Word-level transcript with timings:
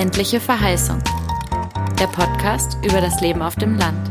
Ländliche 0.00 0.40
Verheißung. 0.40 0.98
Der 2.00 2.06
Podcast 2.06 2.78
über 2.82 3.02
das 3.02 3.20
Leben 3.20 3.42
auf 3.42 3.56
dem 3.56 3.76
Land. 3.76 4.10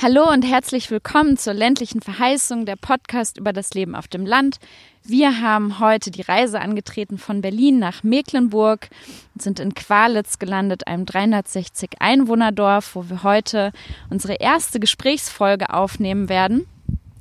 Hallo 0.00 0.30
und 0.30 0.42
herzlich 0.42 0.88
willkommen 0.92 1.36
zur 1.36 1.52
ländlichen 1.52 2.00
Verheißung, 2.00 2.64
der 2.64 2.76
Podcast 2.76 3.38
über 3.38 3.52
das 3.52 3.74
Leben 3.74 3.96
auf 3.96 4.06
dem 4.06 4.24
Land. 4.24 4.58
Wir 5.02 5.40
haben 5.40 5.80
heute 5.80 6.12
die 6.12 6.22
Reise 6.22 6.60
angetreten 6.60 7.18
von 7.18 7.40
Berlin 7.40 7.80
nach 7.80 8.04
Mecklenburg 8.04 8.88
und 9.34 9.42
sind 9.42 9.58
in 9.58 9.74
Qualitz 9.74 10.38
gelandet, 10.38 10.86
einem 10.86 11.06
360 11.06 11.96
Einwohnerdorf, 11.98 12.94
wo 12.94 13.10
wir 13.10 13.24
heute 13.24 13.72
unsere 14.10 14.34
erste 14.34 14.78
Gesprächsfolge 14.78 15.74
aufnehmen 15.74 16.28
werden. 16.28 16.68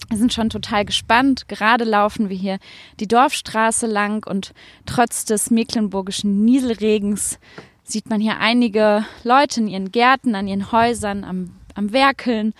Wir 0.10 0.18
sind 0.18 0.34
schon 0.34 0.50
total 0.50 0.86
gespannt. 0.86 1.48
Gerade 1.48 1.84
laufen 1.84 2.30
wir 2.30 2.38
hier 2.38 2.60
die 3.00 3.08
Dorfstraße 3.08 3.88
lang 3.88 4.26
und 4.26 4.54
trotz 4.86 5.26
des 5.26 5.50
mecklenburgischen 5.50 6.46
Nieselregens 6.46 7.40
sieht 7.84 8.10
man 8.10 8.20
hier 8.20 8.40
einige 8.40 9.06
Leute 9.24 9.62
in 9.62 9.68
ihren 9.68 9.92
Gärten, 9.92 10.36
an 10.36 10.48
ihren 10.48 10.72
Häusern, 10.72 11.24
am, 11.24 11.52
am 11.76 11.94
Werkeln. 11.94 12.54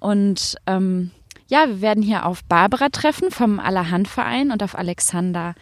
Und 0.00 0.56
ähm, 0.66 1.10
ja, 1.48 1.68
wir 1.68 1.80
werden 1.80 2.02
hier 2.02 2.26
auf 2.26 2.44
Barbara 2.44 2.88
treffen 2.88 3.30
vom 3.30 3.60
Allerhandverein 3.60 4.50
und 4.50 4.62
auf 4.62 4.76
Alexander, 4.76 5.54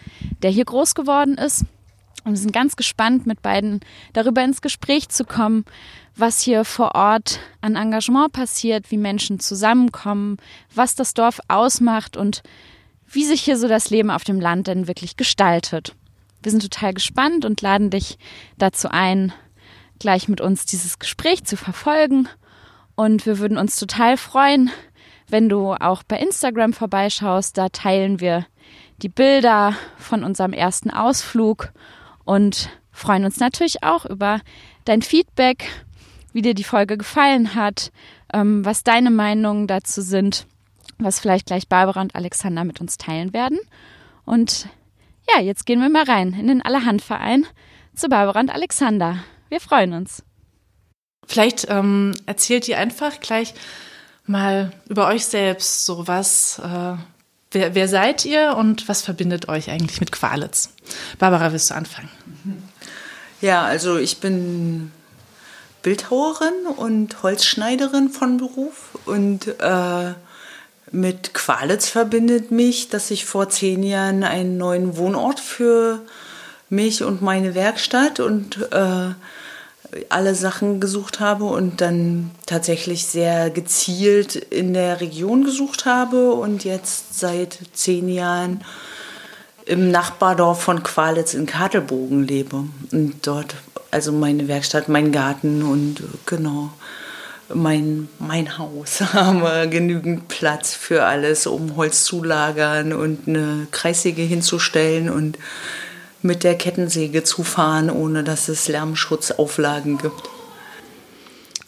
der 0.43 0.51
hier 0.51 0.65
groß 0.65 0.95
geworden 0.95 1.37
ist. 1.37 1.65
Und 2.25 2.33
wir 2.33 2.39
sind 2.39 2.53
ganz 2.53 2.77
gespannt, 2.77 3.27
mit 3.27 3.43
beiden 3.43 3.81
darüber 4.13 4.45
ins 4.45 4.63
Gespräch 4.63 5.09
zu 5.09 5.25
kommen, 5.25 5.65
was 6.17 6.41
hier 6.41 6.65
vor 6.65 6.95
Ort 6.95 7.41
an 7.61 7.77
Engagement 7.77 8.33
passiert, 8.33 8.91
wie 8.91 8.99
Menschen 8.99 9.41
zusammenkommen, 9.41 10.37
was 10.75 10.95
das 10.95 11.15
Dorf 11.15 11.41
ausmacht 11.49 12.17
und 12.17 12.43
wie 13.09 13.25
sich 13.25 13.43
hier 13.43 13.57
so 13.57 13.69
das 13.69 13.91
Leben 13.91 14.11
auf 14.11 14.25
dem 14.25 14.41
Land 14.41 14.67
denn 14.67 14.87
wirklich 14.87 15.17
gestaltet. 15.17 15.95
Wir 16.43 16.51
sind 16.51 16.63
total 16.63 16.95
gespannt 16.95 17.45
und 17.45 17.61
laden 17.61 17.91
dich 17.91 18.19
dazu 18.59 18.89
ein, 18.91 19.33
gleich 19.99 20.29
mit 20.29 20.41
uns 20.41 20.67
dieses 20.67 20.99
Gespräch 20.99 21.45
zu 21.45 21.57
verfolgen. 21.57 22.29
Und 22.95 23.25
wir 23.27 23.39
würden 23.39 23.59
uns 23.59 23.77
total 23.77 24.17
freuen, 24.17 24.71
wenn 25.29 25.49
du 25.49 25.73
auch 25.73 26.03
bei 26.03 26.19
Instagram 26.19 26.73
vorbeischaust. 26.73 27.57
Da 27.57 27.69
teilen 27.69 28.21
wir 28.21 28.47
die 29.03 29.09
Bilder 29.09 29.75
von 29.97 30.25
unserem 30.25 30.53
ersten 30.53 30.91
Ausflug 30.91 31.73
und 32.25 32.71
freuen 32.91 33.25
uns 33.25 33.39
natürlich 33.39 33.83
auch 33.83 34.05
über 34.05 34.41
dein 34.85 35.03
Feedback, 35.03 35.69
wie 36.33 36.43
dir 36.43 36.55
die 36.55 36.65
Folge 36.65 36.97
gefallen 36.97 37.55
hat, 37.55 37.93
ähm, 38.33 38.65
was 38.65 38.85
deine 38.85 39.11
Meinungen 39.11 39.67
dazu 39.67 40.03
sind, 40.03 40.47
was 40.99 41.21
vielleicht 41.21 41.47
gleich 41.47 41.69
Barbara 41.69 42.01
und 42.01 42.15
Alexander 42.15 42.65
mit 42.65 42.81
uns 42.81 42.99
teilen 42.99 43.33
werden. 43.33 43.59
Und 44.25 44.69
ja, 45.33 45.41
jetzt 45.41 45.67
gehen 45.67 45.81
wir 45.81 45.89
mal 45.89 46.05
rein 46.05 46.35
in 46.35 46.49
den 46.49 46.63
Allerhandverein 46.63 47.47
zu 47.95 48.09
Barbara 48.09 48.41
und 48.41 48.51
Alexander. 48.51 49.19
Wir 49.49 49.61
freuen 49.61 49.93
uns. 49.93 50.23
Vielleicht 51.27 51.69
ähm, 51.69 52.15
erzählt 52.27 52.69
ihr 52.69 52.79
einfach 52.79 53.21
gleich 53.21 53.55
mal 54.27 54.73
über 54.89 55.09
euch 55.09 55.25
selbst, 55.27 55.85
so 55.85 56.07
was, 56.09 56.59
äh, 56.59 56.95
wer, 57.51 57.75
wer 57.75 57.89
seid 57.89 58.25
ihr 58.25 58.57
und 58.57 58.89
was 58.89 59.03
verbindet 59.03 59.49
euch 59.49 59.71
eigentlich 59.71 60.01
mit 60.01 60.13
Qualitz? 60.13 60.75
Barbara, 61.19 61.53
willst 61.53 61.71
du 61.71 61.75
anfangen? 61.75 62.09
Ja, 63.41 63.63
also 63.63 63.99
ich 63.99 64.19
bin 64.19 64.93
Bildhauerin 65.83 66.67
und 66.77 67.23
Holzschneiderin 67.23 68.09
von 68.09 68.37
Beruf. 68.37 68.99
Und 69.05 69.49
äh, 69.61 70.15
mit 70.91 71.35
Qualitz 71.35 71.89
verbindet 71.89 72.51
mich, 72.51 72.89
dass 72.89 73.11
ich 73.11 73.25
vor 73.25 73.49
zehn 73.49 73.83
Jahren 73.83 74.25
einen 74.25 74.59
neuen 74.59 74.97
Wohnort 74.97 75.41
für 75.41 76.01
mich 76.69 77.03
und 77.03 77.23
meine 77.23 77.55
Werkstatt 77.55 78.21
und 78.21 78.73
äh, 78.73 79.11
alle 80.09 80.35
Sachen 80.35 80.81
gesucht 80.81 81.21
habe 81.21 81.45
und 81.45 81.81
dann 81.81 82.31
tatsächlich 82.47 83.07
sehr 83.07 83.51
gezielt 83.51 84.37
in 84.37 84.73
der 84.73 85.01
Region 85.01 85.45
gesucht 85.45 85.85
habe. 85.85 86.33
Und 86.33 86.65
jetzt 86.65 87.19
seit 87.19 87.59
zehn 87.75 88.09
Jahren 88.09 88.65
im 89.65 89.91
Nachbardorf 89.91 90.63
von 90.63 90.83
Qualitz 90.83 91.35
in 91.35 91.47
Kartelbogen 91.47 92.27
lebe 92.27 92.65
und 92.91 93.15
dort 93.23 93.55
also 93.93 94.11
meine 94.11 94.49
Werkstatt, 94.49 94.89
mein 94.89 95.13
Garten 95.13 95.63
und 95.63 96.01
äh, 96.01 96.05
genau 96.27 96.73
mein, 97.55 98.09
mein 98.19 98.59
Haus 98.59 99.01
haben 99.13 99.43
wir 99.43 99.67
genügend 99.69 100.27
Platz 100.29 100.75
für 100.75 101.05
alles, 101.05 101.47
um 101.47 101.77
Holz 101.77 102.05
zu 102.05 102.25
lagern 102.25 102.93
und 102.93 103.29
eine 103.29 103.69
Kreissäge 103.71 104.23
hinzustellen 104.23 105.09
und 105.09 105.39
mit 106.23 106.45
der 106.45 106.57
Kettensäge 106.57 107.25
zu 107.25 107.43
fahren, 107.45 107.91
ohne 107.91 108.25
dass 108.25 108.49
es 108.49 108.69
Lärmschutzauflagen 108.69 109.99
gibt. 109.99 110.31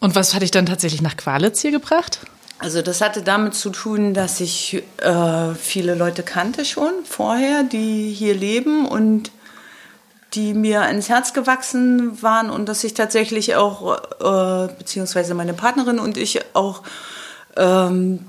Und 0.01 0.15
was 0.15 0.35
hat 0.35 0.43
dich 0.43 0.51
dann 0.51 0.67
tatsächlich 0.67 1.03
nach 1.03 1.17
Qualitz 1.17 1.61
hier 1.61 1.73
gebracht? 1.73 2.21
Also 2.59 2.81
das 2.81 3.01
hatte 3.01 3.23
damit 3.23 3.55
zu 3.55 3.71
tun, 3.71 4.15
dass 4.15 4.41
ich 4.41 4.83
äh, 4.99 5.55
viele 5.55 5.95
Leute 5.95 6.23
kannte 6.23 6.65
schon 6.65 6.93
vorher, 7.05 7.65
die 7.65 8.13
hier 8.13 8.35
leben 8.35 8.87
und 8.87 9.33
die 10.35 10.55
mir 10.55 10.83
ans 10.83 11.09
Herz 11.09 11.33
gewachsen 11.33 12.23
waren 12.23 12.51
und 12.51 12.69
dass 12.69 12.85
ich 12.85 12.95
tatsächlich 12.95 13.57
auch, 13.57 13.99
äh, 14.21 14.73
beziehungsweise 14.79 15.35
meine 15.35 15.55
Partnerin 15.55 15.99
und 15.99 16.17
ich 16.17 16.41
auch 16.55 16.83
ähm, 17.57 18.21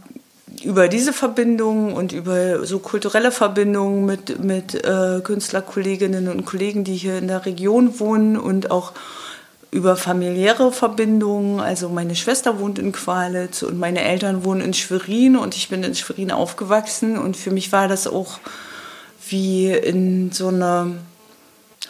über 0.64 0.88
diese 0.88 1.14
Verbindung 1.14 1.94
und 1.94 2.12
über 2.12 2.66
so 2.66 2.80
kulturelle 2.80 3.32
Verbindungen 3.32 4.06
mit, 4.06 4.44
mit 4.44 4.76
äh, 4.76 5.22
Künstlerkolleginnen 5.22 6.28
und 6.28 6.46
Kollegen, 6.46 6.84
die 6.84 6.96
hier 6.96 7.18
in 7.18 7.28
der 7.28 7.46
Region 7.46 8.00
wohnen 8.00 8.38
und 8.38 8.72
auch 8.72 8.94
über 9.72 9.98
familiäre 9.98 10.72
Verbindungen. 10.72 11.60
Also 11.60 11.90
meine 11.90 12.16
Schwester 12.16 12.60
wohnt 12.60 12.80
in 12.80 12.92
Qualitz 12.92 13.64
und 13.64 13.78
meine 13.78 14.04
Eltern 14.04 14.46
wohnen 14.46 14.62
in 14.62 14.74
Schwerin 14.74 15.36
und 15.36 15.56
ich 15.56 15.70
bin 15.70 15.84
in 15.84 15.96
Schwerin 15.96 16.32
aufgewachsen 16.32 17.18
und 17.18 17.36
für 17.36 17.52
mich 17.52 17.72
war 17.72 17.88
das 17.88 18.08
auch 18.08 18.40
wie 19.28 19.72
in 19.72 20.32
so 20.32 20.48
einer 20.48 20.92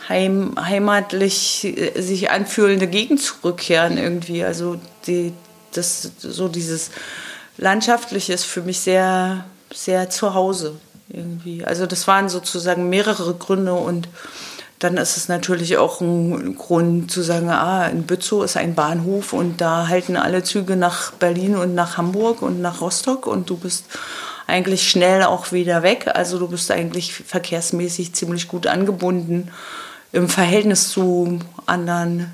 heim, 0.10 0.56
heimatlich 0.60 1.66
äh, 1.66 2.02
sich 2.02 2.32
anfühlende 2.32 2.88
Gegend 2.88 3.22
zurückkehren 3.22 3.98
irgendwie. 3.98 4.44
Also 4.44 4.80
die, 5.08 5.34
das, 5.74 6.12
so 6.20 6.48
dieses 6.48 6.92
Landschaftliche 7.58 8.34
ist 8.34 8.46
für 8.46 8.62
mich 8.62 8.80
sehr, 8.80 9.46
sehr 9.74 10.10
zu 10.10 10.34
Hause 10.34 10.76
irgendwie. 11.10 11.64
Also 11.64 11.86
das 11.86 12.08
waren 12.08 12.30
sozusagen 12.30 12.90
mehrere 12.90 13.34
Gründe 13.36 13.74
und 13.74 14.08
dann 14.80 14.98
ist 14.98 15.16
es 15.16 15.30
natürlich 15.30 15.78
auch 15.78 16.02
ein 16.02 16.56
Grund 16.58 17.10
zu 17.10 17.22
sagen, 17.22 17.50
ah, 17.50 17.88
in 17.88 18.04
Bützow 18.04 18.44
ist 18.44 18.58
ein 18.58 18.76
Bahnhof 18.76 19.32
und 19.32 19.62
da 19.62 19.88
halten 19.88 20.18
alle 20.18 20.44
Züge 20.44 20.76
nach 20.76 21.12
Berlin 21.14 21.56
und 21.56 21.76
nach 21.76 21.98
Hamburg 21.98 22.42
und 22.42 22.62
nach 22.62 22.82
Rostock 22.82 23.26
und 23.26 23.50
du 23.50 23.58
bist 23.58 23.86
eigentlich 24.48 24.88
schnell 24.88 25.24
auch 25.24 25.54
wieder 25.54 25.82
weg. 25.82 26.12
Also 26.14 26.38
du 26.40 26.50
bist 26.50 26.70
eigentlich 26.72 27.14
verkehrsmäßig 27.14 28.14
ziemlich 28.14 28.48
gut 28.48 28.68
angebunden 28.68 29.50
im 30.16 30.30
Verhältnis 30.30 30.90
zu 30.90 31.40
anderen 31.66 32.32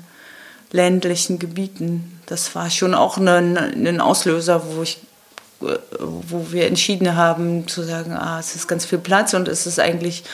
ländlichen 0.70 1.38
Gebieten. 1.38 2.20
Das 2.26 2.54
war 2.54 2.70
schon 2.70 2.94
auch 2.94 3.18
ein, 3.18 4.00
Auslöser, 4.00 4.62
wo 4.74 4.82
ich 4.82 4.98
wo 6.00 6.50
wir 6.50 6.66
entschieden 6.66 7.14
haben 7.14 7.68
zu 7.68 7.82
sagen, 7.84 8.12
ah, 8.12 8.40
es 8.40 8.56
ist 8.56 8.66
ganz 8.66 8.84
viel 8.84 8.98
Platz 8.98 9.32
und 9.32 9.46
es 9.46 9.66
ist 9.66 9.78
eigentlich 9.78 10.24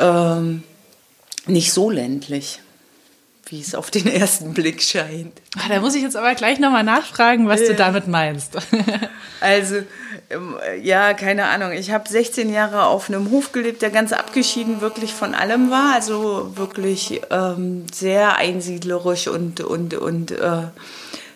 ähm, 0.00 0.64
nicht 1.46 1.72
so 1.72 1.90
ländlich, 1.90 2.58
wie 3.52 3.60
es 3.60 3.74
auf 3.74 3.90
den 3.90 4.06
ersten 4.06 4.54
Blick 4.54 4.82
scheint. 4.82 5.32
Ah, 5.58 5.68
da 5.68 5.80
muss 5.80 5.94
ich 5.94 6.02
jetzt 6.02 6.16
aber 6.16 6.34
gleich 6.34 6.58
nochmal 6.58 6.84
nachfragen, 6.84 7.48
was 7.48 7.60
du 7.60 7.74
damit 7.74 8.08
meinst. 8.08 8.56
also 9.40 9.76
ähm, 10.30 10.56
ja, 10.82 11.12
keine 11.12 11.44
Ahnung. 11.44 11.72
Ich 11.72 11.90
habe 11.90 12.08
16 12.08 12.50
Jahre 12.50 12.86
auf 12.86 13.08
einem 13.08 13.30
Hof 13.30 13.52
gelebt, 13.52 13.82
der 13.82 13.90
ganz 13.90 14.12
abgeschieden 14.12 14.80
wirklich 14.80 15.12
von 15.12 15.34
allem 15.34 15.70
war. 15.70 15.94
Also 15.94 16.56
wirklich 16.56 17.20
ähm, 17.30 17.84
sehr 17.92 18.36
einsiedlerisch 18.36 19.28
und, 19.28 19.60
und, 19.60 19.94
und 19.94 20.30
äh, 20.30 20.62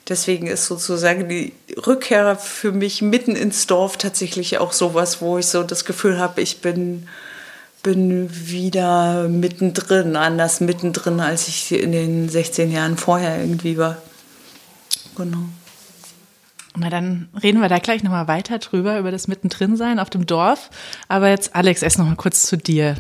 deswegen 0.09 0.47
ist 0.47 0.65
sozusagen 0.67 1.29
die 1.29 1.53
Rückkehr 1.87 2.37
für 2.37 2.73
mich 2.73 3.03
mitten 3.03 3.37
ins 3.37 3.67
Dorf 3.67 3.99
tatsächlich 3.99 4.57
auch 4.57 4.73
sowas, 4.73 5.21
wo 5.21 5.37
ich 5.37 5.47
so 5.47 5.63
das 5.63 5.85
Gefühl 5.85 6.19
habe, 6.19 6.41
ich 6.41 6.63
bin, 6.63 7.09
bin 7.87 8.29
wieder 8.49 9.29
mittendrin, 9.29 10.17
anders 10.17 10.61
mittendrin, 10.61 11.21
als 11.21 11.47
ich 11.47 11.71
in 11.71 11.93
den 11.93 12.29
16 12.29 12.73
Jahren 12.73 12.97
vorher 12.97 13.41
irgendwie 13.41 13.79
war. 13.79 13.99
Genau. 15.15 15.45
Na, 16.77 16.91
dann 16.91 17.29
reden 17.41 17.61
wir 17.61 17.69
da 17.69 17.79
gleich 17.79 18.03
nochmal 18.03 18.27
weiter 18.27 18.59
drüber, 18.59 18.99
über 18.99 19.13
das 19.13 19.29
Mittendrin-Sein 19.29 20.01
auf 20.01 20.11
dem 20.11 20.27
Dorf. 20.27 20.69
Aber 21.07 21.29
jetzt, 21.29 21.55
Alex, 21.55 21.83
erst 21.83 21.99
nochmal 21.99 22.17
kurz 22.17 22.43
zu 22.43 22.57
dir. 22.57 22.97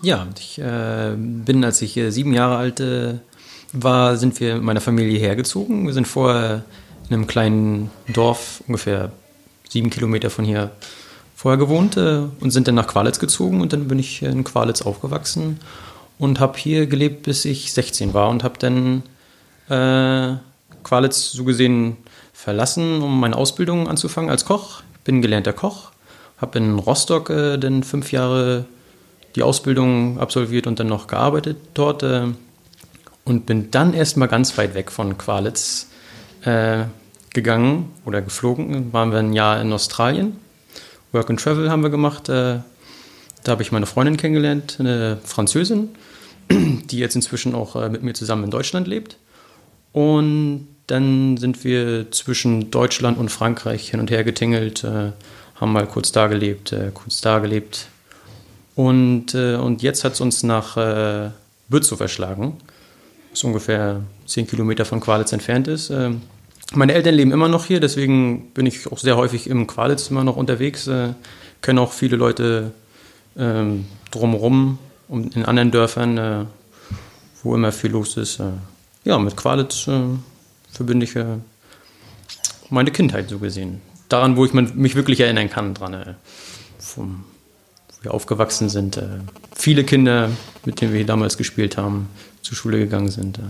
Ja, 0.00 0.28
ich 0.38 0.60
äh, 0.60 1.16
bin, 1.16 1.64
als 1.64 1.82
ich 1.82 1.96
äh, 1.96 2.10
sieben 2.10 2.32
Jahre 2.32 2.56
alt 2.56 2.78
äh, 2.78 3.14
war, 3.72 4.16
sind 4.16 4.38
wir 4.38 4.54
mit 4.54 4.62
meiner 4.62 4.80
Familie 4.80 5.18
hergezogen. 5.18 5.88
Wir 5.88 5.92
sind 5.92 6.06
vorher 6.06 6.62
in 7.08 7.14
einem 7.14 7.26
kleinen 7.26 7.90
Dorf, 8.06 8.62
ungefähr 8.68 9.10
sieben 9.68 9.90
Kilometer 9.90 10.30
von 10.30 10.44
hier, 10.44 10.70
vorher 11.38 11.56
gewohnt 11.56 11.96
äh, 11.96 12.22
und 12.40 12.50
sind 12.50 12.66
dann 12.66 12.74
nach 12.74 12.88
Qualitz 12.88 13.20
gezogen 13.20 13.60
und 13.60 13.72
dann 13.72 13.86
bin 13.86 14.00
ich 14.00 14.22
in 14.22 14.42
Qualitz 14.42 14.82
aufgewachsen 14.82 15.60
und 16.18 16.40
habe 16.40 16.58
hier 16.58 16.88
gelebt, 16.88 17.22
bis 17.22 17.44
ich 17.44 17.72
16 17.72 18.12
war 18.12 18.28
und 18.28 18.42
habe 18.42 18.58
dann 18.58 19.04
äh, 19.68 20.36
Qualitz 20.82 21.30
so 21.30 21.44
gesehen 21.44 21.96
verlassen, 22.32 23.02
um 23.02 23.20
meine 23.20 23.36
Ausbildung 23.36 23.86
anzufangen 23.86 24.30
als 24.30 24.46
Koch. 24.46 24.82
Ich 24.94 25.00
bin 25.02 25.22
gelernter 25.22 25.52
Koch, 25.52 25.92
habe 26.38 26.58
in 26.58 26.76
Rostock 26.76 27.30
äh, 27.30 27.56
dann 27.56 27.84
fünf 27.84 28.10
Jahre 28.10 28.64
die 29.36 29.44
Ausbildung 29.44 30.18
absolviert 30.18 30.66
und 30.66 30.80
dann 30.80 30.88
noch 30.88 31.06
gearbeitet 31.06 31.58
dort 31.72 32.02
äh, 32.02 32.26
und 33.24 33.46
bin 33.46 33.70
dann 33.70 33.94
erstmal 33.94 34.26
ganz 34.26 34.58
weit 34.58 34.74
weg 34.74 34.90
von 34.90 35.16
Qualitz 35.16 35.86
äh, 36.42 36.86
gegangen 37.32 37.92
oder 38.04 38.22
geflogen. 38.22 38.92
Waren 38.92 39.12
wir 39.12 39.20
ein 39.20 39.34
Jahr 39.34 39.60
in 39.60 39.72
Australien. 39.72 40.47
Work 41.12 41.30
and 41.30 41.40
Travel 41.40 41.70
haben 41.70 41.82
wir 41.82 41.90
gemacht. 41.90 42.28
Äh, 42.28 42.60
da 43.44 43.52
habe 43.52 43.62
ich 43.62 43.72
meine 43.72 43.86
Freundin 43.86 44.16
kennengelernt, 44.16 44.76
eine 44.78 45.18
Französin, 45.24 45.90
die 46.50 46.98
jetzt 46.98 47.14
inzwischen 47.14 47.54
auch 47.54 47.76
äh, 47.76 47.88
mit 47.88 48.02
mir 48.02 48.14
zusammen 48.14 48.44
in 48.44 48.50
Deutschland 48.50 48.86
lebt. 48.86 49.16
Und 49.92 50.68
dann 50.86 51.36
sind 51.36 51.64
wir 51.64 52.10
zwischen 52.10 52.70
Deutschland 52.70 53.18
und 53.18 53.30
Frankreich 53.30 53.90
hin 53.90 54.00
und 54.00 54.10
her 54.10 54.24
getingelt, 54.24 54.84
äh, 54.84 55.12
haben 55.54 55.72
mal 55.72 55.86
kurz 55.86 56.12
da 56.12 56.28
gelebt, 56.28 56.74
kurz 56.94 57.20
da 57.20 57.40
gelebt. 57.40 57.88
Und, 58.76 59.34
und 59.34 59.82
jetzt 59.82 60.04
hat 60.04 60.12
es 60.12 60.20
uns 60.20 60.44
nach 60.44 60.76
äh, 60.76 61.30
Bützow 61.68 61.98
verschlagen, 61.98 62.56
was 63.32 63.42
ungefähr 63.42 64.02
10 64.26 64.46
Kilometer 64.46 64.84
von 64.84 65.00
Qualitz 65.00 65.32
entfernt 65.32 65.66
ist. 65.66 65.92
Meine 66.74 66.92
Eltern 66.92 67.14
leben 67.14 67.32
immer 67.32 67.48
noch 67.48 67.64
hier, 67.64 67.80
deswegen 67.80 68.50
bin 68.52 68.66
ich 68.66 68.90
auch 68.92 68.98
sehr 68.98 69.16
häufig 69.16 69.48
im 69.48 69.66
Qualitz 69.66 70.10
immer 70.10 70.22
noch 70.22 70.36
unterwegs. 70.36 70.86
Äh, 70.86 71.14
kenne 71.62 71.80
auch 71.80 71.92
viele 71.92 72.16
Leute 72.16 72.72
ähm, 73.38 73.86
drumherum, 74.10 74.78
um, 75.08 75.30
in 75.34 75.46
anderen 75.46 75.70
Dörfern, 75.70 76.18
äh, 76.18 76.44
wo 77.42 77.54
immer 77.54 77.72
viel 77.72 77.92
los 77.92 78.18
ist. 78.18 78.40
Äh, 78.40 78.50
ja, 79.04 79.18
mit 79.18 79.34
Qualitz 79.36 79.88
äh, 79.88 80.02
verbinde 80.70 81.04
ich 81.04 81.16
äh, 81.16 81.38
meine 82.68 82.90
Kindheit 82.90 83.30
so 83.30 83.38
gesehen. 83.38 83.80
Daran, 84.10 84.36
wo 84.36 84.44
ich 84.44 84.52
mich 84.52 84.94
wirklich 84.94 85.20
erinnern 85.20 85.48
kann, 85.48 85.72
dran, 85.72 85.94
äh, 85.94 86.14
vom, 86.78 87.24
wo 87.88 88.04
wir 88.04 88.12
aufgewachsen 88.12 88.68
sind. 88.68 89.00
viele 89.54 89.84
Kinder, 89.84 90.30
mit 90.66 90.80
denen 90.80 90.92
wir 90.92 91.04
damals 91.06 91.38
gespielt 91.38 91.78
haben, 91.78 92.08
zur 92.42 92.56
Schule 92.56 92.78
gegangen 92.78 93.08
sind 93.08 93.40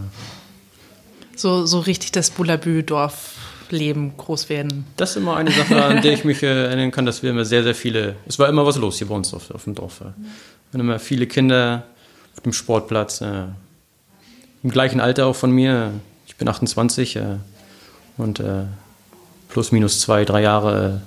so, 1.38 1.66
so 1.66 1.80
richtig 1.80 2.12
das 2.12 2.30
Bullabü-Dorfleben 2.30 4.16
groß 4.16 4.48
werden. 4.48 4.86
Das 4.96 5.10
ist 5.10 5.16
immer 5.16 5.36
eine 5.36 5.50
Sache, 5.50 5.82
an 5.84 6.02
der 6.02 6.12
ich 6.12 6.24
mich 6.24 6.42
erinnern 6.42 6.90
kann, 6.90 7.06
dass 7.06 7.22
wir 7.22 7.30
immer 7.30 7.44
sehr, 7.44 7.62
sehr 7.62 7.74
viele, 7.74 8.16
es 8.26 8.38
war 8.38 8.48
immer 8.48 8.66
was 8.66 8.76
los 8.76 8.98
hier 8.98 9.08
bei 9.08 9.14
uns 9.14 9.32
auf, 9.34 9.50
auf 9.50 9.64
dem 9.64 9.74
Dorf. 9.74 10.00
Wir 10.00 10.14
waren 10.72 10.80
immer 10.80 10.98
viele 10.98 11.26
Kinder 11.26 11.84
auf 12.36 12.42
dem 12.42 12.52
Sportplatz, 12.52 13.20
äh, 13.20 13.44
im 14.62 14.70
gleichen 14.70 15.00
Alter 15.00 15.26
auch 15.26 15.36
von 15.36 15.50
mir. 15.50 15.92
Ich 16.26 16.36
bin 16.36 16.48
28 16.48 17.16
äh, 17.16 17.22
und 18.16 18.40
äh, 18.40 18.64
plus 19.48 19.72
minus 19.72 20.00
zwei, 20.00 20.24
drei 20.24 20.42
Jahre 20.42 21.02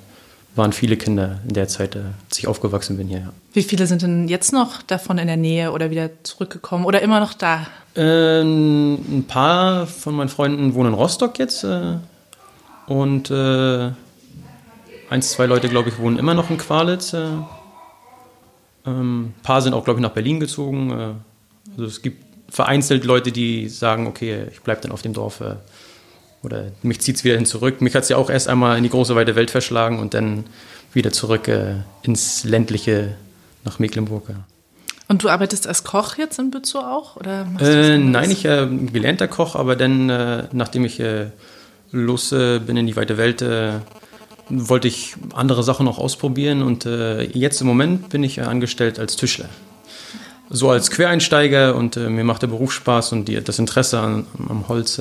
waren 0.55 0.73
viele 0.73 0.97
Kinder 0.97 1.39
in 1.47 1.53
der 1.53 1.67
Zeit, 1.67 1.95
als 1.95 2.37
ich 2.37 2.47
aufgewachsen 2.47 2.97
bin 2.97 3.07
hier. 3.07 3.19
Ja. 3.19 3.33
Wie 3.53 3.63
viele 3.63 3.87
sind 3.87 4.01
denn 4.01 4.27
jetzt 4.27 4.51
noch 4.51 4.81
davon 4.81 5.17
in 5.17 5.27
der 5.27 5.37
Nähe 5.37 5.71
oder 5.71 5.91
wieder 5.91 6.09
zurückgekommen 6.23 6.85
oder 6.85 7.01
immer 7.01 7.19
noch 7.19 7.33
da? 7.33 7.67
Ähm, 7.95 8.93
ein 8.93 9.25
paar 9.27 9.87
von 9.87 10.15
meinen 10.15 10.29
Freunden 10.29 10.73
wohnen 10.73 10.93
in 10.93 10.93
Rostock 10.93 11.39
jetzt 11.39 11.63
äh, 11.63 11.97
und 12.87 13.31
äh, 13.31 13.91
eins, 15.09 15.31
zwei 15.31 15.45
Leute, 15.45 15.69
glaube 15.69 15.89
ich, 15.89 15.99
wohnen 15.99 16.17
immer 16.17 16.33
noch 16.33 16.49
in 16.49 16.57
Qualitz. 16.57 17.13
Äh, 17.13 17.27
ähm, 18.85 19.25
ein 19.25 19.35
paar 19.43 19.61
sind 19.61 19.73
auch, 19.73 19.83
glaube 19.83 19.99
ich, 19.99 20.01
nach 20.01 20.11
Berlin 20.11 20.39
gezogen. 20.39 20.91
Äh, 20.91 21.71
also 21.71 21.85
es 21.85 22.01
gibt 22.01 22.23
vereinzelt 22.49 23.05
Leute, 23.05 23.31
die 23.31 23.69
sagen, 23.69 24.07
okay, 24.07 24.47
ich 24.51 24.61
bleibe 24.61 24.81
dann 24.81 24.91
auf 24.91 25.01
dem 25.01 25.13
Dorf 25.13 25.41
äh, 25.41 25.55
oder 26.43 26.71
mich 26.81 27.01
zieht 27.01 27.17
es 27.17 27.23
wieder 27.23 27.35
hin 27.35 27.45
zurück. 27.45 27.81
Mich 27.81 27.95
hat 27.95 28.03
es 28.03 28.09
ja 28.09 28.17
auch 28.17 28.29
erst 28.29 28.47
einmal 28.47 28.77
in 28.77 28.83
die 28.83 28.89
große 28.89 29.15
weite 29.15 29.35
Welt 29.35 29.51
verschlagen 29.51 29.99
und 29.99 30.13
dann 30.13 30.45
wieder 30.93 31.11
zurück 31.11 31.47
äh, 31.47 31.75
ins 32.01 32.43
ländliche 32.43 33.15
nach 33.63 33.79
Mecklenburg. 33.79 34.29
Ja. 34.29 34.35
Und 35.07 35.23
du 35.23 35.29
arbeitest 35.29 35.67
als 35.67 35.83
Koch 35.83 36.17
jetzt 36.17 36.39
in 36.39 36.51
Bützow 36.51 36.83
auch? 36.83 37.17
Oder 37.17 37.45
äh, 37.59 37.97
nein, 37.97 38.31
ich 38.31 38.45
äh, 38.45 38.65
gelernter 38.65 39.27
Koch, 39.27 39.55
aber 39.55 39.75
dann, 39.75 40.09
äh, 40.09 40.47
nachdem 40.51 40.85
ich 40.85 40.99
äh, 40.99 41.27
los 41.91 42.31
äh, 42.31 42.59
bin 42.59 42.77
in 42.77 42.87
die 42.87 42.95
weite 42.95 43.17
Welt, 43.17 43.41
äh, 43.41 43.73
wollte 44.49 44.87
ich 44.87 45.15
andere 45.33 45.63
Sachen 45.63 45.85
noch 45.85 45.97
ausprobieren 45.97 46.61
und 46.61 46.83
jetzt 46.83 47.61
im 47.61 47.67
Moment 47.67 48.09
bin 48.09 48.21
ich 48.21 48.41
angestellt 48.41 48.99
als 48.99 49.15
Tischler. 49.15 49.47
So 50.49 50.69
als 50.69 50.91
Quereinsteiger 50.91 51.73
und 51.75 51.95
mir 51.95 52.25
macht 52.25 52.41
der 52.41 52.47
Beruf 52.47 52.73
Spaß 52.73 53.13
und 53.13 53.29
die, 53.29 53.41
das 53.41 53.59
Interesse 53.59 54.01
an, 54.01 54.27
am 54.49 54.67
Holz 54.67 54.99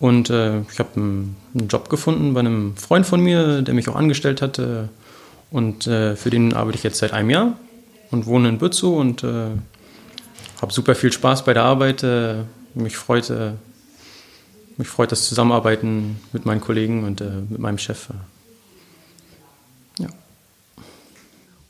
und 0.00 0.30
äh, 0.30 0.60
ich 0.60 0.78
habe 0.78 0.90
einen, 0.96 1.36
einen, 1.54 1.68
Job 1.68 1.88
gefunden 1.88 2.34
bei 2.34 2.40
einem 2.40 2.76
Freund 2.76 3.04
von 3.04 3.20
mir, 3.20 3.62
der 3.62 3.74
mich 3.74 3.88
auch 3.88 3.96
angestellt 3.96 4.42
hatte. 4.42 4.88
Und 5.50 5.86
äh, 5.86 6.14
für 6.14 6.30
den 6.30 6.52
arbeite 6.54 6.76
ich 6.76 6.84
jetzt 6.84 6.98
seit 6.98 7.12
einem 7.12 7.30
Jahr 7.30 7.58
und 8.10 8.26
wohne 8.26 8.48
in 8.48 8.58
Bützow 8.58 8.98
und 8.98 9.24
äh, 9.24 9.50
habe 10.60 10.72
super 10.72 10.94
viel 10.94 11.12
Spaß 11.12 11.44
bei 11.44 11.54
der 11.54 11.64
Arbeit. 11.64 12.02
Äh, 12.02 12.44
mich 12.74 12.96
freut, 12.96 13.30
äh, 13.30 13.52
mich 14.76 14.88
freut 14.88 15.10
das 15.10 15.28
Zusammenarbeiten 15.28 16.20
mit 16.32 16.46
meinen 16.46 16.60
Kollegen 16.60 17.04
und 17.04 17.20
äh, 17.20 17.30
mit 17.48 17.58
meinem 17.58 17.78
Chef. 17.78 18.08
Ja. 19.98 20.08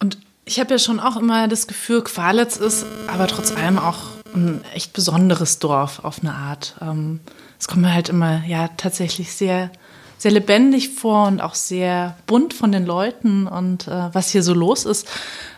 Und 0.01 0.19
ich 0.45 0.61
habe 0.61 0.73
ja 0.73 0.79
schon 0.79 1.01
auch 1.01 1.17
immer 1.17 1.49
das 1.49 1.67
Gefühl, 1.67 2.03
Qualitz 2.03 2.57
ist 2.57 2.85
aber 3.07 3.27
trotz 3.27 3.53
allem 3.53 3.79
auch 3.79 4.01
ein 4.35 4.63
echt 4.75 4.93
besonderes 4.93 5.61
Dorf 5.61 6.05
auf 6.05 6.21
eine 6.21 6.35
Art. 6.35 6.77
Ähm, 6.83 7.21
es 7.59 7.69
kommt 7.69 7.83
mir 7.83 7.93
halt 7.93 8.09
immer 8.09 8.45
ja 8.47 8.69
tatsächlich 8.77 9.33
sehr 9.33 9.71
sehr 10.19 10.33
lebendig 10.33 10.91
vor 10.91 11.29
und 11.29 11.41
auch 11.41 11.55
sehr 11.55 12.17
bunt 12.27 12.53
von 12.53 12.73
den 12.73 12.85
Leuten 12.85 13.47
und 13.47 13.87
äh, 13.87 14.13
was 14.13 14.31
hier 14.31 14.43
so 14.43 14.53
los 14.53 14.85
ist. 14.85 15.07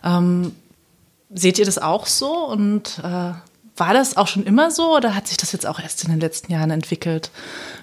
Ähm, 0.05 0.53
seht 1.33 1.59
ihr 1.59 1.65
das 1.65 1.79
auch 1.79 2.07
so 2.07 2.47
und 2.47 3.01
äh, 3.03 3.33
war 3.77 3.95
das 3.95 4.17
auch 4.17 4.29
schon 4.29 4.45
immer 4.45 4.71
so 4.71 4.95
oder 4.95 5.15
hat 5.15 5.29
sich 5.29 5.39
das 5.39 5.53
jetzt 5.53 5.67
auch 5.67 5.81
erst 5.81 6.05
in 6.05 6.11
den 6.11 6.21
letzten 6.21 6.53
Jahren 6.53 6.71
entwickelt 6.71 7.31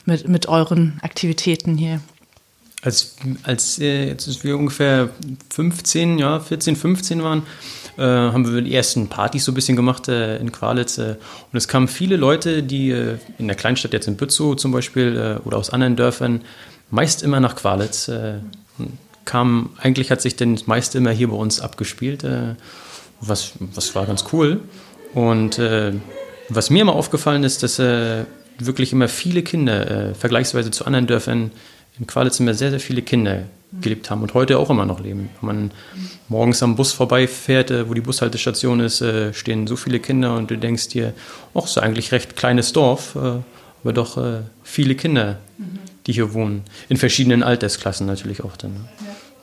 mit, 0.05 0.27
mit 0.27 0.47
euren 0.47 0.99
Aktivitäten 1.01 1.75
hier? 1.77 1.99
Als, 2.83 3.15
als 3.41 3.79
äh, 3.79 4.07
jetzt 4.07 4.43
wir 4.43 4.55
ungefähr 4.55 5.09
15, 5.49 6.19
ja, 6.19 6.39
14, 6.39 6.75
15 6.75 7.23
waren, 7.23 7.41
äh, 7.97 8.03
haben 8.03 8.53
wir 8.53 8.61
die 8.61 8.75
ersten 8.75 9.07
Partys 9.07 9.45
so 9.45 9.51
ein 9.51 9.55
bisschen 9.55 9.75
gemacht 9.75 10.07
äh, 10.07 10.37
in 10.37 10.51
Qualitz. 10.51 10.97
Äh, 10.97 11.15
und 11.51 11.57
es 11.57 11.67
kamen 11.67 11.87
viele 11.87 12.15
Leute, 12.15 12.63
die 12.63 12.91
äh, 12.91 13.17
in 13.37 13.47
der 13.47 13.55
Kleinstadt 13.55 13.93
jetzt 13.93 14.07
in 14.07 14.17
Bützow 14.17 14.55
zum 14.55 14.71
Beispiel 14.71 15.17
äh, 15.17 15.47
oder 15.47 15.57
aus 15.57 15.71
anderen 15.71 15.95
Dörfern, 15.95 16.41
meist 16.89 17.23
immer 17.23 17.39
nach 17.39 17.55
Qualitz. 17.55 18.09
kam, 19.25 19.71
eigentlich 19.77 20.09
hat 20.09 20.21
sich 20.21 20.37
denn 20.37 20.55
das 20.55 20.67
meiste 20.67 20.99
immer 20.99 21.11
hier 21.11 21.27
bei 21.27 21.35
uns 21.35 21.59
abgespielt, 21.59 22.25
was, 23.19 23.51
was 23.59 23.93
war 23.93 24.05
ganz 24.05 24.23
cool. 24.31 24.61
Und 25.13 25.59
was 26.47 26.69
mir 26.69 26.83
immer 26.83 26.93
aufgefallen 26.95 27.43
ist, 27.43 27.61
dass 27.61 27.77
wirklich 27.77 28.93
immer 28.93 29.09
viele 29.09 29.43
Kinder, 29.43 30.15
vergleichsweise 30.15 30.71
zu 30.71 30.85
anderen 30.85 31.07
Dörfern, 31.07 31.51
in 31.99 32.07
Qualitz 32.07 32.37
sehr, 32.37 32.55
sehr 32.55 32.79
viele 32.79 33.01
Kinder 33.01 33.43
gelebt 33.81 34.09
haben 34.09 34.21
und 34.21 34.33
heute 34.33 34.57
auch 34.59 34.69
immer 34.69 34.85
noch 34.85 34.99
leben. 34.99 35.29
Wenn 35.41 35.47
man 35.47 35.71
morgens 36.29 36.63
am 36.63 36.75
Bus 36.75 36.93
vorbeifährt, 36.93 37.69
äh, 37.71 37.89
wo 37.89 37.93
die 37.93 38.01
Bushaltestation 38.01 38.79
ist, 38.79 39.01
äh, 39.01 39.33
stehen 39.33 39.67
so 39.67 39.75
viele 39.75 39.99
Kinder 39.99 40.35
und 40.35 40.49
du 40.49 40.57
denkst 40.57 40.89
dir, 40.89 41.13
ach, 41.53 41.67
so 41.67 41.81
eigentlich 41.81 42.11
recht 42.11 42.35
kleines 42.35 42.73
Dorf, 42.73 43.15
äh, 43.15 43.39
aber 43.83 43.93
doch 43.93 44.17
viele 44.63 44.95
Kinder, 44.95 45.37
die 46.07 46.11
hier 46.11 46.33
wohnen. 46.33 46.63
In 46.89 46.97
verschiedenen 46.97 47.41
Altersklassen 47.41 48.05
natürlich 48.05 48.43
auch 48.43 48.57
dann. 48.57 48.73
Ne? 48.73 48.79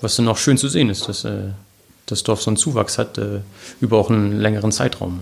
Was 0.02 0.16
dann 0.16 0.28
auch 0.28 0.36
schön 0.36 0.58
zu 0.58 0.68
sehen 0.68 0.90
ist, 0.90 1.08
dass 1.08 1.26
das 2.04 2.22
Dorf 2.24 2.42
so 2.42 2.50
einen 2.50 2.58
Zuwachs 2.58 2.98
hat 2.98 3.18
über 3.80 3.96
auch 3.96 4.10
einen 4.10 4.38
längeren 4.40 4.70
Zeitraum. 4.70 5.20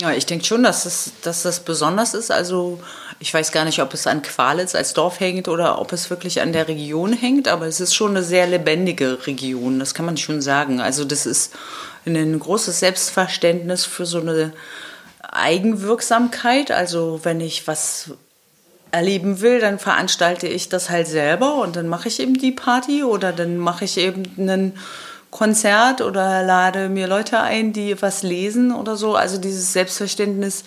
Ja, 0.00 0.12
ich 0.12 0.26
denke 0.26 0.44
schon, 0.44 0.62
dass, 0.62 0.86
es, 0.86 1.12
dass 1.22 1.42
das 1.42 1.60
besonders 1.60 2.14
ist. 2.14 2.30
Also 2.30 2.80
ich 3.20 3.34
weiß 3.34 3.50
gar 3.50 3.64
nicht, 3.64 3.82
ob 3.82 3.94
es 3.94 4.06
an 4.06 4.22
Qualitz 4.22 4.74
als 4.74 4.94
Dorf 4.94 5.18
hängt 5.18 5.48
oder 5.48 5.80
ob 5.80 5.92
es 5.92 6.08
wirklich 6.08 6.40
an 6.40 6.52
der 6.52 6.68
Region 6.68 7.12
hängt, 7.12 7.48
aber 7.48 7.66
es 7.66 7.80
ist 7.80 7.94
schon 7.94 8.12
eine 8.12 8.22
sehr 8.22 8.46
lebendige 8.46 9.26
Region, 9.26 9.80
das 9.80 9.94
kann 9.94 10.06
man 10.06 10.16
schon 10.16 10.40
sagen. 10.40 10.80
Also 10.80 11.04
das 11.04 11.26
ist 11.26 11.54
ein 12.06 12.38
großes 12.38 12.78
Selbstverständnis 12.78 13.84
für 13.84 14.06
so 14.06 14.20
eine 14.20 14.52
Eigenwirksamkeit. 15.22 16.70
Also 16.70 17.20
wenn 17.24 17.40
ich 17.40 17.66
was 17.66 18.12
erleben 18.90 19.40
will, 19.40 19.60
dann 19.60 19.78
veranstalte 19.78 20.46
ich 20.46 20.68
das 20.68 20.88
halt 20.88 21.08
selber 21.08 21.56
und 21.56 21.76
dann 21.76 21.88
mache 21.88 22.08
ich 22.08 22.20
eben 22.20 22.34
die 22.34 22.52
Party 22.52 23.02
oder 23.02 23.32
dann 23.32 23.58
mache 23.58 23.84
ich 23.84 23.98
eben 23.98 24.22
einen 24.38 24.78
Konzert 25.30 26.00
oder 26.00 26.42
lade 26.42 26.88
mir 26.88 27.06
Leute 27.06 27.40
ein, 27.40 27.72
die 27.72 28.00
was 28.00 28.22
lesen 28.22 28.72
oder 28.72 28.96
so. 28.96 29.14
Also 29.14 29.38
dieses 29.38 29.72
Selbstverständnis 29.72 30.64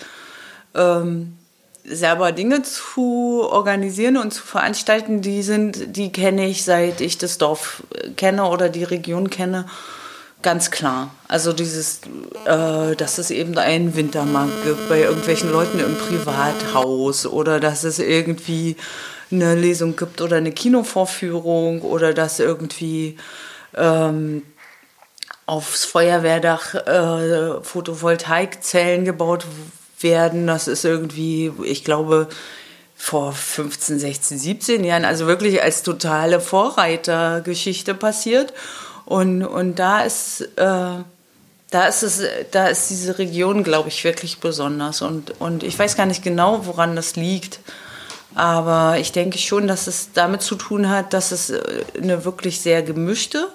ähm, 0.74 1.36
selber 1.84 2.32
Dinge 2.32 2.62
zu 2.62 3.46
organisieren 3.50 4.16
und 4.16 4.32
zu 4.32 4.42
veranstalten, 4.42 5.20
die 5.20 5.42
sind, 5.42 5.96
die 5.96 6.12
kenne 6.12 6.46
ich 6.46 6.64
seit 6.64 7.00
ich 7.00 7.18
das 7.18 7.38
Dorf 7.38 7.82
kenne 8.16 8.44
oder 8.46 8.68
die 8.68 8.84
Region 8.84 9.30
kenne. 9.30 9.66
Ganz 10.42 10.72
klar. 10.72 11.14
Also 11.28 11.52
dieses, 11.52 12.00
äh, 12.46 12.96
dass 12.96 13.18
es 13.18 13.30
eben 13.30 13.56
einen 13.58 13.94
Wintermarkt 13.94 14.64
gibt 14.64 14.88
bei 14.88 15.00
irgendwelchen 15.00 15.52
Leuten 15.52 15.78
im 15.78 15.96
Privathaus 15.96 17.26
oder 17.26 17.60
dass 17.60 17.84
es 17.84 18.00
irgendwie 18.00 18.76
eine 19.30 19.54
Lesung 19.54 19.96
gibt 19.96 20.20
oder 20.20 20.36
eine 20.36 20.52
Kinovorführung 20.52 21.82
oder 21.82 22.12
dass 22.12 22.40
irgendwie 22.40 23.16
ähm, 23.76 24.42
aufs 25.46 25.84
Feuerwehrdach 25.84 26.74
äh, 26.74 27.62
Photovoltaikzellen 27.62 29.04
gebaut 29.04 29.46
werden. 30.02 30.46
Das 30.46 30.68
ist 30.68 30.84
irgendwie, 30.84 31.52
ich 31.64 31.84
glaube, 31.84 32.28
vor 32.96 33.32
15, 33.32 33.98
16, 33.98 34.38
17 34.38 34.84
Jahren, 34.84 35.04
also 35.04 35.26
wirklich 35.26 35.62
als 35.62 35.82
totale 35.82 36.40
Vorreitergeschichte 36.40 37.94
passiert. 37.94 38.52
Und, 39.04 39.44
und 39.44 39.78
da 39.78 40.02
ist, 40.02 40.42
äh, 40.56 41.02
da 41.70 41.86
ist 41.88 42.02
es, 42.02 42.22
da 42.52 42.68
ist 42.68 42.90
diese 42.90 43.18
Region, 43.18 43.64
glaube 43.64 43.88
ich, 43.88 44.04
wirklich 44.04 44.38
besonders. 44.38 45.02
Und, 45.02 45.40
und 45.40 45.64
ich 45.64 45.78
weiß 45.78 45.96
gar 45.96 46.06
nicht 46.06 46.22
genau, 46.22 46.66
woran 46.66 46.94
das 46.94 47.16
liegt. 47.16 47.58
Aber 48.34 48.98
ich 48.98 49.12
denke 49.12 49.38
schon, 49.38 49.66
dass 49.66 49.86
es 49.86 50.12
damit 50.12 50.42
zu 50.42 50.54
tun 50.54 50.88
hat, 50.88 51.12
dass 51.12 51.32
es 51.32 51.50
äh, 51.50 51.60
eine 52.00 52.24
wirklich 52.24 52.60
sehr 52.60 52.82
gemischte 52.82 53.48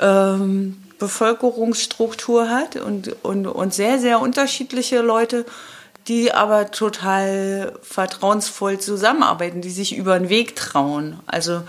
ähm, 0.00 0.81
Bevölkerungsstruktur 1.02 2.48
hat 2.48 2.76
und, 2.76 3.16
und, 3.24 3.48
und 3.48 3.74
sehr, 3.74 3.98
sehr 3.98 4.20
unterschiedliche 4.20 5.00
Leute, 5.00 5.44
die 6.06 6.32
aber 6.32 6.70
total 6.70 7.72
vertrauensvoll 7.82 8.78
zusammenarbeiten, 8.78 9.62
die 9.62 9.70
sich 9.70 9.96
über 9.96 10.16
den 10.16 10.28
Weg 10.28 10.54
trauen. 10.54 11.18
Also 11.26 11.62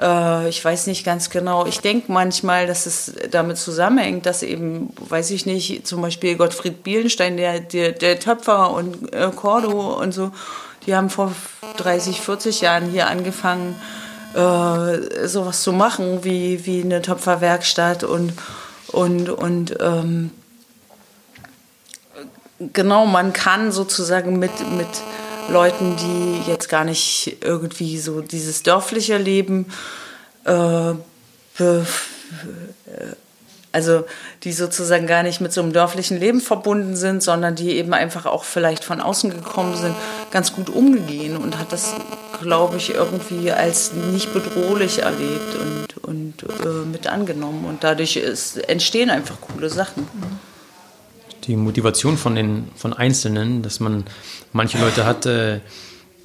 äh, 0.00 0.48
ich 0.48 0.64
weiß 0.64 0.86
nicht 0.86 1.04
ganz 1.04 1.28
genau. 1.28 1.66
Ich 1.66 1.80
denke 1.80 2.10
manchmal, 2.10 2.66
dass 2.66 2.86
es 2.86 3.12
damit 3.30 3.58
zusammenhängt, 3.58 4.24
dass 4.24 4.42
eben, 4.42 4.94
weiß 4.96 5.30
ich 5.32 5.44
nicht, 5.44 5.86
zum 5.86 6.00
Beispiel 6.00 6.36
Gottfried 6.36 6.82
Bielenstein, 6.82 7.36
der, 7.36 7.60
der, 7.60 7.92
der 7.92 8.18
Töpfer 8.18 8.70
und 8.70 9.12
äh, 9.12 9.30
Cordo 9.36 10.00
und 10.00 10.12
so, 10.12 10.30
die 10.86 10.94
haben 10.94 11.10
vor 11.10 11.34
30, 11.76 12.18
40 12.18 12.62
Jahren 12.62 12.88
hier 12.88 13.08
angefangen, 13.08 13.78
äh, 14.34 15.26
sowas 15.28 15.62
zu 15.62 15.72
machen 15.72 16.24
wie, 16.24 16.66
wie 16.66 16.82
eine 16.82 17.02
Töpferwerkstatt 17.02 18.04
und, 18.04 18.32
und, 18.88 19.30
und 19.30 19.76
ähm, 19.80 20.30
genau, 22.72 23.06
man 23.06 23.32
kann 23.32 23.72
sozusagen 23.72 24.38
mit, 24.38 24.52
mit 24.76 24.88
Leuten, 25.48 25.96
die 25.96 26.50
jetzt 26.50 26.68
gar 26.68 26.84
nicht 26.84 27.38
irgendwie 27.42 27.98
so 27.98 28.20
dieses 28.20 28.62
dörfliche 28.62 29.18
Leben 29.18 29.66
äh, 30.44 30.94
also 33.74 34.04
die 34.44 34.52
sozusagen 34.52 35.06
gar 35.06 35.24
nicht 35.24 35.40
mit 35.40 35.52
so 35.52 35.60
einem 35.60 35.72
dörflichen 35.72 36.18
Leben 36.18 36.40
verbunden 36.40 36.94
sind, 36.94 37.22
sondern 37.22 37.56
die 37.56 37.72
eben 37.72 37.92
einfach 37.92 38.24
auch 38.24 38.44
vielleicht 38.44 38.84
von 38.84 39.00
außen 39.00 39.30
gekommen 39.30 39.76
sind, 39.76 39.94
ganz 40.30 40.52
gut 40.54 40.70
umgehen 40.70 41.36
und 41.36 41.58
hat 41.58 41.72
das, 41.72 41.94
glaube 42.40 42.76
ich, 42.76 42.94
irgendwie 42.94 43.50
als 43.50 43.92
nicht 43.92 44.32
bedrohlich 44.32 45.02
erlebt 45.02 45.56
und, 45.60 46.04
und 46.04 46.42
äh, 46.44 46.86
mit 46.90 47.08
angenommen. 47.08 47.64
Und 47.64 47.82
dadurch 47.82 48.16
ist, 48.16 48.56
entstehen 48.68 49.10
einfach 49.10 49.40
coole 49.40 49.68
Sachen. 49.68 50.08
Die 51.44 51.56
Motivation 51.56 52.16
von 52.16 52.36
den 52.36 52.70
von 52.76 52.92
Einzelnen, 52.92 53.62
dass 53.62 53.80
man 53.80 54.04
manche 54.52 54.78
Leute 54.78 55.04
hat, 55.04 55.26
äh, 55.26 55.60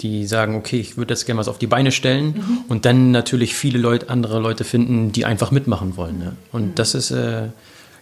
die 0.00 0.26
sagen, 0.26 0.54
okay, 0.54 0.80
ich 0.80 0.96
würde 0.96 1.14
jetzt 1.14 1.26
gerne 1.26 1.38
was 1.40 1.48
auf 1.48 1.58
die 1.58 1.66
Beine 1.66 1.92
stellen 1.92 2.34
mhm. 2.36 2.58
und 2.68 2.84
dann 2.84 3.10
natürlich 3.10 3.54
viele 3.54 3.78
Leute, 3.78 4.08
andere 4.08 4.40
Leute 4.40 4.64
finden, 4.64 5.12
die 5.12 5.24
einfach 5.24 5.50
mitmachen 5.50 5.96
wollen. 5.96 6.18
Ne? 6.18 6.36
Und 6.52 6.62
mhm. 6.62 6.74
das 6.74 6.94
ist, 6.94 7.10
äh, 7.10 7.48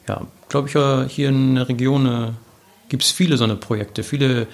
ja, 0.07 0.27
glaube 0.49 0.69
ich, 0.69 1.13
hier 1.13 1.29
in 1.29 1.57
der 1.57 1.69
Region 1.69 2.07
äh, 2.07 2.31
gibt 2.89 3.03
es 3.03 3.11
viele 3.11 3.37
so 3.37 3.45
eine 3.45 3.57
Projekte, 3.57 4.03
viele, 4.03 4.47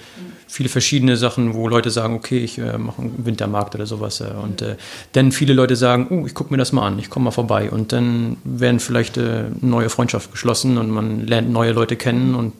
viele 0.47 0.69
verschiedene 0.69 1.17
Sachen, 1.17 1.53
wo 1.53 1.67
Leute 1.67 1.89
sagen, 1.89 2.15
okay, 2.15 2.39
ich 2.39 2.57
äh, 2.57 2.77
mache 2.77 3.01
einen 3.01 3.25
Wintermarkt 3.25 3.75
oder 3.75 3.85
sowas. 3.85 4.21
Äh, 4.21 4.31
und 4.41 4.61
äh, 4.61 4.75
dann 5.13 5.31
viele 5.31 5.53
Leute 5.53 5.75
sagen, 5.75 6.07
oh, 6.09 6.25
ich 6.25 6.33
gucke 6.33 6.51
mir 6.51 6.57
das 6.57 6.71
mal 6.71 6.85
an, 6.85 6.99
ich 6.99 7.09
komme 7.09 7.25
mal 7.25 7.31
vorbei. 7.31 7.71
Und 7.71 7.93
dann 7.93 8.37
werden 8.43 8.79
vielleicht 8.79 9.17
äh, 9.17 9.45
neue 9.61 9.89
Freundschaften 9.89 10.31
geschlossen 10.31 10.77
und 10.77 10.89
man 10.89 11.25
lernt 11.25 11.49
neue 11.49 11.71
Leute 11.71 11.95
kennen 11.95 12.35
und 12.35 12.53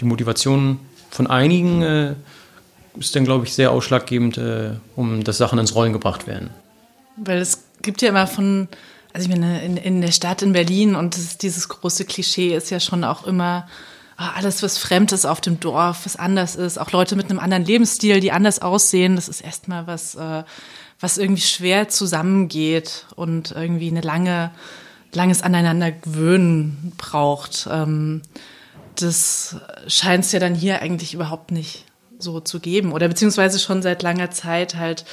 die 0.00 0.04
Motivation 0.04 0.78
von 1.10 1.26
einigen 1.26 2.16
ist 2.98 3.14
dann, 3.16 3.24
glaube 3.24 3.44
ich, 3.44 3.54
sehr 3.54 3.70
ausschlaggebend, 3.70 4.38
äh, 4.38 4.70
um 4.96 5.24
dass 5.24 5.38
Sachen 5.38 5.58
ins 5.58 5.74
Rollen 5.74 5.92
gebracht 5.92 6.26
werden. 6.26 6.50
Weil 7.16 7.38
es 7.38 7.64
gibt 7.82 8.02
ja 8.02 8.08
immer 8.08 8.26
von, 8.26 8.68
also 9.12 9.28
ich 9.28 9.34
meine, 9.34 9.64
in, 9.64 9.76
in 9.76 10.00
der 10.00 10.12
Stadt 10.12 10.42
in 10.42 10.52
Berlin 10.52 10.94
und 10.94 11.16
das, 11.16 11.38
dieses 11.38 11.68
große 11.68 12.04
Klischee 12.04 12.54
ist 12.54 12.70
ja 12.70 12.80
schon 12.80 13.04
auch 13.04 13.26
immer 13.26 13.66
oh, 14.18 14.24
alles, 14.34 14.62
was 14.62 14.78
fremd 14.78 15.12
ist 15.12 15.24
auf 15.24 15.40
dem 15.40 15.60
Dorf, 15.60 16.04
was 16.04 16.16
anders 16.16 16.56
ist, 16.56 16.78
auch 16.78 16.92
Leute 16.92 17.16
mit 17.16 17.30
einem 17.30 17.38
anderen 17.38 17.64
Lebensstil, 17.64 18.20
die 18.20 18.32
anders 18.32 18.62
aussehen, 18.62 19.16
das 19.16 19.28
ist 19.28 19.40
erstmal 19.40 19.86
was, 19.86 20.14
äh, 20.14 20.44
was 21.00 21.18
irgendwie 21.18 21.42
schwer 21.42 21.88
zusammengeht 21.88 23.06
und 23.16 23.52
irgendwie 23.52 23.88
eine 23.88 24.00
lange, 24.00 24.50
langes 25.12 25.42
Aneinander 25.42 25.92
gewöhnen 25.92 26.92
braucht. 26.96 27.68
Ähm, 27.70 28.22
das 28.96 29.56
scheint 29.88 30.24
es 30.24 30.32
ja 30.32 30.38
dann 30.38 30.54
hier 30.54 30.80
eigentlich 30.80 31.14
überhaupt 31.14 31.50
nicht 31.50 31.83
so 32.24 32.40
zu 32.40 32.58
geben 32.58 32.92
oder 32.92 33.06
beziehungsweise 33.06 33.60
schon 33.60 33.82
seit 33.82 34.02
langer 34.02 34.32
Zeit 34.32 34.74
halt 34.74 35.04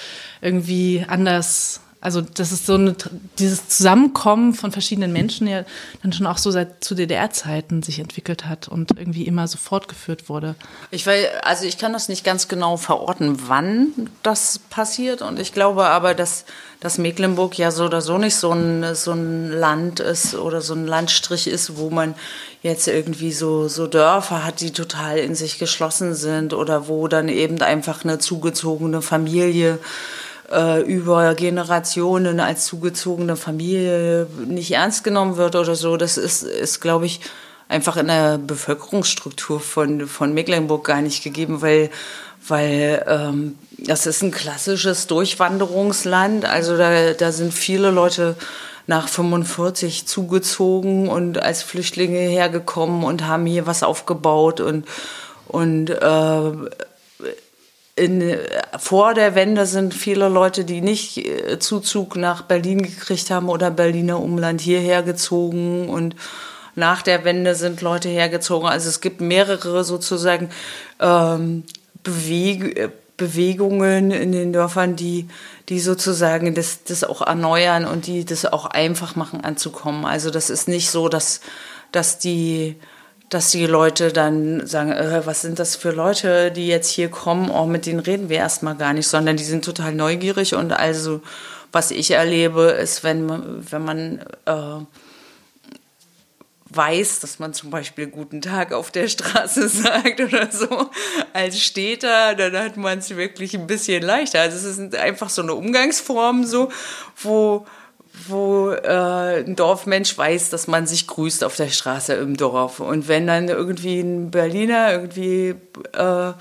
irgendwie 0.42 1.06
anders. 1.08 1.82
Also 2.02 2.22
das 2.22 2.52
ist 2.52 2.66
so 2.66 2.74
eine, 2.74 2.96
dieses 3.38 3.68
Zusammenkommen 3.70 4.56
von 4.56 4.72
verschiedenen 4.72 5.14
Menschen 5.14 5.46
ja 5.46 5.64
dann 6.02 6.12
schon 6.12 6.26
auch 6.26 6.40
so 6.40 6.50
seit 6.50 6.84
zu 6.84 6.96
DDR-Zeiten 6.96 7.84
sich 7.84 8.00
entwickelt 8.00 8.46
hat 8.48 8.68
und 8.68 8.98
irgendwie 8.98 9.28
immer 9.28 9.48
so 9.48 9.60
fortgeführt 9.60 10.28
wurde. 10.28 10.56
Ich 10.90 11.06
will, 11.06 11.28
also 11.44 11.66
ich 11.66 11.78
kann 11.78 11.94
das 11.94 12.10
nicht 12.10 12.24
ganz 12.24 12.48
genau 12.48 12.78
verorten, 12.78 13.48
wann 13.48 14.10
das 14.24 14.58
passiert 14.58 15.22
und 15.22 15.40
ich 15.40 15.54
glaube 15.54 15.86
aber, 15.86 16.16
dass, 16.16 16.46
dass 16.80 16.98
Mecklenburg 16.98 17.60
ja 17.60 17.70
so 17.70 17.86
oder 17.86 18.02
so 18.02 18.18
nicht 18.18 18.36
so 18.36 18.52
ein, 18.52 18.96
so 18.96 19.12
ein 19.12 19.52
Land 19.52 20.00
ist 20.00 20.34
oder 20.34 20.62
so 20.62 20.74
ein 20.74 20.88
Landstrich 20.88 21.48
ist, 21.48 21.78
wo 21.78 21.92
man 21.92 22.16
jetzt 22.64 22.88
irgendwie 22.88 23.32
so, 23.32 23.68
so 23.68 23.86
Dörfer 23.86 24.44
hat, 24.44 24.62
die 24.62 24.72
total 24.72 25.20
in 25.20 25.36
sich 25.36 25.60
geschlossen 25.60 26.16
sind 26.16 26.56
oder 26.56 26.88
wo 26.88 27.08
dann 27.08 27.30
eben 27.30 27.62
einfach 27.62 28.04
eine 28.04 28.18
zugezogene 28.18 29.04
Familie 29.04 29.78
äh, 30.52 30.82
über 30.82 31.34
Generationen 31.36 32.40
als 32.40 32.66
zugezogene 32.66 33.36
Familie 33.36 34.28
nicht 34.46 34.72
ernst 34.72 35.04
genommen 35.04 35.38
wird 35.38 35.56
oder 35.56 35.76
so. 35.76 35.98
Das 35.98 36.18
ist, 36.18 36.44
ist 36.44 36.82
glaube 36.82 37.06
ich, 37.06 37.22
einfach 37.68 37.98
in 37.98 38.08
der 38.08 38.38
Bevölkerungsstruktur 38.38 39.60
von, 39.60 40.08
von 40.08 40.34
Mecklenburg 40.34 40.86
gar 40.86 41.02
nicht 41.02 41.24
gegeben, 41.24 41.62
weil, 41.62 41.90
weil 42.48 43.06
ähm, 43.08 43.58
das 43.78 44.06
ist 44.06 44.22
ein 44.22 44.32
klassisches 44.32 45.08
Durchwanderungsland. 45.08 46.46
Also 46.46 46.78
da, 46.78 47.14
da 47.14 47.32
sind 47.32 47.54
viele 47.54 47.90
Leute 47.90 48.36
nach 48.88 49.08
45 49.08 50.06
zugezogen 50.06 51.08
und 51.08 51.42
als 51.42 51.64
Flüchtlinge 51.64 52.20
hergekommen 52.20 53.04
und 53.04 53.26
haben 53.26 53.46
hier 53.46 53.68
was 53.68 53.84
aufgebaut 53.84 54.60
und, 54.60 54.86
und 55.48 55.90
äh, 55.90 56.52
in, 58.02 58.36
vor 58.80 59.14
der 59.14 59.36
Wende 59.36 59.68
sind 59.68 59.94
viele 59.94 60.28
Leute, 60.28 60.66
die 60.66 60.82
nicht 60.82 61.18
äh, 61.18 61.60
Zuzug 61.60 62.16
nach 62.16 62.42
Berlin 62.42 62.82
gekriegt 62.82 63.30
haben 63.30 63.48
oder 63.48 63.70
Berliner 63.70 64.20
Umland 64.20 64.60
hierher 64.60 65.04
gezogen 65.04 65.88
und 65.88 66.16
nach 66.76 67.04
der 67.04 67.24
Wende 67.26 67.54
sind 67.54 67.82
Leute 67.82 68.10
hergezogen. 68.10 68.68
Also 68.68 68.90
es 68.90 69.02
gibt 69.02 69.22
mehrere 69.22 69.84
sozusagen 69.84 70.50
ähm, 71.00 71.64
Beweg 72.04 72.92
Bewegungen 73.18 74.10
in 74.10 74.32
den 74.32 74.52
Dörfern, 74.52 74.96
die, 74.96 75.28
die 75.70 75.80
sozusagen 75.80 76.56
das, 76.56 76.86
das 76.86 77.04
auch 77.04 77.22
erneuern 77.22 77.86
und 77.86 78.08
die 78.08 78.26
das 78.26 78.48
auch 78.48 78.66
einfach 78.66 79.16
machen 79.16 79.44
anzukommen. 79.44 80.06
Also 80.06 80.32
das 80.32 80.50
ist 80.50 80.68
nicht 80.68 80.90
so, 80.90 81.08
dass, 81.08 81.42
dass 81.92 82.18
die 82.18 82.78
dass 83.32 83.50
die 83.50 83.66
Leute 83.66 84.12
dann 84.12 84.68
sagen, 84.68 84.92
äh, 84.92 85.26
was 85.26 85.42
sind 85.42 85.58
das 85.58 85.78
für 85.78 85.92
Leute, 85.92 86.52
die 86.52 86.68
jetzt 86.68 86.90
hier 86.90 87.10
kommen, 87.10 87.50
oh, 87.50 87.66
mit 87.66 87.86
denen 87.86 88.02
reden 88.02 88.28
wir 88.28 88.38
erstmal 88.38 88.76
gar 88.76 88.94
nicht, 88.94 89.08
sondern 89.08 89.38
die 89.38 89.46
sind 89.46 89.64
total 89.64 89.94
neugierig 89.94 90.54
und 90.54 90.74
also 90.74 91.22
was 91.72 91.92
ich 91.92 92.12
erlebe, 92.12 92.64
ist, 92.64 93.06
wenn 93.06 93.26
man, 93.26 93.66
wenn 93.72 93.86
man 93.86 94.20
äh, 94.46 94.86
weiß, 96.66 97.22
dass 97.22 97.40
man 97.40 97.54
zum 97.54 97.70
Beispiel 97.70 98.08
Guten 98.08 98.42
Tag 98.42 98.74
auf 98.74 98.92
der 98.92 99.08
Straße 99.08 99.70
sagt 99.70 100.20
oder 100.20 100.52
so, 100.52 100.90
als 101.32 101.62
Städter, 101.62 102.36
dann 102.36 102.58
hat 102.58 102.76
man 102.76 103.00
es 103.00 103.16
wirklich 103.16 103.56
ein 103.56 103.66
bisschen 103.66 104.04
leichter. 104.04 104.42
Also 104.42 104.58
es 104.58 104.78
ist 104.78 104.96
einfach 104.96 105.30
so 105.30 105.42
eine 105.42 105.54
Umgangsform 105.54 106.44
so, 106.44 106.70
wo 107.16 107.66
wo 108.28 108.72
äh, 108.72 109.44
ein 109.44 109.56
Dorfmensch 109.56 110.18
weiß, 110.18 110.50
dass 110.50 110.68
man 110.68 110.88
sich 110.88 111.08
grüßt 111.08 111.44
auf 111.44 111.56
der 111.56 111.70
Straße 111.70 112.14
im 112.14 112.38
Dorf. 112.38 112.80
Und 112.80 113.08
wenn 113.08 113.28
dann 113.28 113.48
irgendwie 113.48 114.00
ein 114.00 114.32
Berliner 114.32 114.92
irgendwie 114.92 115.56
äh, 115.94 116.34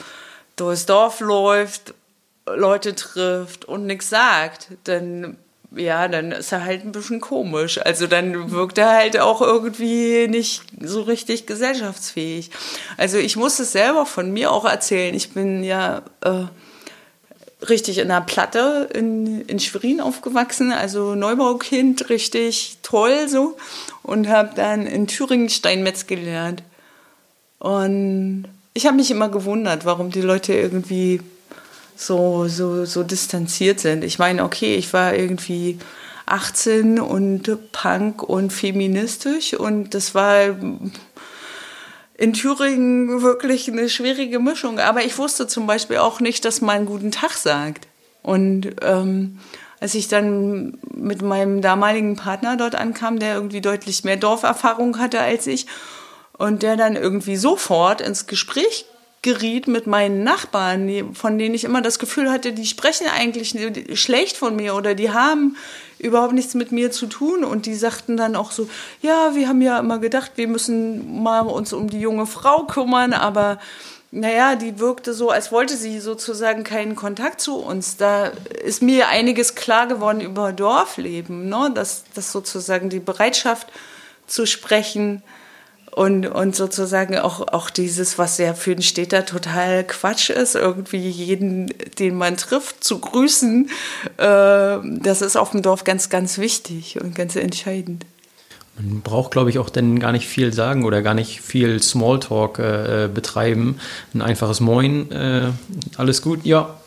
durchs 0.57 0.87
Dorf 0.87 1.21
läuft, 1.21 1.95
Leute 2.47 2.95
trifft 2.95 3.65
und 3.65 3.87
nichts 3.87 4.11
sagt, 4.11 4.69
dann 4.85 5.37
ja, 5.77 6.09
dann 6.09 6.33
ist 6.33 6.51
er 6.53 6.65
halt 6.65 6.85
ein 6.85 6.93
bisschen 6.93 7.21
komisch. 7.21 7.79
Also 7.79 8.07
dann 8.07 8.51
wirkt 8.51 8.79
er 8.79 8.91
halt 8.91 9.19
auch 9.21 9.41
irgendwie 9.41 10.27
nicht 10.29 10.63
so 10.81 11.03
richtig 11.03 11.47
gesellschaftsfähig. 11.47 12.51
Also 12.97 13.19
ich 13.19 13.37
muss 13.37 13.61
es 13.61 13.73
selber 13.73 14.05
von 14.05 14.33
mir 14.33 14.51
auch 14.51 14.65
erzählen. 14.65 15.15
Ich 15.15 15.33
bin 15.33 15.63
ja 15.63 16.03
äh, 16.23 16.47
richtig 17.69 17.99
in 17.99 18.09
der 18.09 18.21
Platte 18.21 18.88
in, 18.95 19.43
in 19.43 19.61
Schwerin 19.61 20.00
aufgewachsen, 20.00 20.73
also 20.73 21.14
Neubaukind, 21.14 22.09
richtig 22.09 22.79
toll 22.83 23.29
so. 23.29 23.57
Und 24.02 24.29
habe 24.29 24.50
dann 24.55 24.87
in 24.87 25.07
Thüringen 25.07 25.50
Steinmetz 25.50 26.07
gelernt. 26.07 26.62
Und 27.59 28.47
ich 28.73 28.87
habe 28.87 28.97
mich 28.97 29.11
immer 29.11 29.29
gewundert, 29.29 29.85
warum 29.85 30.11
die 30.11 30.23
Leute 30.23 30.55
irgendwie 30.55 31.21
so, 31.97 32.49
so, 32.49 32.87
so 32.87 33.02
distanziert 33.02 33.81
sind. 33.81 34.05
Ich 34.05 34.19
meine, 34.19 34.45
okay, 34.45 34.76
ich 34.76 34.93
war 34.93 35.14
irgendwie 35.14 35.79
18 36.26 36.99
und 36.99 37.73
Punk 37.73 38.23
und 38.23 38.52
feministisch 38.52 39.52
und 39.55 39.95
das 39.95 40.14
war 40.14 40.57
in 42.21 42.35
Thüringen 42.35 43.23
wirklich 43.23 43.67
eine 43.67 43.89
schwierige 43.89 44.41
Mischung. 44.41 44.79
Aber 44.79 45.03
ich 45.03 45.17
wusste 45.17 45.47
zum 45.47 45.67
Beispiel 45.67 45.97
auch 45.97 46.21
nicht, 46.21 46.45
dass 46.45 46.61
man 46.61 46.85
guten 46.85 47.11
Tag 47.11 47.33
sagt. 47.33 47.89
Und 48.23 48.77
ähm, 48.83 49.39
als 49.81 49.95
ich 49.95 50.07
dann 50.09 50.77
mit 50.95 51.23
meinem 51.23 51.62
damaligen 51.62 52.17
Partner 52.17 52.59
dort 52.59 52.75
ankam, 52.75 53.19
der 53.19 53.37
irgendwie 53.37 53.62
deutlich 53.62 54.05
mehr 54.05 54.19
Dorferfahrung 54.19 54.99
hatte 54.99 55.19
als 55.19 55.47
ich, 55.47 55.67
und 56.37 56.62
der 56.62 56.77
dann 56.77 56.95
irgendwie 56.95 57.37
sofort 57.37 58.03
ins 58.03 58.27
Gespräch 58.27 58.85
geriet 59.23 59.69
mit 59.69 59.87
meinen 59.87 60.25
Nachbarn, 60.25 61.15
von 61.15 61.39
denen 61.39 61.55
ich 61.55 61.65
immer 61.65 61.83
das 61.83 61.99
Gefühl 61.99 62.31
hatte, 62.31 62.53
die 62.53 62.67
sprechen 62.67 63.07
eigentlich 63.07 63.55
schlecht 64.00 64.37
von 64.37 64.57
mir 64.57 64.75
oder 64.75 64.95
die 64.95 65.11
haben 65.11 65.57
überhaupt 65.99 66.33
nichts 66.33 66.55
mit 66.55 66.73
mir 66.73 66.91
zu 66.91 67.07
tun 67.07 67.45
und 67.45 67.67
die 67.67 67.75
sagten 67.75 68.17
dann 68.17 68.35
auch 68.35 68.50
so, 68.50 68.69
ja, 69.03 69.35
wir 69.35 69.49
haben 69.49 69.61
ja 69.61 69.79
immer 69.79 69.99
gedacht, 69.99 70.33
wir 70.37 70.49
müssen 70.49 71.23
mal 71.23 71.43
uns 71.43 71.75
um 71.75 71.91
die 71.91 72.00
junge 72.00 72.27
Frau 72.27 72.65
kümmern, 72.65 73.12
aber 73.12 73.59
naja, 74.11 74.57
die 74.57 74.79
wirkte 74.79 75.12
so, 75.12 75.31
als 75.31 75.53
wollte 75.53 75.77
sie 75.77 76.00
sozusagen 76.00 76.65
keinen 76.65 76.97
Kontakt 76.97 77.41
zu 77.41 77.57
uns. 77.57 77.97
Da 77.97 78.33
ist 78.65 78.83
mir 78.83 79.09
einiges 79.09 79.55
klar 79.55 79.87
geworden 79.87 80.21
über 80.21 80.53
Dorfleben, 80.53 81.49
ne? 81.49 81.71
dass, 81.75 82.05
dass 82.15 82.33
sozusagen 82.33 82.89
die 82.89 82.99
Bereitschaft 82.99 83.69
zu 84.27 84.47
sprechen, 84.47 85.23
und, 85.93 86.27
und 86.27 86.55
sozusagen 86.55 87.19
auch, 87.19 87.49
auch 87.49 87.71
dieses, 87.71 88.19
was 88.19 88.39
ja 88.39 88.55
für 88.55 88.75
den 88.75 88.83
Städter 88.83 89.27
total 89.27 89.85
Quatsch 89.85 90.31
ist, 90.31 90.55
irgendwie 90.55 91.09
jeden, 91.09 91.73
den 91.99 92.17
man 92.17 92.37
trifft, 92.37 92.85
zu 92.85 92.99
grüßen, 92.99 93.71
äh, 94.17 94.23
das 94.23 95.23
ist 95.23 95.37
auf 95.37 95.51
dem 95.51 95.63
Dorf 95.63 95.85
ganz, 95.85 96.09
ganz 96.09 96.39
wichtig 96.39 97.01
und 97.01 97.15
ganz 97.15 97.37
entscheidend. 97.37 98.05
Man 98.77 99.03
braucht, 99.03 99.33
glaube 99.33 99.50
ich, 99.50 99.59
auch 99.59 99.69
dann 99.69 99.99
gar 99.99 100.12
nicht 100.12 100.27
viel 100.27 100.53
sagen 100.53 100.85
oder 100.85 101.03
gar 101.03 101.15
nicht 101.15 101.41
viel 101.41 101.83
Smalltalk 101.83 102.59
äh, 102.59 103.09
betreiben. 103.12 103.77
Ein 104.15 104.23
einfaches 104.23 104.61
Moin, 104.61 105.11
äh, 105.12 105.50
alles 105.97 106.23
gut, 106.23 106.47
ja, 106.47 106.81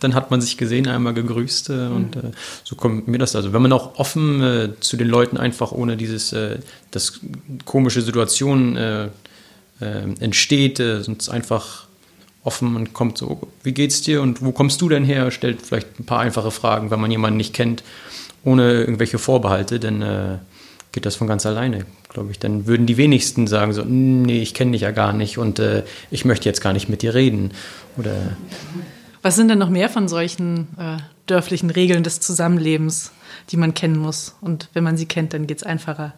dann 0.00 0.14
hat 0.14 0.30
man 0.30 0.40
sich 0.40 0.56
gesehen, 0.56 0.86
einmal 0.86 1.14
gegrüßt 1.14 1.70
äh, 1.70 1.72
mhm. 1.72 1.96
und 1.96 2.16
äh, 2.16 2.30
so 2.64 2.76
kommt 2.76 3.08
mir 3.08 3.18
das. 3.18 3.34
Also 3.34 3.52
wenn 3.52 3.62
man 3.62 3.72
auch 3.72 3.98
offen 3.98 4.42
äh, 4.42 4.68
zu 4.80 4.96
den 4.96 5.08
Leuten 5.08 5.36
einfach 5.36 5.72
ohne 5.72 5.96
dieses, 5.96 6.32
äh, 6.32 6.58
dass 6.90 7.20
komische 7.64 8.02
Situationen 8.02 9.10
entsteht, 9.80 10.78
sind 10.78 11.22
es 11.22 11.28
einfach 11.28 11.86
offen 12.42 12.74
und 12.74 12.94
kommt 12.94 13.16
so, 13.16 13.46
wie 13.62 13.70
geht's 13.70 14.02
dir 14.02 14.22
und 14.22 14.42
wo 14.42 14.50
kommst 14.50 14.80
du 14.80 14.88
denn 14.88 15.04
her? 15.04 15.30
Stellt 15.30 15.62
vielleicht 15.62 16.00
ein 16.00 16.04
paar 16.04 16.18
einfache 16.18 16.50
Fragen, 16.50 16.90
wenn 16.90 17.00
man 17.00 17.12
jemanden 17.12 17.36
nicht 17.36 17.54
kennt, 17.54 17.84
ohne 18.42 18.72
irgendwelche 18.72 19.18
Vorbehalte, 19.18 19.78
denn 19.78 20.02
geht 20.92 21.06
das 21.06 21.16
von 21.16 21.26
ganz 21.26 21.44
alleine, 21.46 21.86
glaube 22.08 22.30
ich. 22.30 22.38
Dann 22.38 22.66
würden 22.66 22.86
die 22.86 22.96
wenigsten 22.96 23.46
sagen 23.46 23.72
so, 23.72 23.84
nee, 23.84 24.40
ich 24.40 24.54
kenne 24.54 24.72
dich 24.72 24.82
ja 24.82 24.90
gar 24.90 25.12
nicht 25.12 25.38
und 25.38 25.58
äh, 25.58 25.84
ich 26.10 26.24
möchte 26.24 26.48
jetzt 26.48 26.60
gar 26.60 26.72
nicht 26.72 26.88
mit 26.88 27.02
dir 27.02 27.14
reden. 27.14 27.52
Oder 27.96 28.36
Was 29.22 29.36
sind 29.36 29.48
denn 29.48 29.58
noch 29.58 29.70
mehr 29.70 29.88
von 29.88 30.08
solchen 30.08 30.68
äh, 30.78 30.98
dörflichen 31.26 31.70
Regeln 31.70 32.02
des 32.02 32.20
Zusammenlebens, 32.20 33.12
die 33.50 33.56
man 33.56 33.74
kennen 33.74 33.98
muss? 33.98 34.36
Und 34.40 34.68
wenn 34.72 34.84
man 34.84 34.96
sie 34.96 35.06
kennt, 35.06 35.34
dann 35.34 35.46
geht 35.46 35.58
es 35.58 35.62
einfacher. 35.64 36.14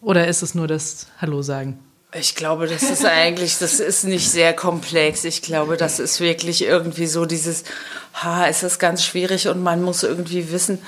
Oder 0.00 0.26
ist 0.26 0.42
es 0.42 0.54
nur 0.54 0.66
das 0.66 1.06
Hallo 1.20 1.42
sagen? 1.42 1.78
Ich 2.14 2.34
glaube, 2.34 2.66
das 2.66 2.82
ist 2.82 3.06
eigentlich, 3.06 3.58
das 3.58 3.80
ist 3.80 4.04
nicht 4.04 4.30
sehr 4.30 4.52
komplex. 4.52 5.24
Ich 5.24 5.40
glaube, 5.40 5.78
das 5.78 5.98
ist 5.98 6.20
wirklich 6.20 6.62
irgendwie 6.62 7.06
so 7.06 7.24
dieses, 7.24 7.64
ha, 8.12 8.46
es 8.46 8.62
ist 8.62 8.78
ganz 8.78 9.02
schwierig 9.02 9.48
und 9.48 9.62
man 9.62 9.80
muss 9.80 10.02
irgendwie 10.02 10.52
wissen, 10.52 10.78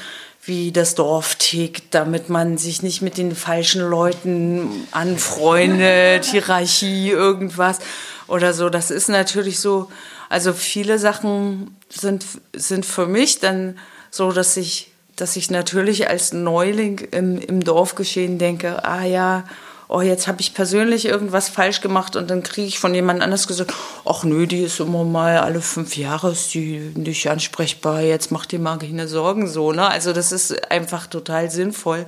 wie 0.47 0.73
das 0.73 0.95
Dorf 0.95 1.37
tickt, 1.37 1.95
damit 1.95 2.29
man 2.29 2.59
sich 2.59 2.83
nicht 2.83 3.01
mit 3.01 3.17
den 3.17 3.35
falschen 3.35 3.83
Leuten 3.83 4.87
anfreundet, 4.91 6.25
Hierarchie, 6.25 7.11
irgendwas 7.11 7.79
oder 8.27 8.53
so. 8.53 8.69
Das 8.69 8.91
ist 8.91 9.09
natürlich 9.09 9.59
so, 9.59 9.91
also 10.29 10.53
viele 10.53 10.99
Sachen 10.99 11.77
sind, 11.89 12.25
sind 12.55 12.85
für 12.85 13.07
mich 13.07 13.41
dann 13.41 13.79
so, 14.11 14.33
dass 14.33 14.57
ich, 14.57 14.93
dass 15.17 15.37
ich 15.37 15.51
natürlich 15.51 16.09
als 16.09 16.33
Neuling 16.33 16.99
im, 17.11 17.39
im 17.39 17.65
Dorfgeschehen 17.65 18.39
denke, 18.39 18.85
ah 18.85 19.05
ja, 19.05 19.45
oh, 19.89 20.01
jetzt 20.01 20.27
habe 20.27 20.41
ich 20.41 20.55
persönlich 20.55 21.07
irgendwas 21.07 21.49
falsch 21.49 21.81
gemacht 21.81 22.17
und 22.17 22.31
dann 22.31 22.43
kriege 22.43 22.67
ich 22.67 22.79
von 22.79 22.95
jemand 22.95 23.23
anders 23.23 23.47
gesagt, 23.47 23.75
ach 24.05 24.25
nö, 24.25 24.47
die 24.47 24.63
ist 24.63 24.81
immer 24.81 25.05
mal 25.05 25.39
alle 25.39 25.61
fünf 25.61 25.97
Jahre 25.97 26.33
ist 26.33 26.55
die 26.55 26.93
nicht 26.95 27.29
ansprechbar, 27.29 28.01
jetzt 28.01 28.31
macht 28.31 28.53
dir 28.53 28.59
mal 28.59 28.79
keine 28.79 29.09
Sorgen 29.09 29.47
so, 29.47 29.73
ne? 29.73 29.87
Also 29.87 30.13
das 30.13 30.33
ist 30.33 30.71
einfach 30.71 31.07
total 31.07 31.51
sinnvoll, 31.51 32.07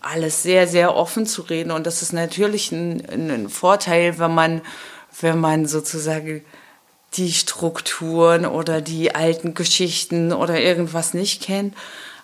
alles 0.00 0.42
sehr, 0.42 0.66
sehr 0.66 0.96
offen 0.96 1.26
zu 1.26 1.42
reden 1.42 1.70
und 1.70 1.86
das 1.86 2.02
ist 2.02 2.12
natürlich 2.12 2.72
ein, 2.72 3.04
ein 3.10 3.48
Vorteil, 3.50 4.18
wenn 4.18 4.34
man, 4.34 4.62
wenn 5.20 5.38
man 5.38 5.66
sozusagen 5.66 6.42
die 7.14 7.32
Strukturen 7.32 8.46
oder 8.46 8.80
die 8.80 9.14
alten 9.14 9.54
Geschichten 9.54 10.32
oder 10.32 10.60
irgendwas 10.60 11.12
nicht 11.12 11.42
kennt. 11.42 11.74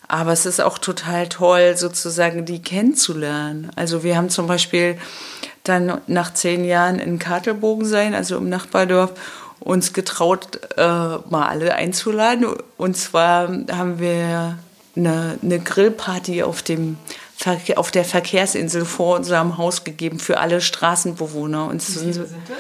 Aber 0.09 0.33
es 0.33 0.47
ist 0.47 0.61
auch 0.61 0.79
total 0.79 1.29
toll, 1.29 1.77
sozusagen 1.77 2.45
die 2.45 2.63
kennenzulernen. 2.63 3.71
Also 3.77 4.03
wir 4.03 4.17
haben 4.17 4.31
zum 4.31 4.47
Beispiel 4.47 4.99
dann 5.65 6.01
nach 6.07 6.33
zehn 6.33 6.65
Jahren 6.65 6.99
in 6.99 7.19
Kartelbogen 7.19 7.85
sein, 7.85 8.15
also 8.15 8.37
im 8.37 8.49
Nachbardorf, 8.49 9.13
uns 9.61 9.93
getraut, 9.93 10.61
äh, 10.77 10.83
mal 10.83 11.49
alle 11.49 11.75
einzuladen. 11.75 12.47
Und 12.77 12.97
zwar 12.97 13.49
haben 13.71 13.99
wir 13.99 14.59
eine, 14.95 15.39
eine 15.43 15.59
Grillparty 15.59 16.43
auf 16.43 16.63
dem 16.63 16.99
auf 17.77 17.91
der 17.91 18.05
Verkehrsinsel 18.05 18.87
vor 18.87 19.17
unserem 19.17 19.59
Haus 19.59 19.85
gegeben 19.85 20.19
für 20.19 20.39
alle 20.39 20.63
Straßenbewohner. 20.63 21.67
Und 21.67 21.87
Wie 21.87 21.93
viele 21.93 22.13
sind 22.15 22.49
das? 22.49 22.57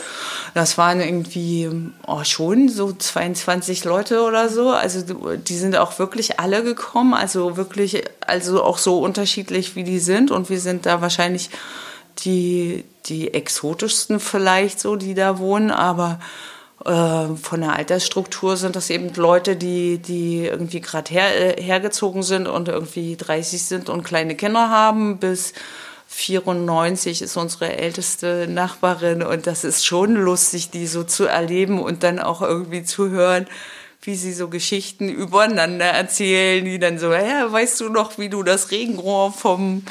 Das 0.57 0.79
waren 0.79 1.03
irgendwie 1.03 1.69
oh, 2.07 2.25
schon 2.25 2.71
so 2.71 2.90
22 2.90 3.85
Leute 3.85 4.23
oder 4.23 4.49
so. 4.49 4.71
Also 4.71 5.03
die 5.37 5.55
sind 5.55 5.77
auch 5.77 5.99
wirklich 5.99 6.40
alle 6.40 6.64
gekommen. 6.64 7.12
Also 7.12 7.59
wirklich, 7.59 8.05
also 8.27 8.62
auch 8.62 8.79
so 8.79 9.01
unterschiedlich 9.01 9.77
wie 9.77 9.85
die 9.85 9.99
sind. 9.99 10.31
Und 10.31 10.49
wir 10.49 10.59
sind 10.59 10.87
da 10.87 11.03
wahrscheinlich 11.03 11.51
die, 12.21 12.85
die 13.05 13.35
exotischsten 13.35 14.19
vielleicht 14.19 14.81
so, 14.81 14.97
die 14.97 15.12
da 15.12 15.38
wohnen. 15.38 15.71
Aber 15.71 16.21
äh, 16.87 17.37
von 17.37 17.61
der 17.61 17.77
Altersstruktur 17.77 18.57
sind 18.57 18.77
das 18.77 18.88
eben 18.88 19.12
Leute, 19.12 19.57
die, 19.57 19.99
die 19.99 20.47
irgendwie 20.47 20.81
gerade 20.81 21.12
her, 21.12 21.57
hergezogen 21.59 22.23
sind 22.23 22.49
und 22.49 22.69
irgendwie 22.69 23.19
30 23.19 23.62
sind 23.62 23.88
und 23.90 24.05
kleine 24.05 24.35
Kinder 24.35 24.71
haben, 24.71 25.19
bis 25.19 25.53
94 26.16 27.20
ist 27.20 27.37
unsere 27.37 27.76
älteste 27.76 28.46
Nachbarin 28.48 29.22
und 29.22 29.46
das 29.46 29.64
ist 29.64 29.85
schon 29.85 30.14
lustig, 30.14 30.70
die 30.70 30.87
so 30.87 31.05
zu 31.05 31.26
erleben 31.26 31.79
und 31.79 32.02
dann 32.02 32.20
auch 32.20 32.40
irgendwie 32.40 32.85
zu 32.85 33.11
hören, 33.11 33.46
wie 34.00 34.14
sie 34.14 34.33
so 34.33 34.48
Geschichten 34.48 35.11
übereinander 35.11 35.85
erzählen, 35.85 36.64
die 36.64 36.79
dann 36.79 36.98
so, 36.98 37.12
ja, 37.12 37.52
weißt 37.52 37.81
du 37.81 37.90
noch, 37.90 38.16
wie 38.16 38.31
du 38.31 38.42
das 38.42 38.70
Regenrohr 38.70 39.31
vom 39.31 39.83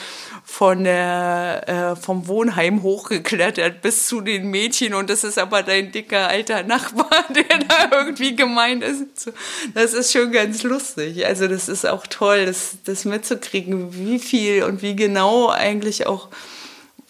von 0.48 0.84
der, 0.84 1.64
äh, 1.68 1.96
vom 1.96 2.28
Wohnheim 2.28 2.84
hochgeklettert 2.84 3.82
bis 3.82 4.06
zu 4.06 4.22
den 4.22 4.52
Mädchen 4.52 4.94
und 4.94 5.10
das 5.10 5.24
ist 5.24 5.40
aber 5.40 5.64
dein 5.64 5.92
dicker 5.92 6.28
alter 6.28 6.62
Nachbar, 6.64 7.26
der 7.36 7.58
da 7.68 7.98
irgendwie 7.98 8.36
gemeint 8.36 8.84
ist. 8.84 9.32
Das 9.74 9.94
ist 9.94 10.14
schon 10.14 10.32
ganz 10.32 10.62
lustig. 10.62 11.26
Also 11.26 11.48
das 11.48 11.68
ist 11.68 11.86
auch 11.88 12.06
toll, 12.08 12.46
das, 12.46 12.78
das 12.86 13.06
mitzukriegen, 13.06 13.96
wie 13.96 14.20
viel 14.20 14.64
und 14.64 14.84
wie 14.84 14.96
genau 14.96 15.50
eigentlich 15.50 16.06
auch 16.06 16.30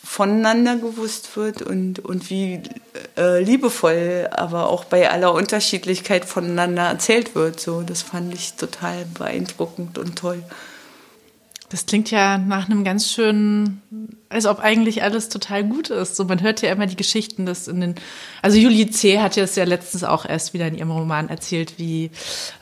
voneinander 0.02 0.78
gewusst 0.78 1.36
wird 1.36 1.62
und, 1.62 2.00
und 2.00 2.30
wie 2.30 2.62
äh, 3.18 3.44
liebevoll, 3.44 4.30
aber 4.32 4.70
auch 4.70 4.86
bei 4.86 5.10
aller 5.10 5.34
Unterschiedlichkeit 5.34 6.24
voneinander 6.24 6.84
erzählt 6.84 7.36
wird. 7.36 7.60
So, 7.60 7.82
das 7.82 8.02
fand 8.02 8.34
ich 8.34 8.54
total 8.54 9.06
beeindruckend 9.18 9.98
und 9.98 10.16
toll. 10.16 10.42
Das 11.70 11.88
klingt 11.88 12.12
ja 12.12 12.38
nach 12.38 12.70
einem 12.70 12.84
ganz 12.84 13.12
schönen, 13.12 13.82
als 14.30 14.46
ob 14.46 14.60
eigentlich 14.60 15.02
alles 15.02 15.30
total 15.30 15.64
gut 15.64 15.90
ist. 15.90 16.16
So, 16.16 16.24
man 16.26 16.42
hört 16.42 16.62
ja 16.62 16.72
immer 16.72 16.86
die 16.86 16.96
Geschichten, 16.96 17.46
dass 17.48 17.68
in 17.68 17.82
den, 17.82 17.96
also 18.44 18.58
Julie 18.58 18.90
C. 18.92 19.20
hat 19.20 19.36
ja 19.36 19.44
es 19.44 19.56
ja 19.56 19.64
letztens 19.64 20.04
auch 20.04 20.26
erst 20.26 20.54
wieder 20.54 20.68
in 20.68 20.76
ihrem 20.76 20.92
Roman 20.92 21.28
erzählt, 21.28 21.74
wie 21.78 22.12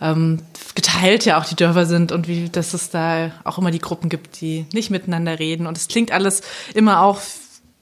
ähm, 0.01 0.39
geteilt 0.75 1.25
ja 1.25 1.37
auch 1.37 1.45
die 1.45 1.55
Dörfer 1.55 1.85
sind 1.85 2.13
und 2.13 2.29
wie, 2.29 2.49
dass 2.49 2.73
es 2.73 2.91
da 2.91 3.31
auch 3.43 3.57
immer 3.57 3.71
die 3.71 3.79
Gruppen 3.79 4.07
gibt, 4.09 4.39
die 4.39 4.65
nicht 4.71 4.89
miteinander 4.89 5.37
reden. 5.37 5.67
Und 5.67 5.77
es 5.77 5.89
klingt 5.89 6.11
alles 6.11 6.41
immer 6.73 7.01
auch, 7.01 7.19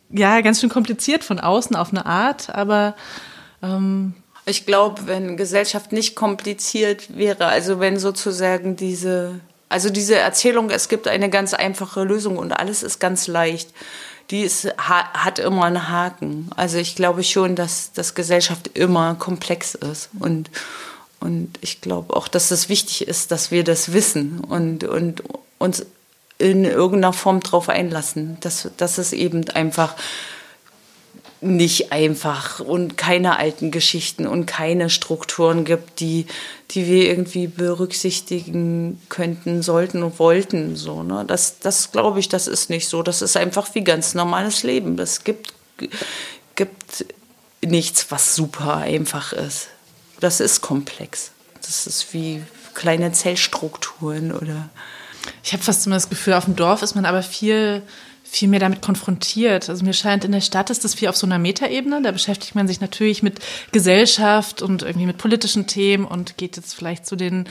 ja, 0.09 0.41
ganz 0.41 0.59
schön 0.59 0.69
kompliziert 0.69 1.23
von 1.23 1.39
außen 1.39 1.75
auf 1.75 1.91
eine 1.91 2.05
Art, 2.05 2.53
aber 2.53 2.95
ähm, 3.61 4.15
ich 4.45 4.65
glaube, 4.65 5.03
wenn 5.05 5.37
Gesellschaft 5.37 5.91
nicht 5.91 6.15
kompliziert 6.15 7.15
wäre, 7.15 7.45
also 7.45 7.79
wenn 7.79 7.99
sozusagen 7.99 8.75
diese 8.75 9.39
also 9.71 9.89
diese 9.89 10.15
Erzählung, 10.15 10.69
es 10.69 10.89
gibt 10.89 11.07
eine 11.07 11.29
ganz 11.29 11.53
einfache 11.53 12.03
Lösung 12.03 12.37
und 12.37 12.51
alles 12.51 12.83
ist 12.83 12.99
ganz 12.99 13.27
leicht, 13.27 13.69
die 14.29 14.41
ist, 14.41 14.67
hat 14.77 15.39
immer 15.39 15.63
einen 15.63 15.89
Haken. 15.89 16.49
Also 16.55 16.77
ich 16.77 16.95
glaube 16.95 17.23
schon, 17.23 17.55
dass, 17.55 17.91
dass 17.93 18.13
Gesellschaft 18.13 18.71
immer 18.77 19.15
komplex 19.15 19.75
ist. 19.75 20.09
Und, 20.19 20.49
und 21.19 21.57
ich 21.61 21.81
glaube 21.81 22.15
auch, 22.15 22.27
dass 22.27 22.51
es 22.51 22.69
wichtig 22.69 23.07
ist, 23.07 23.31
dass 23.31 23.51
wir 23.51 23.63
das 23.63 23.93
wissen 23.93 24.39
und, 24.39 24.83
und 24.83 25.23
uns 25.57 25.85
in 26.37 26.65
irgendeiner 26.65 27.13
Form 27.13 27.39
darauf 27.39 27.69
einlassen, 27.69 28.37
dass, 28.41 28.69
dass 28.77 28.97
es 28.97 29.13
eben 29.13 29.49
einfach 29.51 29.95
nicht 31.41 31.91
einfach 31.91 32.59
und 32.59 32.97
keine 32.97 33.37
alten 33.37 33.71
Geschichten 33.71 34.27
und 34.27 34.45
keine 34.45 34.91
Strukturen 34.91 35.65
gibt, 35.65 35.99
die, 35.99 36.27
die 36.69 36.85
wir 36.85 37.09
irgendwie 37.09 37.47
berücksichtigen 37.47 39.01
könnten, 39.09 39.63
sollten 39.63 40.03
und 40.03 40.19
wollten. 40.19 40.75
So, 40.75 41.01
ne? 41.01 41.25
Das, 41.27 41.57
das 41.57 41.91
glaube 41.91 42.19
ich, 42.19 42.29
das 42.29 42.47
ist 42.47 42.69
nicht 42.69 42.87
so. 42.87 43.01
Das 43.01 43.23
ist 43.23 43.35
einfach 43.37 43.73
wie 43.73 43.83
ganz 43.83 44.13
normales 44.13 44.61
Leben. 44.61 44.97
Das 44.97 45.23
gibt, 45.23 45.53
gibt 46.55 47.05
nichts, 47.65 48.11
was 48.11 48.35
super 48.35 48.77
einfach 48.77 49.33
ist. 49.33 49.69
Das 50.19 50.39
ist 50.39 50.61
komplex. 50.61 51.31
Das 51.55 51.87
ist 51.87 52.13
wie 52.13 52.43
kleine 52.75 53.11
Zellstrukturen 53.13 54.31
oder. 54.31 54.69
Ich 55.43 55.53
habe 55.53 55.63
fast 55.63 55.87
immer 55.87 55.95
das 55.95 56.09
Gefühl, 56.09 56.33
auf 56.33 56.45
dem 56.45 56.55
Dorf 56.55 56.83
ist 56.83 56.93
man 56.95 57.05
aber 57.05 57.23
viel 57.23 57.81
viel 58.31 58.47
mehr 58.47 58.61
damit 58.61 58.81
konfrontiert. 58.81 59.69
Also 59.69 59.83
mir 59.83 59.91
scheint, 59.91 60.23
in 60.23 60.31
der 60.31 60.39
Stadt 60.39 60.69
ist 60.69 60.85
das 60.85 60.93
viel 60.93 61.09
auf 61.09 61.17
so 61.17 61.27
einer 61.27 61.37
Metaebene. 61.37 62.01
Da 62.01 62.13
beschäftigt 62.13 62.55
man 62.55 62.65
sich 62.65 62.79
natürlich 62.79 63.21
mit 63.23 63.39
Gesellschaft 63.73 64.61
und 64.61 64.83
irgendwie 64.83 65.05
mit 65.05 65.17
politischen 65.17 65.67
Themen 65.67 66.05
und 66.05 66.37
geht 66.37 66.55
jetzt 66.55 66.73
vielleicht 66.73 67.05
zu 67.05 67.17
den 67.17 67.43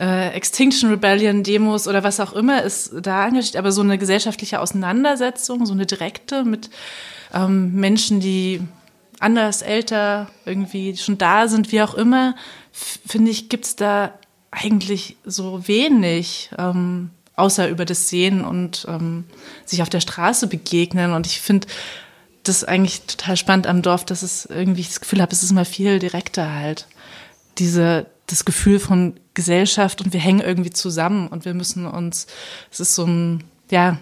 äh, 0.00 0.30
Extinction 0.30 0.90
Rebellion 0.90 1.44
Demos 1.44 1.86
oder 1.86 2.02
was 2.02 2.18
auch 2.18 2.32
immer 2.32 2.64
ist 2.64 2.94
da 3.00 3.28
engagiert. 3.28 3.54
Aber 3.54 3.70
so 3.70 3.82
eine 3.82 3.96
gesellschaftliche 3.96 4.60
Auseinandersetzung, 4.60 5.66
so 5.66 5.72
eine 5.72 5.86
direkte 5.86 6.42
mit 6.42 6.68
ähm, 7.32 7.72
Menschen, 7.72 8.18
die 8.18 8.60
anders, 9.20 9.62
älter, 9.62 10.28
irgendwie 10.46 10.96
schon 10.96 11.16
da 11.16 11.46
sind, 11.46 11.70
wie 11.70 11.80
auch 11.80 11.94
immer, 11.94 12.34
finde 12.72 13.30
ich, 13.30 13.48
gibt's 13.48 13.76
da 13.76 14.12
eigentlich 14.50 15.16
so 15.24 15.68
wenig. 15.68 16.50
Ähm, 16.58 17.10
außer 17.36 17.68
über 17.68 17.84
das 17.84 18.08
Sehen 18.08 18.44
und 18.44 18.86
ähm, 18.88 19.24
sich 19.64 19.82
auf 19.82 19.88
der 19.88 20.00
Straße 20.00 20.46
begegnen. 20.46 21.12
Und 21.12 21.26
ich 21.26 21.40
finde 21.40 21.66
das 22.44 22.64
eigentlich 22.64 23.02
total 23.02 23.36
spannend 23.36 23.66
am 23.66 23.82
Dorf, 23.82 24.04
dass 24.04 24.22
es 24.22 24.46
irgendwie 24.46 24.82
das 24.82 25.00
Gefühl 25.00 25.20
habe, 25.20 25.32
es 25.32 25.42
ist 25.42 25.50
immer 25.50 25.64
viel 25.64 25.98
direkter 25.98 26.52
halt. 26.52 26.86
Diese, 27.58 28.06
das 28.26 28.44
Gefühl 28.44 28.78
von 28.78 29.18
Gesellschaft 29.34 30.00
und 30.00 30.12
wir 30.12 30.20
hängen 30.20 30.40
irgendwie 30.40 30.70
zusammen 30.70 31.28
und 31.28 31.44
wir 31.44 31.54
müssen 31.54 31.86
uns, 31.86 32.26
es 32.70 32.80
ist 32.80 32.94
so 32.94 33.04
ein, 33.04 33.44
ja, 33.70 33.98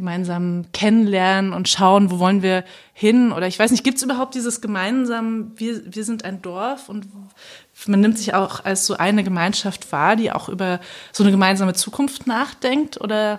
gemeinsam 0.00 0.66
kennenlernen 0.72 1.52
und 1.52 1.68
schauen, 1.68 2.10
wo 2.10 2.18
wollen 2.18 2.42
wir 2.42 2.64
hin? 2.92 3.30
Oder 3.32 3.46
ich 3.46 3.58
weiß 3.58 3.70
nicht, 3.70 3.84
gibt 3.84 3.98
es 3.98 4.02
überhaupt 4.02 4.34
dieses 4.34 4.60
gemeinsam, 4.60 5.52
wir, 5.56 5.82
wir 5.94 6.04
sind 6.04 6.24
ein 6.24 6.42
Dorf 6.42 6.88
und 6.88 7.06
man 7.86 8.00
nimmt 8.00 8.18
sich 8.18 8.34
auch 8.34 8.64
als 8.64 8.86
so 8.86 8.96
eine 8.96 9.22
Gemeinschaft 9.22 9.92
wahr, 9.92 10.16
die 10.16 10.32
auch 10.32 10.48
über 10.48 10.80
so 11.12 11.22
eine 11.22 11.30
gemeinsame 11.30 11.74
Zukunft 11.74 12.26
nachdenkt? 12.26 13.00
Oder 13.00 13.38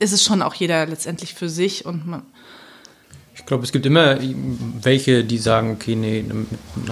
ist 0.00 0.12
es 0.12 0.24
schon 0.24 0.42
auch 0.42 0.54
jeder 0.54 0.86
letztendlich 0.86 1.34
für 1.34 1.48
sich 1.48 1.84
und 1.86 2.06
man 2.06 2.22
glaube, 3.48 3.64
es 3.64 3.72
gibt 3.72 3.86
immer 3.86 4.18
welche, 4.82 5.24
die 5.24 5.38
sagen, 5.38 5.72
okay, 5.72 5.96
nee, 5.96 6.22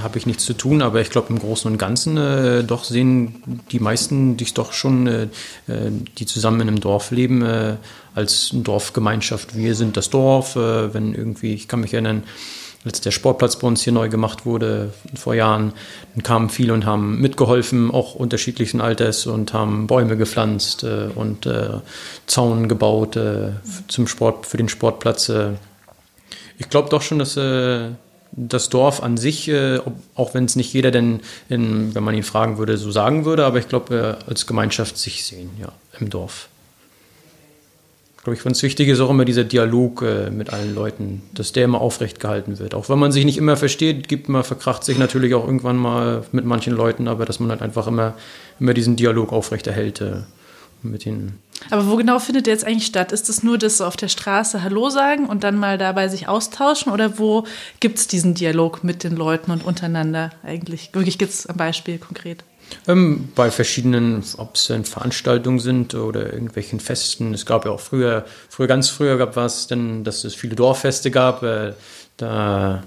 habe 0.02 0.16
ich 0.16 0.24
nichts 0.24 0.46
zu 0.46 0.54
tun, 0.54 0.80
aber 0.80 1.02
ich 1.02 1.10
glaube, 1.10 1.28
im 1.28 1.38
Großen 1.38 1.70
und 1.70 1.76
Ganzen 1.76 2.16
äh, 2.16 2.64
doch 2.64 2.82
sehen 2.82 3.42
die 3.70 3.78
meisten 3.78 4.38
dich 4.38 4.54
doch 4.54 4.72
schon, 4.72 5.06
äh, 5.06 5.22
äh, 5.68 5.90
die 6.18 6.24
zusammen 6.24 6.62
in 6.62 6.68
einem 6.68 6.80
Dorf 6.80 7.10
leben, 7.10 7.42
äh, 7.42 7.76
als 8.14 8.50
Dorfgemeinschaft. 8.54 9.54
Wir 9.54 9.74
sind 9.74 9.98
das 9.98 10.08
Dorf, 10.08 10.56
äh, 10.56 10.94
wenn 10.94 11.14
irgendwie, 11.14 11.52
ich 11.52 11.68
kann 11.68 11.80
mich 11.80 11.92
erinnern, 11.92 12.22
als 12.86 13.02
der 13.02 13.10
Sportplatz 13.10 13.56
bei 13.56 13.66
uns 13.66 13.82
hier 13.82 13.92
neu 13.92 14.08
gemacht 14.08 14.46
wurde 14.46 14.94
vor 15.14 15.34
Jahren, 15.34 15.74
dann 16.14 16.22
kamen 16.22 16.48
viele 16.48 16.72
und 16.72 16.86
haben 16.86 17.20
mitgeholfen, 17.20 17.90
auch 17.90 18.14
unterschiedlichen 18.14 18.80
Alters 18.80 19.26
und 19.26 19.52
haben 19.52 19.86
Bäume 19.88 20.16
gepflanzt 20.16 20.84
äh, 20.84 21.08
und 21.14 21.46
Zaun 22.26 22.68
gebaut 22.68 23.18
zum 23.88 24.06
Sport, 24.06 24.46
für 24.46 24.56
den 24.56 24.70
Sportplatz. 24.70 25.30
Äh. 26.56 26.60
Ich 26.60 26.68
glaube 26.68 26.88
doch 26.88 27.02
schon, 27.02 27.18
dass 27.18 27.36
äh, 27.36 27.90
das 28.32 28.68
Dorf 28.68 29.02
an 29.02 29.16
sich, 29.16 29.48
äh, 29.48 29.80
auch 30.14 30.34
wenn 30.34 30.44
es 30.44 30.56
nicht 30.56 30.72
jeder 30.72 30.90
denn, 30.90 31.20
in, 31.48 31.94
wenn 31.94 32.04
man 32.04 32.14
ihn 32.14 32.22
fragen 32.22 32.58
würde, 32.58 32.76
so 32.76 32.90
sagen 32.90 33.24
würde, 33.24 33.44
aber 33.44 33.58
ich 33.58 33.68
glaube, 33.68 34.18
als 34.26 34.46
Gemeinschaft 34.46 34.98
sich 34.98 35.24
sehen, 35.24 35.50
ja, 35.60 35.72
im 35.98 36.10
Dorf 36.10 36.48
glaube 38.26 38.38
ich, 38.38 38.42
ganz 38.42 38.60
wichtig 38.64 38.88
ist 38.88 38.98
auch 38.98 39.10
immer 39.10 39.24
dieser 39.24 39.44
Dialog 39.44 40.02
äh, 40.02 40.30
mit 40.30 40.52
allen 40.52 40.74
Leuten, 40.74 41.22
dass 41.34 41.52
der 41.52 41.64
immer 41.64 41.80
aufrecht 41.80 42.18
gehalten 42.18 42.58
wird. 42.58 42.74
Auch 42.74 42.88
wenn 42.88 42.98
man 42.98 43.12
sich 43.12 43.24
nicht 43.24 43.38
immer 43.38 43.56
versteht, 43.56 44.08
gibt 44.08 44.28
man 44.28 44.42
verkracht 44.42 44.82
sich 44.82 44.98
natürlich 44.98 45.32
auch 45.32 45.44
irgendwann 45.44 45.76
mal 45.76 46.24
mit 46.32 46.44
manchen 46.44 46.74
Leuten, 46.74 47.06
aber 47.06 47.24
dass 47.24 47.38
man 47.38 47.50
halt 47.50 47.62
einfach 47.62 47.86
immer, 47.86 48.14
immer 48.58 48.74
diesen 48.74 48.96
Dialog 48.96 49.32
aufrechterhält 49.32 50.00
äh, 50.00 50.22
mit 50.90 51.06
ihnen. 51.06 51.38
Aber 51.70 51.88
wo 51.88 51.96
genau 51.96 52.18
findet 52.18 52.46
der 52.46 52.54
jetzt 52.54 52.64
eigentlich 52.66 52.86
statt? 52.86 53.12
Ist 53.12 53.28
es 53.28 53.42
nur 53.42 53.58
das 53.58 53.80
auf 53.80 53.96
der 53.96 54.08
Straße 54.08 54.62
Hallo 54.62 54.90
sagen 54.90 55.26
und 55.26 55.44
dann 55.44 55.58
mal 55.58 55.78
dabei 55.78 56.08
sich 56.08 56.28
austauschen 56.28 56.92
oder 56.92 57.18
wo 57.18 57.44
gibt 57.80 57.98
es 57.98 58.06
diesen 58.06 58.34
Dialog 58.34 58.84
mit 58.84 59.04
den 59.04 59.16
Leuten 59.16 59.50
und 59.50 59.64
untereinander 59.64 60.30
eigentlich? 60.42 60.90
Wirklich 60.92 61.18
gibt 61.18 61.32
es 61.32 61.46
ein 61.46 61.56
Beispiel 61.56 61.98
konkret? 61.98 62.44
Ähm, 62.88 63.28
bei 63.34 63.50
verschiedenen, 63.50 64.24
ob 64.38 64.56
es 64.56 64.72
Veranstaltungen 64.84 65.60
sind 65.60 65.94
oder 65.94 66.32
irgendwelchen 66.32 66.80
Festen. 66.80 67.34
Es 67.34 67.46
gab 67.46 67.64
ja 67.64 67.70
auch 67.70 67.80
früher, 67.80 68.24
früher 68.48 68.66
ganz 68.66 68.90
früher 68.90 69.16
gab 69.18 69.36
es 69.36 69.66
denn, 69.66 70.04
dass 70.04 70.24
es 70.24 70.34
viele 70.34 70.56
Dorffeste 70.56 71.10
gab, 71.10 71.42
äh, 71.42 71.74
da, 72.16 72.82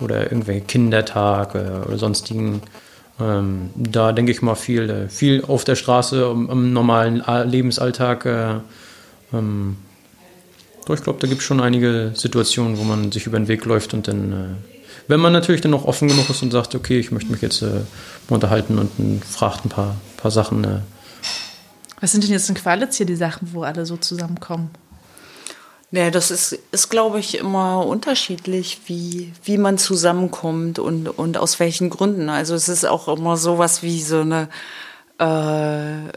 oder 0.00 0.24
irgendwelche 0.24 0.62
Kindertag 0.62 1.54
äh, 1.54 1.86
oder 1.86 1.98
sonstigen. 1.98 2.62
Ähm, 3.20 3.70
da 3.76 4.12
denke 4.12 4.32
ich 4.32 4.42
mal 4.42 4.56
viel, 4.56 4.90
äh, 4.90 5.08
viel 5.08 5.44
auf 5.44 5.64
der 5.64 5.76
Straße 5.76 6.22
im, 6.22 6.50
im 6.50 6.72
normalen 6.72 7.22
Lebensalltag. 7.48 8.26
Äh, 8.26 8.54
ähm, 9.32 9.76
ich 10.88 11.02
glaube, 11.02 11.18
da 11.20 11.26
gibt 11.26 11.40
es 11.40 11.46
schon 11.46 11.60
einige 11.60 12.12
Situationen, 12.14 12.76
wo 12.76 12.82
man 12.82 13.10
sich 13.10 13.26
über 13.26 13.38
den 13.38 13.48
Weg 13.48 13.64
läuft 13.64 13.94
und 13.94 14.08
dann 14.08 14.32
äh, 14.32 14.74
wenn 15.08 15.20
man 15.20 15.32
natürlich 15.32 15.60
dann 15.60 15.70
noch 15.70 15.84
offen 15.84 16.08
genug 16.08 16.30
ist 16.30 16.42
und 16.42 16.50
sagt, 16.50 16.74
okay, 16.74 16.98
ich 16.98 17.10
möchte 17.10 17.30
mich 17.30 17.42
jetzt 17.42 17.62
äh, 17.62 17.80
unterhalten 18.28 18.78
und 18.78 18.90
äh, 18.98 19.20
fragt 19.20 19.64
ein 19.64 19.68
paar, 19.68 19.96
paar 20.16 20.30
Sachen. 20.30 20.64
Äh. 20.64 20.80
Was 22.00 22.12
sind 22.12 22.24
denn 22.24 22.30
jetzt 22.30 22.48
in 22.48 22.54
Qualitz 22.54 22.96
hier 22.96 23.06
die 23.06 23.16
Sachen, 23.16 23.52
wo 23.52 23.62
alle 23.62 23.86
so 23.86 23.96
zusammenkommen? 23.96 24.70
Ja, 25.94 26.10
das 26.10 26.32
ist, 26.32 26.58
ist 26.72 26.88
glaube 26.88 27.20
ich, 27.20 27.38
immer 27.38 27.86
unterschiedlich, 27.86 28.80
wie, 28.86 29.32
wie 29.44 29.58
man 29.58 29.78
zusammenkommt 29.78 30.80
und, 30.80 31.06
und 31.06 31.36
aus 31.36 31.60
welchen 31.60 31.88
Gründen. 31.88 32.28
Also 32.28 32.56
es 32.56 32.68
ist 32.68 32.84
auch 32.84 33.06
immer 33.06 33.36
sowas 33.36 33.84
wie 33.84 34.02
so 34.02 34.22
eine 34.22 34.48
äh, 35.20 36.10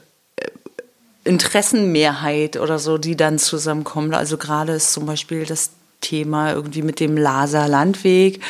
Interessenmehrheit 1.29 2.57
oder 2.57 2.79
so, 2.79 2.97
die 2.97 3.15
dann 3.15 3.37
zusammenkommt. 3.37 4.15
Also 4.15 4.37
gerade 4.37 4.73
ist 4.73 4.93
zum 4.93 5.05
Beispiel 5.05 5.45
das 5.45 5.69
Thema 6.01 6.53
irgendwie 6.53 6.81
mit 6.81 6.99
dem 6.99 7.15
Laser 7.15 7.67
Landweg, 7.67 8.41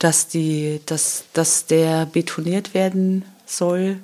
dass 0.00 0.26
die, 0.26 0.80
dass, 0.86 1.26
dass 1.32 1.66
der 1.66 2.06
betoniert 2.06 2.74
werden 2.74 3.24
soll 3.44 4.00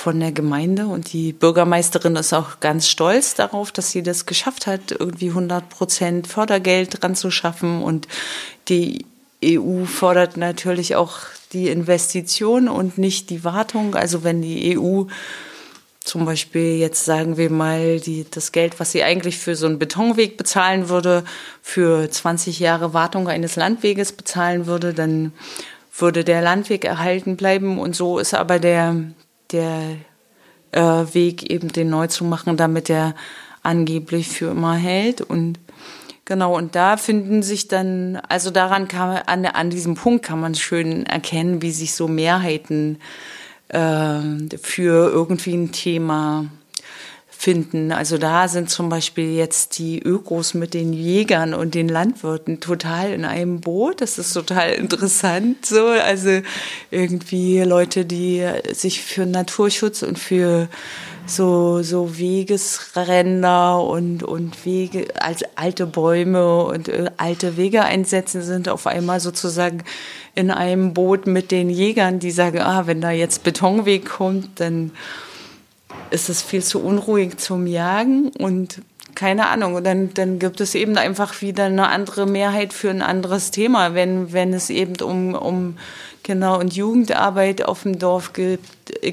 von 0.00 0.18
der 0.18 0.32
Gemeinde 0.32 0.86
und 0.86 1.12
die 1.12 1.34
Bürgermeisterin 1.34 2.16
ist 2.16 2.32
auch 2.32 2.58
ganz 2.60 2.88
stolz 2.88 3.34
darauf, 3.34 3.70
dass 3.70 3.90
sie 3.90 4.02
das 4.02 4.24
geschafft 4.24 4.66
hat, 4.66 4.92
irgendwie 4.92 5.28
100 5.28 5.68
Prozent 5.68 6.26
Fördergeld 6.26 7.02
dran 7.02 7.14
zu 7.14 7.30
schaffen 7.30 7.82
und 7.82 8.08
die 8.68 9.04
EU 9.44 9.84
fordert 9.84 10.38
natürlich 10.38 10.96
auch 10.96 11.18
die 11.52 11.68
Investition 11.68 12.68
und 12.68 12.96
nicht 12.96 13.28
die 13.28 13.44
Wartung. 13.44 13.94
Also 13.94 14.24
wenn 14.24 14.40
die 14.40 14.78
EU 14.78 15.04
zum 16.02 16.24
Beispiel 16.24 16.78
jetzt 16.78 17.04
sagen 17.04 17.36
wir 17.36 17.50
mal, 17.50 18.00
die, 18.00 18.24
das 18.30 18.52
Geld, 18.52 18.80
was 18.80 18.92
sie 18.92 19.02
eigentlich 19.02 19.36
für 19.36 19.54
so 19.54 19.66
einen 19.66 19.78
Betonweg 19.78 20.38
bezahlen 20.38 20.88
würde, 20.88 21.24
für 21.60 22.10
20 22.10 22.58
Jahre 22.58 22.94
Wartung 22.94 23.28
eines 23.28 23.56
Landweges 23.56 24.12
bezahlen 24.12 24.66
würde, 24.66 24.94
dann 24.94 25.32
würde 25.98 26.24
der 26.24 26.40
Landweg 26.40 26.86
erhalten 26.86 27.36
bleiben. 27.36 27.78
Und 27.78 27.94
so 27.94 28.18
ist 28.18 28.32
aber 28.32 28.58
der, 28.58 28.96
der 29.52 29.96
äh, 30.72 30.80
Weg 30.80 31.50
eben 31.50 31.68
den 31.68 31.90
neu 31.90 32.06
zu 32.06 32.24
machen, 32.24 32.56
damit 32.56 32.90
er 32.90 33.14
angeblich 33.62 34.28
für 34.28 34.50
immer 34.50 34.74
hält. 34.74 35.20
Und 35.20 35.58
genau, 36.24 36.56
und 36.56 36.74
da 36.74 36.96
finden 36.96 37.42
sich 37.42 37.68
dann, 37.68 38.16
also 38.28 38.50
daran 38.50 38.88
kann 38.88 39.08
man, 39.08 39.22
an, 39.26 39.46
an 39.46 39.70
diesem 39.70 39.94
Punkt 39.94 40.24
kann 40.24 40.40
man 40.40 40.54
schön 40.54 41.06
erkennen, 41.06 41.62
wie 41.62 41.72
sich 41.72 41.94
so 41.94 42.08
Mehrheiten 42.08 42.98
äh, 43.68 44.20
für 44.60 45.10
irgendwie 45.10 45.54
ein 45.54 45.72
Thema 45.72 46.46
finden. 47.40 47.90
Also 47.90 48.18
da 48.18 48.48
sind 48.48 48.68
zum 48.68 48.90
Beispiel 48.90 49.34
jetzt 49.34 49.78
die 49.78 49.98
Ökos 49.98 50.52
mit 50.52 50.74
den 50.74 50.92
Jägern 50.92 51.54
und 51.54 51.74
den 51.74 51.88
Landwirten 51.88 52.60
total 52.60 53.12
in 53.12 53.24
einem 53.24 53.62
Boot. 53.62 54.02
Das 54.02 54.18
ist 54.18 54.34
total 54.34 54.72
interessant. 54.72 55.64
So, 55.64 55.86
also 55.86 56.42
irgendwie 56.90 57.60
Leute, 57.60 58.04
die 58.04 58.46
sich 58.74 59.00
für 59.00 59.24
Naturschutz 59.24 60.02
und 60.02 60.18
für 60.18 60.68
so, 61.24 61.82
so 61.82 62.18
Wegesränder 62.18 63.84
und, 63.84 64.22
und 64.22 64.66
Wege, 64.66 65.06
also 65.18 65.46
alte 65.54 65.86
Bäume 65.86 66.64
und 66.64 66.88
äh, 66.88 67.10
alte 67.16 67.56
Wege 67.56 67.84
einsetzen, 67.84 68.42
sind 68.42 68.68
auf 68.68 68.86
einmal 68.86 69.18
sozusagen 69.20 69.82
in 70.34 70.50
einem 70.50 70.92
Boot 70.92 71.26
mit 71.26 71.52
den 71.52 71.70
Jägern, 71.70 72.18
die 72.18 72.32
sagen, 72.32 72.60
ah, 72.60 72.86
wenn 72.86 73.00
da 73.00 73.10
jetzt 73.10 73.44
Betonweg 73.44 74.04
kommt, 74.04 74.60
dann 74.60 74.90
ist 76.10 76.28
es 76.28 76.42
viel 76.42 76.62
zu 76.62 76.80
unruhig 76.80 77.38
zum 77.38 77.66
Jagen 77.66 78.30
und 78.30 78.80
keine 79.14 79.48
Ahnung. 79.48 79.74
Und 79.74 79.84
dann, 79.84 80.14
dann 80.14 80.38
gibt 80.38 80.60
es 80.60 80.74
eben 80.74 80.96
einfach 80.96 81.42
wieder 81.42 81.64
eine 81.64 81.88
andere 81.88 82.26
Mehrheit 82.26 82.72
für 82.72 82.90
ein 82.90 83.02
anderes 83.02 83.50
Thema, 83.50 83.94
wenn, 83.94 84.32
wenn 84.32 84.52
es 84.52 84.70
eben 84.70 84.96
um, 85.02 85.34
um 85.34 85.76
Kinder- 86.22 86.58
und 86.58 86.74
Jugendarbeit 86.74 87.64
auf 87.64 87.82
dem 87.82 87.98
Dorf 87.98 88.32
geht, 88.32 88.60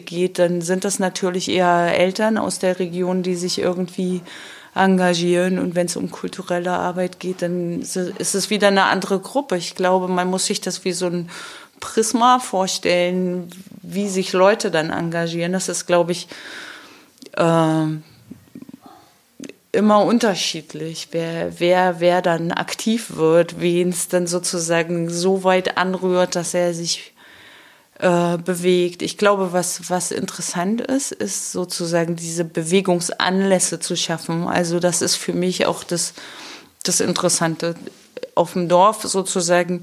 geht, 0.05 0.39
dann 0.39 0.61
sind 0.61 0.83
das 0.83 0.99
natürlich 0.99 1.49
eher 1.49 1.97
Eltern 1.97 2.37
aus 2.37 2.59
der 2.59 2.79
Region, 2.79 3.23
die 3.23 3.35
sich 3.35 3.59
irgendwie 3.59 4.21
engagieren. 4.75 5.59
Und 5.59 5.75
wenn 5.75 5.87
es 5.87 5.95
um 5.95 6.11
kulturelle 6.11 6.71
Arbeit 6.71 7.19
geht, 7.19 7.41
dann 7.41 7.81
ist 7.81 7.95
es 7.97 8.49
wieder 8.49 8.67
eine 8.67 8.83
andere 8.83 9.19
Gruppe. 9.19 9.57
Ich 9.57 9.75
glaube, 9.75 10.07
man 10.07 10.29
muss 10.29 10.45
sich 10.45 10.61
das 10.61 10.85
wie 10.85 10.93
so 10.93 11.07
ein 11.07 11.29
Prisma 11.79 12.39
vorstellen, 12.39 13.49
wie 13.81 14.09
sich 14.09 14.33
Leute 14.33 14.71
dann 14.71 14.89
engagieren. 14.89 15.53
Das 15.53 15.69
ist, 15.69 15.85
glaube 15.85 16.11
ich, 16.11 16.27
immer 19.71 20.03
unterschiedlich, 20.03 21.09
wer, 21.11 21.59
wer, 21.59 21.99
wer 21.99 22.21
dann 22.21 22.51
aktiv 22.51 23.15
wird, 23.15 23.59
wen 23.59 23.89
es 23.89 24.07
dann 24.07 24.25
sozusagen 24.25 25.09
so 25.09 25.43
weit 25.43 25.77
anrührt, 25.77 26.35
dass 26.35 26.55
er 26.55 26.73
sich 26.73 27.13
äh, 27.99 28.37
bewegt. 28.37 29.01
Ich 29.01 29.17
glaube, 29.17 29.53
was, 29.53 29.89
was 29.89 30.11
interessant 30.11 30.81
ist, 30.81 31.11
ist 31.11 31.51
sozusagen 31.51 32.15
diese 32.15 32.43
Bewegungsanlässe 32.43 33.79
zu 33.79 33.95
schaffen. 33.95 34.47
Also 34.47 34.79
das 34.79 35.01
ist 35.01 35.15
für 35.15 35.33
mich 35.33 35.65
auch 35.65 35.83
das, 35.83 36.13
das 36.83 36.99
Interessante. 36.99 37.75
Auf 38.33 38.53
dem 38.53 38.69
Dorf 38.69 39.03
sozusagen 39.03 39.81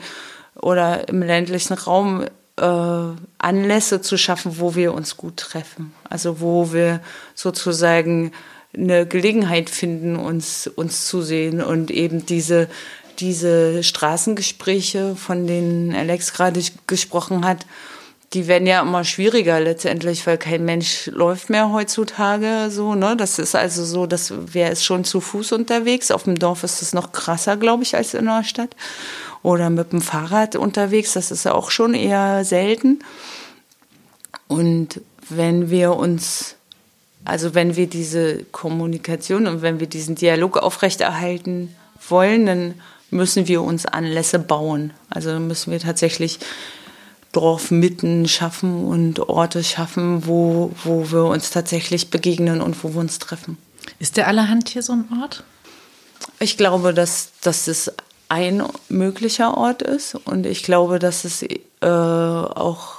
oder 0.55 1.09
im 1.09 1.23
ländlichen 1.23 1.75
Raum 1.75 2.25
Anlässe 2.57 4.01
zu 4.01 4.17
schaffen, 4.17 4.61
wo 4.61 4.75
wir 4.75 4.95
uns 4.95 5.17
gut 5.17 5.39
treffen. 5.39 5.93
Also 6.09 6.41
wo 6.41 6.73
wir 6.73 7.01
sozusagen 7.35 8.33
eine 8.77 9.07
Gelegenheit 9.07 9.71
finden, 9.71 10.17
uns, 10.17 10.67
uns 10.67 11.07
zu 11.07 11.23
sehen 11.23 11.63
und 11.63 11.91
eben 11.91 12.27
diese, 12.27 12.69
diese 13.19 13.83
Straßengespräche, 13.83 15.17
von 15.17 15.47
denen 15.47 15.95
Alex 15.95 16.33
gerade 16.33 16.61
gesprochen 16.87 17.45
hat, 17.45 17.67
die 18.35 18.49
werden 18.49 18.67
ja 18.67 18.83
immer 18.83 19.05
schwieriger 19.05 19.61
letztendlich, 19.61 20.27
weil 20.27 20.39
kein 20.39 20.65
Mensch 20.65 21.07
läuft 21.07 21.51
mehr 21.51 21.71
heutzutage 21.71 22.69
so, 22.69 22.97
ne? 22.97 23.17
Das 23.17 23.39
ist 23.39 23.55
also 23.55 23.85
so, 23.85 24.07
dass 24.07 24.33
wer 24.37 24.73
ist 24.73 24.85
schon 24.85 25.05
zu 25.05 25.21
Fuß 25.21 25.53
unterwegs. 25.53 26.11
Auf 26.11 26.25
dem 26.25 26.37
Dorf 26.37 26.65
ist 26.65 26.83
es 26.83 26.93
noch 26.93 27.13
krasser, 27.13 27.57
glaube 27.57 27.85
ich, 27.85 27.95
als 27.95 28.13
in 28.15 28.25
der 28.25 28.43
Stadt 28.43 28.75
oder 29.45 29.71
mit 29.71 29.93
dem 29.93 30.01
Fahrrad 30.01 30.57
unterwegs. 30.57 31.13
Das 31.13 31.31
ist 31.31 31.47
auch 31.47 31.71
schon 31.71 31.95
eher 31.95 32.45
selten. 32.45 33.01
Und 34.49 35.03
wenn 35.29 35.71
wir 35.71 35.95
uns, 35.95 36.57
also 37.25 37.55
wenn 37.55 37.77
wir 37.77 37.87
diese 37.87 38.43
Kommunikation 38.45 39.47
und 39.47 39.63
wenn 39.63 39.79
wir 39.81 39.87
diesen 39.87 40.17
Dialog 40.17 40.57
aufrechterhalten 40.57 41.77
wollen, 42.09 42.47
dann 42.47 42.75
müssen 43.11 43.47
wir 43.47 43.63
uns 43.63 43.85
Anlässe 43.85 44.39
bauen. 44.39 44.95
Also 45.11 45.39
müssen 45.39 45.71
wir 45.71 45.79
tatsächlich 45.79 46.39
Dorfmitten 47.33 48.27
schaffen 48.29 48.87
und 48.87 49.21
Orte 49.21 49.63
schaffen, 49.63 50.27
wo, 50.27 50.71
wo 50.85 51.11
wir 51.13 51.25
uns 51.25 51.51
tatsächlich 51.51 52.09
begegnen 52.09 52.63
und 52.63 52.83
wo 52.83 52.95
wir 52.95 53.01
uns 53.01 53.19
treffen. 53.19 53.59
Ist 53.99 54.17
der 54.17 54.27
Allerhand 54.27 54.71
hier 54.71 54.83
so 54.83 54.95
ein 54.95 55.05
Ort? 55.21 55.45
Ich 56.39 56.57
glaube, 56.57 56.95
dass, 56.95 57.33
dass 57.43 57.69
es 57.69 57.93
ein 58.29 58.63
möglicher 58.89 59.57
Ort 59.57 59.83
ist. 59.83 60.15
Und 60.15 60.47
ich 60.47 60.63
glaube, 60.63 60.99
dass 60.99 61.25
es 61.25 61.43
äh, 61.43 61.57
auch, 61.83 62.97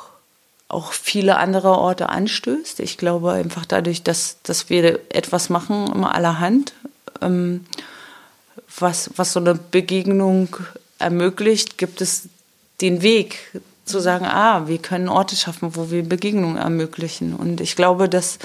auch 0.67 0.91
viele 0.93 1.37
andere 1.37 1.77
Orte 1.77 2.09
anstößt. 2.09 2.79
Ich 2.79 2.97
glaube 2.97 3.31
einfach 3.31 3.65
dadurch, 3.65 4.03
dass, 4.03 4.37
dass 4.43 4.69
wir 4.69 4.99
etwas 5.09 5.49
machen, 5.49 5.91
immer 5.93 6.13
allerhand, 6.15 6.73
ähm, 7.21 7.65
was, 8.77 9.09
was 9.15 9.33
so 9.33 9.39
eine 9.39 9.55
Begegnung 9.55 10.55
ermöglicht, 10.99 11.77
gibt 11.77 12.01
es 12.01 12.29
den 12.81 13.01
Weg 13.01 13.61
zu 13.85 13.99
sagen, 13.99 14.25
ah, 14.25 14.67
wir 14.67 14.79
können 14.79 15.07
Orte 15.09 15.35
schaffen, 15.35 15.75
wo 15.75 15.91
wir 15.91 16.03
Begegnungen 16.03 16.57
ermöglichen. 16.57 17.35
Und 17.35 17.61
ich 17.61 17.75
glaube, 17.75 18.09
dass 18.09 18.39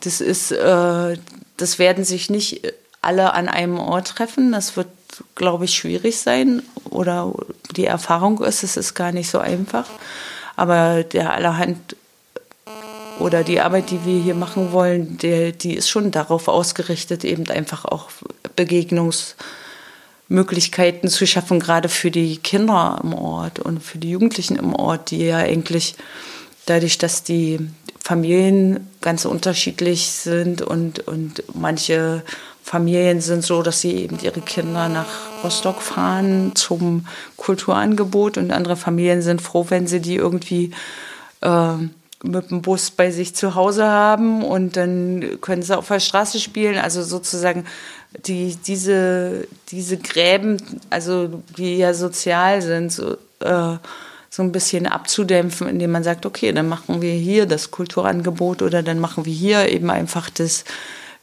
das 0.00 0.20
ist, 0.20 0.52
äh, 0.52 1.18
das 1.56 1.78
werden 1.78 2.04
sich 2.04 2.30
nicht 2.30 2.72
alle 3.02 3.34
an 3.34 3.48
einem 3.48 3.78
Ort 3.78 4.08
treffen. 4.08 4.52
Das 4.52 4.76
wird 4.76 4.88
glaube 5.34 5.64
ich, 5.64 5.74
schwierig 5.74 6.18
sein. 6.18 6.62
Oder 6.88 7.32
die 7.76 7.86
Erfahrung 7.86 8.42
ist, 8.42 8.62
es 8.62 8.76
ist 8.76 8.94
gar 8.94 9.10
nicht 9.12 9.30
so 9.30 9.38
einfach. 9.38 9.86
Aber 10.56 11.04
der 11.04 11.32
allerhand 11.32 11.96
oder 13.18 13.42
die 13.44 13.60
Arbeit, 13.60 13.90
die 13.90 14.04
wir 14.04 14.20
hier 14.20 14.34
machen 14.34 14.72
wollen, 14.72 15.16
der, 15.18 15.52
die 15.52 15.74
ist 15.74 15.90
schon 15.90 16.10
darauf 16.10 16.48
ausgerichtet, 16.48 17.24
eben 17.24 17.48
einfach 17.50 17.84
auch 17.84 18.08
Begegnungsmöglichkeiten 18.56 21.10
zu 21.10 21.26
schaffen, 21.26 21.60
gerade 21.60 21.90
für 21.90 22.10
die 22.10 22.38
Kinder 22.38 22.98
im 23.02 23.12
Ort 23.12 23.58
und 23.58 23.82
für 23.82 23.98
die 23.98 24.10
Jugendlichen 24.10 24.56
im 24.56 24.74
Ort, 24.74 25.10
die 25.10 25.26
ja 25.26 25.36
eigentlich 25.36 25.96
dadurch, 26.64 26.96
dass 26.96 27.22
die 27.22 27.58
Familien 28.02 28.88
ganz 29.02 29.26
unterschiedlich 29.26 30.10
sind 30.10 30.62
und, 30.62 31.06
und 31.06 31.42
manche 31.54 32.22
Familien 32.70 33.20
sind 33.20 33.42
so, 33.42 33.62
dass 33.62 33.80
sie 33.80 33.96
eben 33.96 34.20
ihre 34.22 34.42
Kinder 34.42 34.88
nach 34.88 35.08
Rostock 35.42 35.82
fahren 35.82 36.52
zum 36.54 37.04
Kulturangebot 37.36 38.38
und 38.38 38.52
andere 38.52 38.76
Familien 38.76 39.22
sind 39.22 39.42
froh, 39.42 39.66
wenn 39.70 39.88
sie 39.88 39.98
die 39.98 40.14
irgendwie 40.14 40.70
äh, 41.40 41.72
mit 42.22 42.50
dem 42.52 42.62
Bus 42.62 42.92
bei 42.92 43.10
sich 43.10 43.34
zu 43.34 43.56
Hause 43.56 43.86
haben 43.86 44.44
und 44.44 44.76
dann 44.76 45.38
können 45.40 45.62
sie 45.62 45.76
auf 45.76 45.88
der 45.88 45.98
Straße 45.98 46.38
spielen. 46.38 46.78
Also 46.78 47.02
sozusagen 47.02 47.66
die, 48.24 48.56
diese, 48.64 49.48
diese 49.72 49.96
Gräben, 49.96 50.58
also 50.90 51.42
die 51.56 51.76
ja 51.76 51.92
sozial 51.92 52.62
sind, 52.62 52.92
so, 52.92 53.14
äh, 53.40 53.78
so 54.30 54.42
ein 54.44 54.52
bisschen 54.52 54.86
abzudämpfen, 54.86 55.68
indem 55.68 55.90
man 55.90 56.04
sagt, 56.04 56.24
okay, 56.24 56.52
dann 56.52 56.68
machen 56.68 57.02
wir 57.02 57.14
hier 57.14 57.46
das 57.46 57.72
Kulturangebot 57.72 58.62
oder 58.62 58.84
dann 58.84 59.00
machen 59.00 59.24
wir 59.24 59.32
hier 59.32 59.68
eben 59.68 59.90
einfach 59.90 60.30
das 60.30 60.62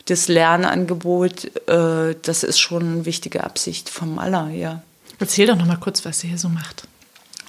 das 0.10 0.28
Lernangebot, 0.28 1.46
äh, 1.68 2.16
das 2.22 2.44
ist 2.44 2.60
schon 2.60 2.84
eine 2.84 3.06
wichtige 3.06 3.44
Absicht 3.44 3.90
vom 3.90 4.20
Aller, 4.20 4.50
ja. 4.50 4.82
Erzähl 5.20 5.48
doch 5.48 5.56
noch 5.56 5.66
mal 5.66 5.78
kurz, 5.78 6.06
was 6.06 6.24
ihr 6.24 6.30
hier 6.30 6.40
so 6.40 6.50
macht. 6.50 6.88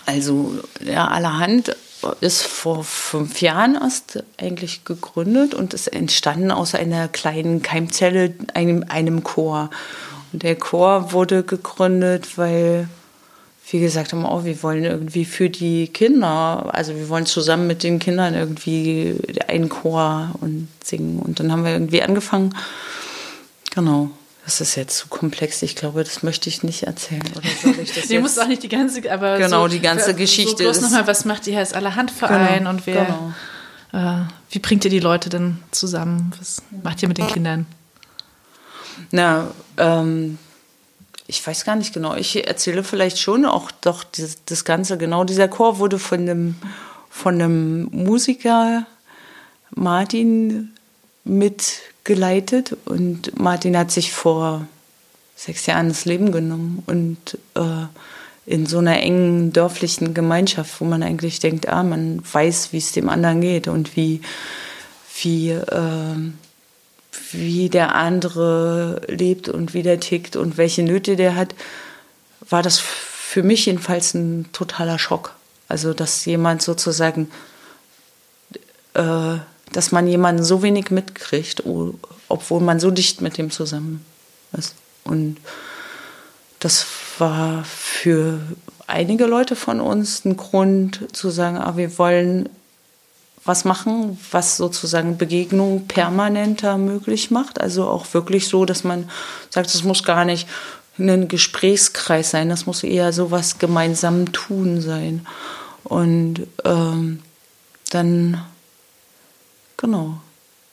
Also, 0.07 0.59
ja, 0.85 1.07
allerhand 1.09 1.77
ist 2.21 2.43
vor 2.43 2.85
fünf 2.85 3.41
Jahren 3.41 3.75
erst 3.75 4.25
eigentlich 4.39 4.85
gegründet 4.85 5.55
und 5.55 5.75
ist 5.75 5.89
entstanden 5.89 6.51
aus 6.51 6.75
einer 6.75 7.09
kleinen 7.09 7.63
Keimzelle, 7.63 8.35
einem, 8.55 8.85
einem 8.89 9.23
Chor. 9.23 9.71
Und 10.33 10.43
der 10.43 10.57
Chor 10.57 11.13
wurde 11.13 11.43
gegründet, 11.43 12.39
weil 12.39 12.89
wie 13.71 13.81
gesagt 13.81 14.13
haben, 14.13 14.25
oh, 14.25 14.45
wir 14.45 14.63
wollen 14.63 14.85
irgendwie 14.85 15.25
für 15.25 15.51
die 15.51 15.89
Kinder, 15.89 16.71
also 16.73 16.95
wir 16.97 17.09
wollen 17.09 17.27
zusammen 17.27 17.67
mit 17.67 17.83
den 17.83 17.99
Kindern 17.99 18.35
irgendwie 18.35 19.17
einen 19.47 19.69
Chor 19.69 20.31
und 20.41 20.69
singen. 20.83 21.19
Und 21.19 21.39
dann 21.39 21.53
haben 21.53 21.65
wir 21.65 21.73
irgendwie 21.73 22.03
angefangen. 22.03 22.55
Genau. 23.75 24.11
Das 24.45 24.63
ist 24.63 24.77
jetzt 24.77 24.97
zu 24.97 25.09
komplex. 25.09 25.61
Ich 25.61 25.77
glaube, 25.77 26.03
das 26.03 26.23
möchte 26.23 26.49
ich 26.49 26.63
nicht 26.63 26.85
erzählen. 26.85 27.23
Oder 27.37 27.47
soll 27.63 27.83
ich 27.83 27.93
das 27.93 28.09
du 28.09 28.19
musst 28.21 28.41
auch 28.41 28.47
nicht 28.47 28.63
die 28.63 28.71
ganze, 28.71 29.11
aber 29.13 29.37
genau 29.37 29.65
so, 29.65 29.69
die 29.69 29.81
ganze 29.81 30.15
Geschichte. 30.15 30.65
So 30.65 30.65
bloß 30.65 30.81
nochmal, 30.81 31.07
was 31.07 31.27
macht 31.27 31.47
ihr 31.47 31.59
als 31.59 31.75
Allerhandverein 31.75 32.61
genau, 32.61 32.71
und 32.71 32.87
wer? 32.87 33.05
Genau. 33.05 33.33
Äh, 33.93 34.23
wie 34.51 34.59
bringt 34.59 34.87
ihr 34.87 34.91
die 34.91 35.01
Leute 35.01 35.29
denn 35.29 35.59
zusammen? 35.71 36.33
Was 36.39 36.63
macht 36.83 37.03
ihr 37.03 37.09
mit 37.09 37.19
den 37.19 37.27
Kindern? 37.27 37.67
Na, 39.11 39.49
ähm, 39.77 40.39
ich 41.29 41.47
weiß 41.47 41.67
gar 41.67 41.77
nicht 41.77 41.93
genau, 41.93 42.17
ich 42.17 42.49
erzähle 42.49 42.83
vielleicht 42.83 43.19
schon 43.19 43.45
auch 43.45 43.71
doch 43.71 44.03
das, 44.03 44.39
das 44.47 44.65
Ganze. 44.65 44.97
Genau 44.97 45.25
dieser 45.25 45.47
Chor 45.47 45.79
wurde 45.79 45.99
von 45.99 46.21
einem, 46.21 46.57
von 47.11 47.35
einem 47.35 47.89
Musiker, 47.93 48.87
Martin 49.71 50.73
mitgeleitet 51.25 52.77
und 52.87 53.39
Martin 53.39 53.77
hat 53.77 53.91
sich 53.91 54.11
vor 54.13 54.67
sechs 55.37 55.67
Jahren 55.67 55.89
das 55.89 56.07
Leben 56.07 56.33
genommen 56.33 56.83
und 56.87 57.39
äh, 57.55 57.87
in 58.47 58.65
so 58.65 58.79
einer 58.79 58.99
engen 59.03 59.53
dörflichen 59.53 60.15
Gemeinschaft, 60.15 60.81
wo 60.81 60.87
man 60.87 61.03
eigentlich 61.03 61.41
denkt, 61.41 61.69
ah, 61.69 61.83
man 61.83 62.23
weiß, 62.33 62.73
wie 62.73 62.79
es 62.79 62.93
dem 62.93 63.11
anderen 63.11 63.43
geht 63.43 63.69
und 63.69 63.95
wie, 63.95 64.23
wie, 65.21 65.51
äh, 65.51 66.17
wie 67.33 67.69
der 67.69 67.95
andere 67.95 69.03
lebt 69.09 69.49
und 69.49 69.75
wie 69.75 69.83
der 69.83 70.01
tickt 70.01 70.37
und 70.37 70.57
welche 70.57 70.83
Nöte 70.83 71.17
der 71.17 71.37
hat, 71.37 71.55
war 72.49 72.63
das 72.63 72.79
für 72.79 73.43
mich 73.43 73.67
jedenfalls 73.67 74.15
ein 74.15 74.47
totaler 74.53 74.99
Schock. 74.99 75.35
Also, 75.69 75.93
dass 75.93 76.25
jemand 76.25 76.63
sozusagen, 76.63 77.31
äh, 78.95 79.37
dass 79.73 79.93
man 79.93 80.07
jemanden 80.09 80.43
so 80.43 80.63
wenig 80.63 80.91
mitkriegt, 80.91 81.63
obwohl 82.29 82.61
man 82.61 82.81
so 82.81 82.91
dicht 82.91 83.21
mit 83.21 83.37
dem 83.37 83.51
zusammen 83.51 84.05
ist. 84.53 84.75
Und 85.05 85.37
das 86.59 86.87
war 87.19 87.65
für 87.65 88.41
einige 88.87 89.27
Leute 89.27 89.57
von 89.57 89.81
uns 89.81 90.25
ein 90.25 90.37
Grund 90.37 91.15
zu 91.15 91.31
sagen, 91.31 91.59
ah, 91.59 91.77
wir 91.77 91.99
wollen 91.99 92.49
was 93.49 93.65
machen, 93.65 94.19
was 94.31 94.57
sozusagen 94.57 95.19
Begegnung 95.19 95.87
permanenter 95.87 96.79
möglich 96.79 97.31
macht. 97.31 97.61
Also 97.61 97.89
auch 97.89 98.13
wirklich 98.13 98.47
so, 98.47 98.65
dass 98.65 98.85
man 98.85 99.11
sagt, 99.51 99.75
es 99.75 99.83
muss 99.83 100.05
gar 100.05 100.25
nicht 100.25 100.47
ein 100.99 101.29
Gesprächskreis 101.29 102.31
sein, 102.31 102.49
das 102.49 102.67
muss 102.67 102.83
eher 102.83 103.13
so 103.13 103.31
was 103.31 103.59
gemeinsam 103.59 104.33
tun 104.33 104.81
sein. 104.81 105.27
Und 105.85 106.47
ähm, 106.65 107.23
dann, 107.91 108.45
genau, 109.77 110.21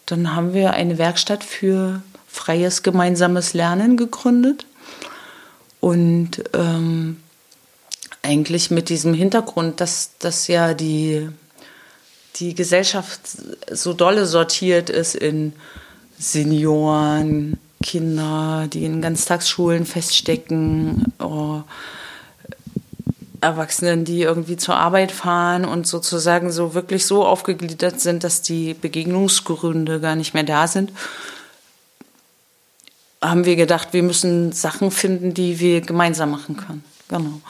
dann 0.06 0.36
haben 0.36 0.54
wir 0.54 0.74
eine 0.74 0.98
Werkstatt 0.98 1.44
für 1.44 2.02
freies 2.28 2.84
gemeinsames 2.84 3.54
Lernen 3.54 3.98
gegründet. 3.98 4.66
Und 5.80 6.44
ähm, 6.54 7.18
eigentlich 8.24 8.72
mit 8.72 8.90
diesem 8.90 9.14
Hintergrund, 9.14 9.80
dass, 9.80 10.12
dass 10.20 10.48
ja 10.48 10.74
die, 10.74 11.30
die 12.36 12.56
Gesellschaft 12.56 13.20
so 13.72 13.94
dolle 13.94 14.26
sortiert 14.26 14.90
ist 14.90 15.16
in 15.16 15.54
Senioren, 16.18 17.58
Kinder, 17.84 18.68
die 18.72 18.86
in 18.86 19.02
Ganztagsschulen 19.02 19.86
feststecken, 19.86 21.14
oh, 21.20 21.62
Erwachsenen, 23.42 24.06
die 24.06 24.22
irgendwie 24.22 24.58
zur 24.58 24.76
Arbeit 24.76 25.12
fahren 25.12 25.66
und 25.66 25.86
sozusagen 25.86 26.52
so 26.52 26.74
wirklich 26.74 27.06
so 27.06 27.26
aufgegliedert 27.26 28.00
sind, 28.00 28.24
dass 28.24 28.42
die 28.42 28.74
Begegnungsgründe 28.74 30.00
gar 30.00 30.16
nicht 30.16 30.34
mehr 30.34 30.44
da 30.44 30.68
sind 30.68 30.92
haben 33.30 33.46
wir 33.46 33.56
gedacht, 33.56 33.90
wir 33.92 34.04
müssen 34.04 34.52
Sachen 34.52 34.92
finden, 34.92 35.34
die 35.34 35.60
wir 35.60 35.82
gemeinsam 35.82 36.32
machen 36.32 36.58
können. 36.58 36.84
Genau. 37.08 37.42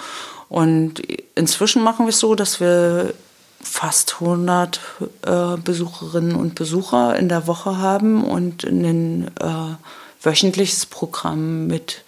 Und 0.49 0.99
inzwischen 1.35 1.83
machen 1.83 2.05
wir 2.05 2.09
es 2.11 2.19
so, 2.19 2.35
dass 2.35 2.59
wir 2.59 3.13
fast 3.65 4.21
100 4.21 4.79
äh, 5.25 5.57
Besucherinnen 5.57 6.35
und 6.35 6.55
Besucher 6.55 7.17
in 7.17 7.29
der 7.29 7.47
Woche 7.47 7.77
haben 7.77 8.23
und 8.23 8.63
ein 8.63 9.27
äh, 9.39 9.75
wöchentliches 10.21 10.85
Programm 10.85 11.67
mit 11.67 12.03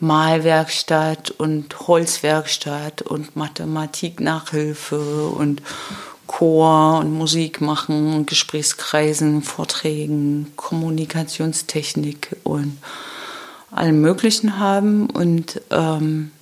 Malwerkstatt 0.00 1.30
und 1.30 1.88
Holzwerkstatt 1.88 3.02
und 3.02 3.36
Mathematik-Nachhilfe 3.36 5.28
und 5.28 5.62
Chor 6.26 6.98
und 6.98 7.12
Musik 7.12 7.60
machen, 7.60 8.26
Gesprächskreisen, 8.26 9.42
Vorträgen, 9.42 10.52
Kommunikationstechnik 10.56 12.36
und 12.42 12.78
allem 13.70 14.00
Möglichen 14.00 14.58
haben. 14.58 15.08
Und 15.08 15.62
ähm, 15.70 16.32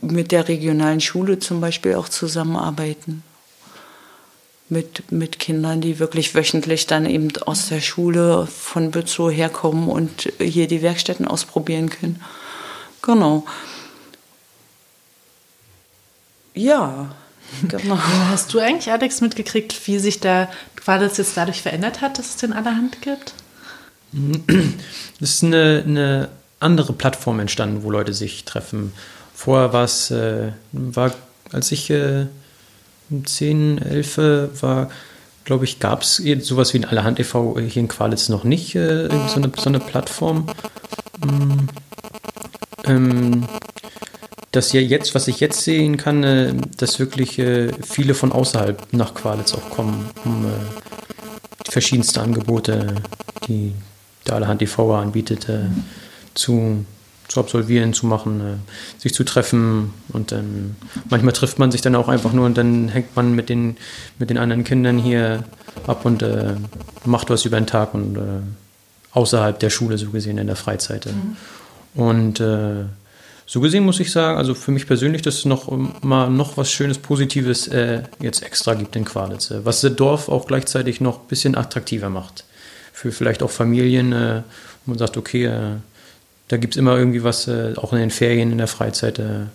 mit 0.00 0.32
der 0.32 0.48
regionalen 0.48 1.00
Schule 1.00 1.38
zum 1.38 1.60
Beispiel 1.60 1.94
auch 1.94 2.08
zusammenarbeiten. 2.08 3.22
Mit, 4.70 5.12
mit 5.12 5.38
Kindern, 5.38 5.82
die 5.82 5.98
wirklich 5.98 6.34
wöchentlich 6.34 6.86
dann 6.86 7.04
eben 7.04 7.30
aus 7.44 7.68
der 7.68 7.82
Schule 7.82 8.46
von 8.46 8.90
Bützow 8.90 9.30
herkommen 9.30 9.88
und 9.88 10.32
hier 10.40 10.66
die 10.66 10.80
Werkstätten 10.80 11.28
ausprobieren 11.28 11.90
können. 11.90 12.22
Genau. 13.02 13.44
Ja, 16.54 17.14
genau. 17.68 17.98
Hast 18.30 18.54
du 18.54 18.58
eigentlich, 18.58 18.90
Alex, 18.90 19.20
mitgekriegt, 19.20 19.86
wie 19.86 19.98
sich 19.98 20.20
da 20.20 20.48
Qualis 20.76 21.18
jetzt 21.18 21.36
dadurch 21.36 21.62
verändert 21.62 22.00
hat, 22.00 22.18
dass 22.18 22.30
es 22.30 22.36
den 22.36 22.52
allerhand 22.52 23.02
gibt? 23.02 23.34
Es 25.20 25.30
ist 25.30 25.44
eine, 25.44 25.84
eine, 25.86 26.28
andere 26.60 26.92
Plattform 26.92 27.40
entstanden, 27.40 27.82
wo 27.82 27.90
Leute 27.90 28.14
sich 28.14 28.44
treffen. 28.44 28.92
Vorher 29.44 29.74
war 29.74 29.84
es, 29.84 30.10
äh, 30.10 30.52
war, 30.72 31.12
als 31.52 31.70
ich 31.70 31.90
äh, 31.90 32.24
10, 33.26 33.76
11 33.76 34.62
war, 34.62 34.90
glaube 35.44 35.66
ich, 35.66 35.80
gab 35.80 36.00
es 36.00 36.16
sowas 36.40 36.72
wie 36.72 36.78
ein 36.78 36.86
Allerhand 36.86 37.20
e.V. 37.20 37.58
hier 37.60 37.82
in 37.82 37.88
Qualitz 37.88 38.30
noch 38.30 38.44
nicht, 38.44 38.74
äh, 38.74 39.10
so, 39.28 39.36
eine, 39.36 39.52
so 39.54 39.68
eine 39.68 39.80
Plattform. 39.80 40.46
Mhm. 41.22 41.68
Ähm, 42.86 43.44
dass 44.50 44.72
ja 44.72 44.80
jetzt, 44.80 45.14
was 45.14 45.28
ich 45.28 45.40
jetzt 45.40 45.60
sehen 45.60 45.98
kann, 45.98 46.24
äh, 46.24 46.54
dass 46.78 46.98
wirklich 46.98 47.38
äh, 47.38 47.70
viele 47.82 48.14
von 48.14 48.32
außerhalb 48.32 48.94
nach 48.94 49.12
Qualitz 49.12 49.52
auch 49.52 49.68
kommen, 49.68 50.08
um 50.24 50.46
äh, 50.46 51.70
verschiedenste 51.70 52.22
Angebote, 52.22 52.94
die 53.46 53.74
der 54.26 54.36
Allerhand 54.36 54.60
TV 54.60 54.96
anbietet, 54.96 55.46
zu, 56.32 56.86
zu 57.28 57.40
absolvieren, 57.40 57.94
zu 57.94 58.06
machen, 58.06 58.62
sich 58.98 59.14
zu 59.14 59.24
treffen 59.24 59.94
und 60.12 60.30
dann 60.30 60.76
manchmal 61.08 61.32
trifft 61.32 61.58
man 61.58 61.70
sich 61.70 61.80
dann 61.80 61.94
auch 61.94 62.08
einfach 62.08 62.32
nur 62.32 62.46
und 62.46 62.58
dann 62.58 62.88
hängt 62.88 63.16
man 63.16 63.34
mit 63.34 63.48
den, 63.48 63.76
mit 64.18 64.30
den 64.30 64.38
anderen 64.38 64.64
Kindern 64.64 64.98
hier 64.98 65.44
ab 65.86 66.04
und 66.04 66.22
äh, 66.22 66.54
macht 67.04 67.30
was 67.30 67.44
über 67.44 67.58
den 67.58 67.66
Tag 67.66 67.94
und 67.94 68.16
äh, 68.16 68.20
außerhalb 69.12 69.58
der 69.58 69.70
Schule 69.70 69.96
so 69.96 70.10
gesehen 70.10 70.38
in 70.38 70.46
der 70.46 70.56
Freizeit. 70.56 71.06
Mhm. 71.06 71.36
Und 71.94 72.40
äh, 72.40 72.84
so 73.46 73.60
gesehen 73.60 73.84
muss 73.84 74.00
ich 74.00 74.10
sagen, 74.10 74.38
also 74.38 74.54
für 74.54 74.72
mich 74.72 74.86
persönlich, 74.86 75.22
dass 75.22 75.36
es 75.36 75.44
noch 75.44 75.70
mal 76.02 76.30
noch 76.30 76.56
was 76.56 76.70
Schönes, 76.70 76.98
Positives 76.98 77.68
äh, 77.68 78.02
jetzt 78.20 78.42
extra 78.42 78.74
gibt 78.74 78.96
in 78.96 79.04
Qualitz, 79.04 79.50
äh, 79.50 79.64
was 79.64 79.82
das 79.82 79.94
Dorf 79.94 80.28
auch 80.28 80.46
gleichzeitig 80.46 81.00
noch 81.00 81.20
ein 81.20 81.28
bisschen 81.28 81.56
attraktiver 81.56 82.10
macht. 82.10 82.44
Für 82.92 83.12
vielleicht 83.12 83.42
auch 83.42 83.50
Familien, 83.50 84.12
äh, 84.12 84.42
wo 84.84 84.92
man 84.92 84.98
sagt, 84.98 85.16
okay, 85.16 85.46
äh, 85.46 85.76
da 86.48 86.56
gibt 86.56 86.74
es 86.74 86.78
immer 86.78 86.96
irgendwie 86.96 87.24
was, 87.24 87.48
äh, 87.48 87.74
auch 87.76 87.92
in 87.92 87.98
den 87.98 88.10
Ferien, 88.10 88.52
in 88.52 88.58
der 88.58 88.66
Freizeit, 88.66 89.18
äh, 89.18 89.46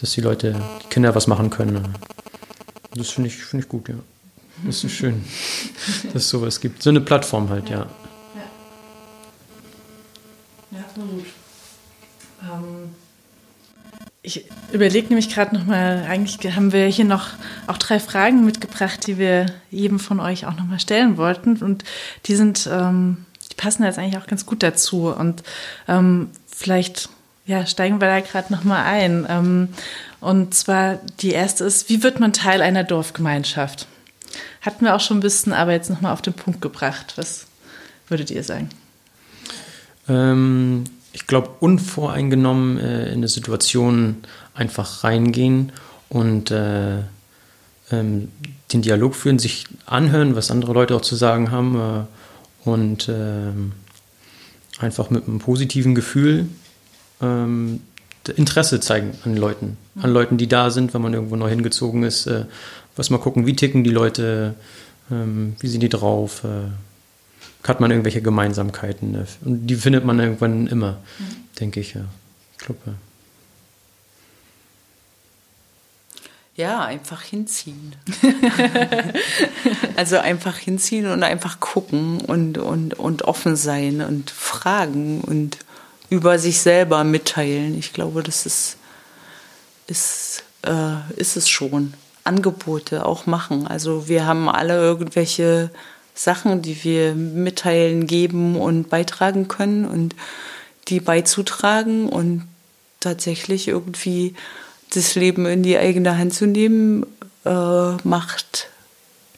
dass 0.00 0.12
die 0.12 0.20
Leute, 0.20 0.60
die 0.82 0.88
Kinder 0.88 1.14
was 1.14 1.26
machen 1.26 1.50
können. 1.50 1.94
Das 2.94 3.10
finde 3.10 3.28
ich, 3.28 3.36
find 3.36 3.62
ich 3.62 3.68
gut, 3.68 3.88
ja. 3.88 3.96
Das 4.64 4.84
ist 4.84 4.92
schön, 4.92 5.24
dass 6.12 6.22
es 6.22 6.28
sowas 6.28 6.60
gibt. 6.60 6.82
So 6.82 6.90
eine 6.90 7.00
Plattform 7.00 7.48
halt, 7.48 7.68
ja. 7.68 7.78
Ja, 7.78 7.86
ja 10.72 10.80
absolut. 10.80 11.26
Ähm 12.42 12.90
ich 14.22 14.44
überlege 14.72 15.08
nämlich 15.08 15.32
gerade 15.32 15.54
nochmal, 15.54 16.04
eigentlich 16.06 16.54
haben 16.54 16.72
wir 16.72 16.86
hier 16.86 17.06
noch 17.06 17.28
auch 17.66 17.78
drei 17.78 17.98
Fragen 17.98 18.44
mitgebracht, 18.44 19.06
die 19.06 19.16
wir 19.16 19.46
jedem 19.70 19.98
von 19.98 20.20
euch 20.20 20.46
auch 20.46 20.56
nochmal 20.56 20.78
stellen 20.78 21.16
wollten. 21.16 21.56
Und 21.56 21.84
die 22.26 22.36
sind, 22.36 22.68
ähm, 22.70 23.24
die 23.50 23.56
passen 23.56 23.84
jetzt 23.84 23.98
eigentlich 23.98 24.22
auch 24.22 24.26
ganz 24.26 24.46
gut 24.46 24.62
dazu. 24.62 25.08
Und 25.08 25.42
ähm, 25.88 26.30
vielleicht 26.46 27.08
ja, 27.46 27.66
steigen 27.66 28.00
wir 28.00 28.08
da 28.08 28.20
gerade 28.20 28.52
nochmal 28.52 28.84
ein. 28.84 29.26
Ähm, 29.28 29.68
und 30.20 30.54
zwar 30.54 30.98
die 31.20 31.32
erste 31.32 31.64
ist, 31.64 31.88
wie 31.88 32.02
wird 32.02 32.20
man 32.20 32.32
Teil 32.32 32.62
einer 32.62 32.84
Dorfgemeinschaft? 32.84 33.86
Hatten 34.60 34.84
wir 34.84 34.94
auch 34.94 35.00
schon 35.00 35.18
ein 35.18 35.22
bisschen, 35.22 35.52
aber 35.52 35.72
jetzt 35.72 35.90
nochmal 35.90 36.12
auf 36.12 36.22
den 36.22 36.34
Punkt 36.34 36.60
gebracht. 36.60 37.14
Was 37.16 37.46
würdet 38.08 38.30
ihr 38.30 38.44
sagen? 38.44 38.68
Ähm, 40.08 40.84
ich 41.12 41.26
glaube, 41.26 41.50
unvoreingenommen 41.60 42.78
äh, 42.78 43.06
in 43.06 43.14
eine 43.14 43.28
Situation 43.28 44.18
einfach 44.54 45.02
reingehen 45.02 45.72
und 46.08 46.50
äh, 46.50 46.98
ähm, 47.90 48.30
den 48.72 48.82
Dialog 48.82 49.16
führen, 49.16 49.38
sich 49.38 49.66
anhören, 49.86 50.36
was 50.36 50.50
andere 50.50 50.72
Leute 50.72 50.94
auch 50.94 51.00
zu 51.00 51.16
sagen 51.16 51.50
haben 51.50 51.74
äh, 51.76 52.04
und 52.64 53.08
ähm, 53.08 53.72
einfach 54.78 55.10
mit 55.10 55.26
einem 55.26 55.38
positiven 55.38 55.94
Gefühl 55.94 56.46
ähm, 57.20 57.80
Interesse 58.36 58.80
zeigen 58.80 59.12
an 59.24 59.36
Leuten, 59.36 59.76
an 60.00 60.12
Leuten, 60.12 60.36
die 60.36 60.46
da 60.46 60.70
sind, 60.70 60.94
wenn 60.94 61.02
man 61.02 61.14
irgendwo 61.14 61.36
neu 61.36 61.48
hingezogen 61.48 62.02
ist. 62.02 62.26
Äh, 62.26 62.44
was 62.94 63.10
mal 63.10 63.18
gucken, 63.18 63.46
wie 63.46 63.56
ticken 63.56 63.82
die 63.82 63.90
Leute, 63.90 64.54
ähm, 65.10 65.56
wie 65.58 65.68
sind 65.68 65.80
die 65.80 65.88
drauf 65.88 66.44
äh, 66.44 66.70
hat 67.64 67.80
man 67.80 67.90
irgendwelche 67.90 68.22
Gemeinsamkeiten. 68.22 69.12
Ne? 69.12 69.26
Und 69.44 69.66
die 69.66 69.74
findet 69.74 70.04
man 70.04 70.18
irgendwann 70.18 70.66
immer, 70.66 70.98
mhm. 71.18 71.24
denke 71.58 71.80
ich, 71.80 71.94
ja. 71.94 72.04
Ich 72.58 72.66
glaube, 72.66 72.80
Ja, 72.86 72.92
einfach 76.58 77.22
hinziehen. 77.22 77.96
also 79.96 80.18
einfach 80.18 80.56
hinziehen 80.56 81.06
und 81.10 81.22
einfach 81.22 81.60
gucken 81.60 82.20
und, 82.20 82.58
und, 82.58 82.94
und 82.94 83.22
offen 83.22 83.56
sein 83.56 84.02
und 84.02 84.30
fragen 84.30 85.22
und 85.22 85.58
über 86.10 86.38
sich 86.38 86.60
selber 86.60 87.04
mitteilen. 87.04 87.78
Ich 87.78 87.92
glaube, 87.92 88.22
das 88.22 88.44
ist, 88.44 88.76
ist, 89.86 90.42
äh, 90.66 90.96
ist 91.16 91.36
es 91.36 91.48
schon. 91.48 91.94
Angebote 92.24 93.06
auch 93.06 93.26
machen. 93.26 93.66
Also 93.66 94.08
wir 94.08 94.26
haben 94.26 94.48
alle 94.48 94.74
irgendwelche 94.74 95.70
Sachen, 96.14 96.60
die 96.60 96.84
wir 96.84 97.14
mitteilen, 97.14 98.06
geben 98.06 98.56
und 98.56 98.90
beitragen 98.90 99.48
können 99.48 99.86
und 99.86 100.14
die 100.88 101.00
beizutragen 101.00 102.08
und 102.08 102.46
tatsächlich 103.00 103.68
irgendwie 103.68 104.34
das 104.90 105.14
Leben 105.14 105.46
in 105.46 105.62
die 105.62 105.78
eigene 105.78 106.18
Hand 106.18 106.34
zu 106.34 106.46
nehmen, 106.46 107.06
äh, 107.44 107.92
macht 108.04 108.68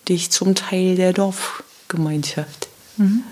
dich 0.08 0.30
zum 0.30 0.54
Teil 0.54 0.96
der 0.96 1.12
Dorfgemeinschaft. 1.12 2.68
Mhm. 2.96 3.22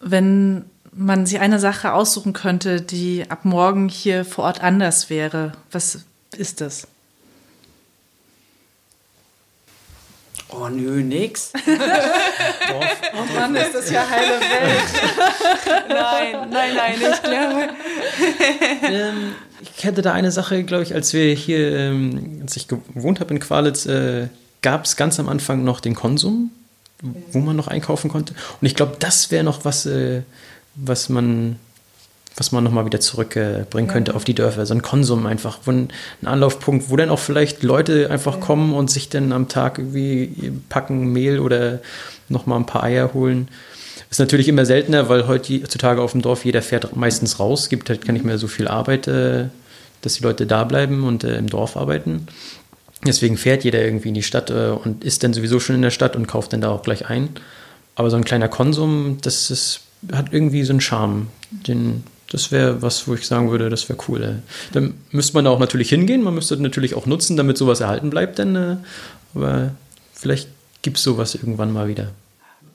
Wenn 0.00 0.64
man 0.92 1.26
sich 1.26 1.40
eine 1.40 1.58
Sache 1.58 1.92
aussuchen 1.92 2.32
könnte, 2.32 2.80
die 2.80 3.30
ab 3.30 3.44
morgen 3.44 3.88
hier 3.88 4.24
vor 4.24 4.44
Ort 4.44 4.62
anders 4.62 5.08
wäre, 5.08 5.52
was 5.70 6.00
ist 6.36 6.60
das? 6.60 6.88
Oh 10.52 10.68
nö, 10.68 11.02
nix. 11.02 11.52
oh 11.66 13.38
Mann, 13.38 13.54
ist 13.56 13.74
das 13.74 13.90
ja 13.90 14.08
heile 14.08 14.40
Welt. 14.40 15.88
nein, 15.88 16.50
nein, 16.50 16.74
nein, 16.74 16.94
ich 16.94 17.22
glaube. 17.22 17.68
ähm, 18.82 19.34
ich 19.76 19.84
hätte 19.84 20.02
da 20.02 20.12
eine 20.12 20.30
Sache, 20.30 20.64
glaube 20.64 20.82
ich, 20.82 20.94
als 20.94 21.12
wir 21.12 21.34
hier, 21.34 21.76
ähm, 21.76 22.40
als 22.42 22.56
ich 22.56 22.68
gewohnt 22.68 23.20
habe 23.20 23.32
in 23.34 23.40
Qualitz, 23.40 23.86
äh, 23.86 24.28
gab 24.62 24.84
es 24.84 24.96
ganz 24.96 25.20
am 25.20 25.28
Anfang 25.28 25.64
noch 25.64 25.80
den 25.80 25.94
Konsum, 25.94 26.50
wo 27.32 27.38
man 27.38 27.56
noch 27.56 27.68
einkaufen 27.68 28.10
konnte. 28.10 28.34
Und 28.60 28.66
ich 28.66 28.74
glaube, 28.74 28.96
das 28.98 29.30
wäre 29.30 29.44
noch 29.44 29.64
was, 29.64 29.86
äh, 29.86 30.22
was 30.74 31.08
man 31.08 31.56
was 32.36 32.52
man 32.52 32.64
nochmal 32.64 32.86
wieder 32.86 33.00
zurückbringen 33.00 33.88
ja. 33.88 33.92
könnte 33.92 34.14
auf 34.14 34.24
die 34.24 34.34
Dörfer. 34.34 34.64
So 34.64 34.74
ein 34.74 34.82
Konsum 34.82 35.26
einfach, 35.26 35.58
wo 35.64 35.72
ein, 35.72 35.88
Anlaufpunkt, 36.24 36.90
wo 36.90 36.96
dann 36.96 37.10
auch 37.10 37.18
vielleicht 37.18 37.62
Leute 37.62 38.10
einfach 38.10 38.36
ja. 38.36 38.40
kommen 38.40 38.72
und 38.72 38.90
sich 38.90 39.08
dann 39.08 39.32
am 39.32 39.48
Tag 39.48 39.78
irgendwie 39.78 40.52
packen 40.68 41.12
Mehl 41.12 41.40
oder 41.40 41.80
nochmal 42.28 42.58
ein 42.58 42.66
paar 42.66 42.84
Eier 42.84 43.12
holen. 43.12 43.48
Ist 44.10 44.18
natürlich 44.18 44.48
immer 44.48 44.64
seltener, 44.64 45.08
weil 45.08 45.28
heutzutage 45.28 46.02
auf 46.02 46.12
dem 46.12 46.22
Dorf 46.22 46.44
jeder 46.44 46.62
fährt 46.62 46.96
meistens 46.96 47.38
raus. 47.38 47.68
Gibt 47.68 47.88
halt 47.90 48.04
gar 48.04 48.12
nicht 48.12 48.24
mehr 48.24 48.38
so 48.38 48.48
viel 48.48 48.66
Arbeit, 48.66 49.06
äh, 49.06 49.46
dass 50.02 50.14
die 50.14 50.22
Leute 50.22 50.46
da 50.46 50.64
bleiben 50.64 51.04
und 51.04 51.24
äh, 51.24 51.36
im 51.36 51.48
Dorf 51.48 51.76
arbeiten. 51.76 52.26
Deswegen 53.06 53.36
fährt 53.36 53.64
jeder 53.64 53.82
irgendwie 53.82 54.08
in 54.08 54.14
die 54.14 54.22
Stadt 54.22 54.50
äh, 54.50 54.70
und 54.70 55.04
ist 55.04 55.22
dann 55.22 55.32
sowieso 55.32 55.60
schon 55.60 55.76
in 55.76 55.82
der 55.82 55.90
Stadt 55.90 56.16
und 56.16 56.26
kauft 56.26 56.52
dann 56.52 56.60
da 56.60 56.70
auch 56.70 56.82
gleich 56.82 57.08
ein. 57.08 57.30
Aber 57.94 58.10
so 58.10 58.16
ein 58.16 58.24
kleiner 58.24 58.48
Konsum, 58.48 59.18
das 59.22 59.50
ist, 59.50 59.82
hat 60.12 60.32
irgendwie 60.32 60.64
so 60.64 60.72
einen 60.72 60.80
Charme. 60.80 61.28
Den, 61.50 62.04
das 62.30 62.52
wäre 62.52 62.80
was, 62.80 63.06
wo 63.06 63.14
ich 63.14 63.26
sagen 63.26 63.50
würde, 63.50 63.68
das 63.68 63.88
wäre 63.88 63.98
cool. 64.08 64.22
Ey. 64.22 64.34
Dann 64.72 64.94
müsste 65.10 65.34
man 65.34 65.44
da 65.44 65.50
auch 65.50 65.58
natürlich 65.58 65.90
hingehen, 65.90 66.22
man 66.22 66.34
müsste 66.34 66.56
natürlich 66.56 66.94
auch 66.94 67.06
nutzen, 67.06 67.36
damit 67.36 67.58
sowas 67.58 67.80
erhalten 67.80 68.08
bleibt. 68.08 68.38
Denn, 68.38 68.56
äh, 68.56 68.76
aber 69.34 69.72
vielleicht 70.14 70.48
gibt 70.82 70.96
es 70.96 71.02
sowas 71.02 71.34
irgendwann 71.34 71.72
mal 71.72 71.88
wieder. 71.88 72.12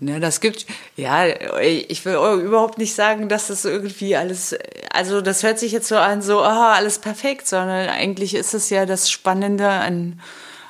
Ja, 0.02 0.20
das 0.20 0.42
gibt, 0.42 0.66
ja, 0.98 1.26
ich 1.62 2.04
will 2.04 2.16
überhaupt 2.44 2.78
nicht 2.78 2.94
sagen, 2.94 3.30
dass 3.30 3.48
das 3.48 3.64
irgendwie 3.64 4.18
alles, 4.18 4.54
also 4.92 5.22
das 5.22 5.42
hört 5.42 5.58
sich 5.58 5.72
jetzt 5.72 5.88
so 5.88 5.96
an, 5.96 6.22
so, 6.22 6.42
aha, 6.44 6.74
alles 6.74 7.00
perfekt, 7.00 7.48
sondern 7.48 7.88
eigentlich 7.88 8.36
ist 8.36 8.54
es 8.54 8.70
ja 8.70 8.86
das 8.86 9.10
Spannende 9.10 9.70
an, 9.70 10.20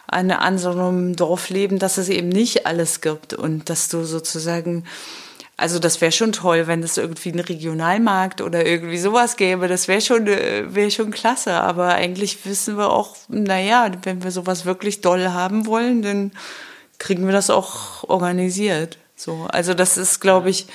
an, 0.05 0.29
an 0.29 0.59
so 0.59 0.69
einem 0.69 1.15
Dorfleben, 1.15 1.79
dass 1.79 1.97
es 1.97 2.09
eben 2.09 2.29
nicht 2.29 2.67
alles 2.67 3.01
gibt 3.01 3.33
und 3.33 3.67
dass 3.71 3.89
du 3.89 4.03
sozusagen, 4.03 4.83
also 5.57 5.79
das 5.79 6.01
wäre 6.01 6.11
schon 6.11 6.33
toll, 6.33 6.67
wenn 6.67 6.83
es 6.83 6.97
irgendwie 6.97 7.31
einen 7.31 7.39
Regionalmarkt 7.39 8.41
oder 8.41 8.65
irgendwie 8.65 8.97
sowas 8.97 9.37
gäbe. 9.37 9.67
Das 9.67 9.87
wäre 9.87 10.01
schon, 10.01 10.27
äh, 10.27 10.75
wäre 10.75 10.91
schon 10.91 11.11
klasse. 11.11 11.53
Aber 11.53 11.89
eigentlich 11.89 12.45
wissen 12.45 12.77
wir 12.77 12.91
auch, 12.91 13.15
naja, 13.29 13.89
wenn 14.03 14.23
wir 14.23 14.31
sowas 14.31 14.65
wirklich 14.65 15.01
doll 15.01 15.29
haben 15.29 15.65
wollen, 15.65 16.01
dann 16.01 16.31
kriegen 16.99 17.25
wir 17.25 17.33
das 17.33 17.49
auch 17.49 18.03
organisiert. 18.03 18.97
So, 19.15 19.47
also 19.49 19.73
das 19.73 19.97
ist, 19.97 20.19
glaube 20.19 20.49
ich, 20.49 20.67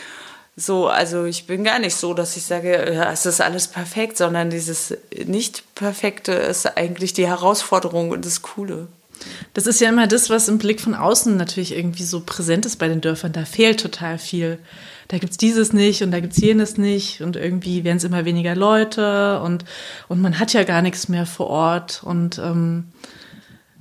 so, 0.57 0.89
also 0.89 1.25
ich 1.25 1.47
bin 1.47 1.65
gar 1.65 1.79
nicht 1.79 1.95
so, 1.95 2.15
dass 2.15 2.37
ich 2.37 2.45
sage, 2.45 2.93
ja, 2.93 3.13
es 3.13 3.27
ist 3.27 3.41
alles 3.41 3.69
perfekt, 3.69 4.17
sondern 4.17 4.51
dieses 4.51 4.97
Nicht-Perfekte 5.27 6.33
ist 6.33 6.77
eigentlich 6.77 7.13
die 7.13 7.27
Herausforderung 7.27 8.11
und 8.11 8.25
das 8.25 8.43
Coole. 8.43 8.89
Das 9.55 9.67
ist 9.67 9.81
ja 9.81 9.89
immer 9.89 10.07
das, 10.07 10.31
was 10.31 10.49
im 10.49 10.59
Blick 10.59 10.81
von 10.81 10.95
außen 10.95 11.37
natürlich 11.37 11.77
irgendwie 11.77 12.05
so 12.05 12.21
präsent 12.21 12.67
ist 12.67 12.77
bei 12.77 12.89
den 12.89 13.01
Dörfern. 13.01 13.33
Da 13.33 13.45
fehlt 13.45 13.81
total 13.81 14.19
viel. 14.19 14.59
Da 15.09 15.19
gibt's 15.19 15.37
dieses 15.37 15.73
nicht 15.73 16.03
und 16.03 16.11
da 16.13 16.21
gibt's 16.21 16.39
jenes 16.39 16.79
nicht 16.79 17.21
und 17.21 17.37
irgendwie 17.37 17.85
werden 17.85 17.97
es 17.97 18.05
immer 18.05 18.25
weniger 18.25 18.55
Leute 18.55 19.41
und, 19.41 19.65
und 20.09 20.21
man 20.21 20.39
hat 20.39 20.53
ja 20.53 20.63
gar 20.63 20.83
nichts 20.83 21.09
mehr 21.09 21.27
vor 21.27 21.49
Ort. 21.49 22.03
Und 22.05 22.39
ähm, 22.39 22.85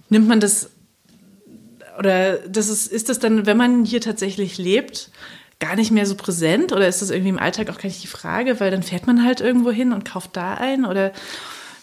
nimmt 0.09 0.27
man 0.27 0.39
das 0.39 0.71
oder 1.99 2.37
das 2.37 2.69
ist, 2.69 2.87
ist 2.87 3.09
das 3.09 3.19
dann, 3.19 3.45
wenn 3.45 3.57
man 3.57 3.85
hier 3.85 4.01
tatsächlich 4.01 4.57
lebt, 4.57 5.11
gar 5.59 5.75
nicht 5.75 5.91
mehr 5.91 6.05
so 6.05 6.15
präsent 6.15 6.71
oder 6.71 6.87
ist 6.87 7.01
das 7.01 7.09
irgendwie 7.09 7.29
im 7.29 7.39
Alltag 7.39 7.69
auch 7.69 7.77
gar 7.77 7.89
nicht 7.89 8.01
die 8.01 8.07
Frage, 8.07 8.59
weil 8.59 8.71
dann 8.71 8.83
fährt 8.83 9.05
man 9.05 9.23
halt 9.23 9.41
irgendwo 9.41 9.71
hin 9.71 9.91
und 9.91 10.05
kauft 10.05 10.37
da 10.37 10.53
ein 10.53 10.85
oder 10.85 11.11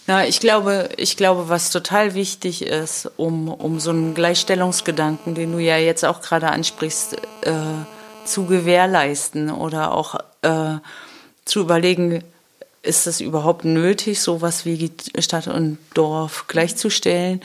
na, 0.07 0.27
ich 0.27 0.41
glaube, 0.41 0.89
ich 0.97 1.17
glaube, 1.17 1.49
was 1.49 1.71
total 1.71 2.15
wichtig 2.15 2.63
ist, 2.63 3.11
um, 3.17 3.49
um 3.49 3.81
so 3.81 3.91
einen 3.91 4.15
Gleichstellungsgedanken, 4.15 5.35
den 5.35 5.53
du 5.53 5.59
ja 5.59 5.79
jetzt 5.79 6.05
auch 6.05 6.21
gerade 6.21 6.49
ansprichst, 6.49 7.17
äh, 7.43 7.53
zu 8.25 8.47
gewährleisten 8.47 9.51
oder 9.51 9.93
auch 9.93 10.17
äh, 10.43 10.77
zu 11.45 11.61
überlegen, 11.61 12.23
ist 12.83 13.07
es 13.07 13.21
überhaupt 13.21 13.65
nötig, 13.65 14.21
sowas 14.21 14.65
wie 14.65 14.91
Stadt 15.19 15.49
und 15.49 15.79
Dorf 15.95 16.47
gleichzustellen? 16.47 17.41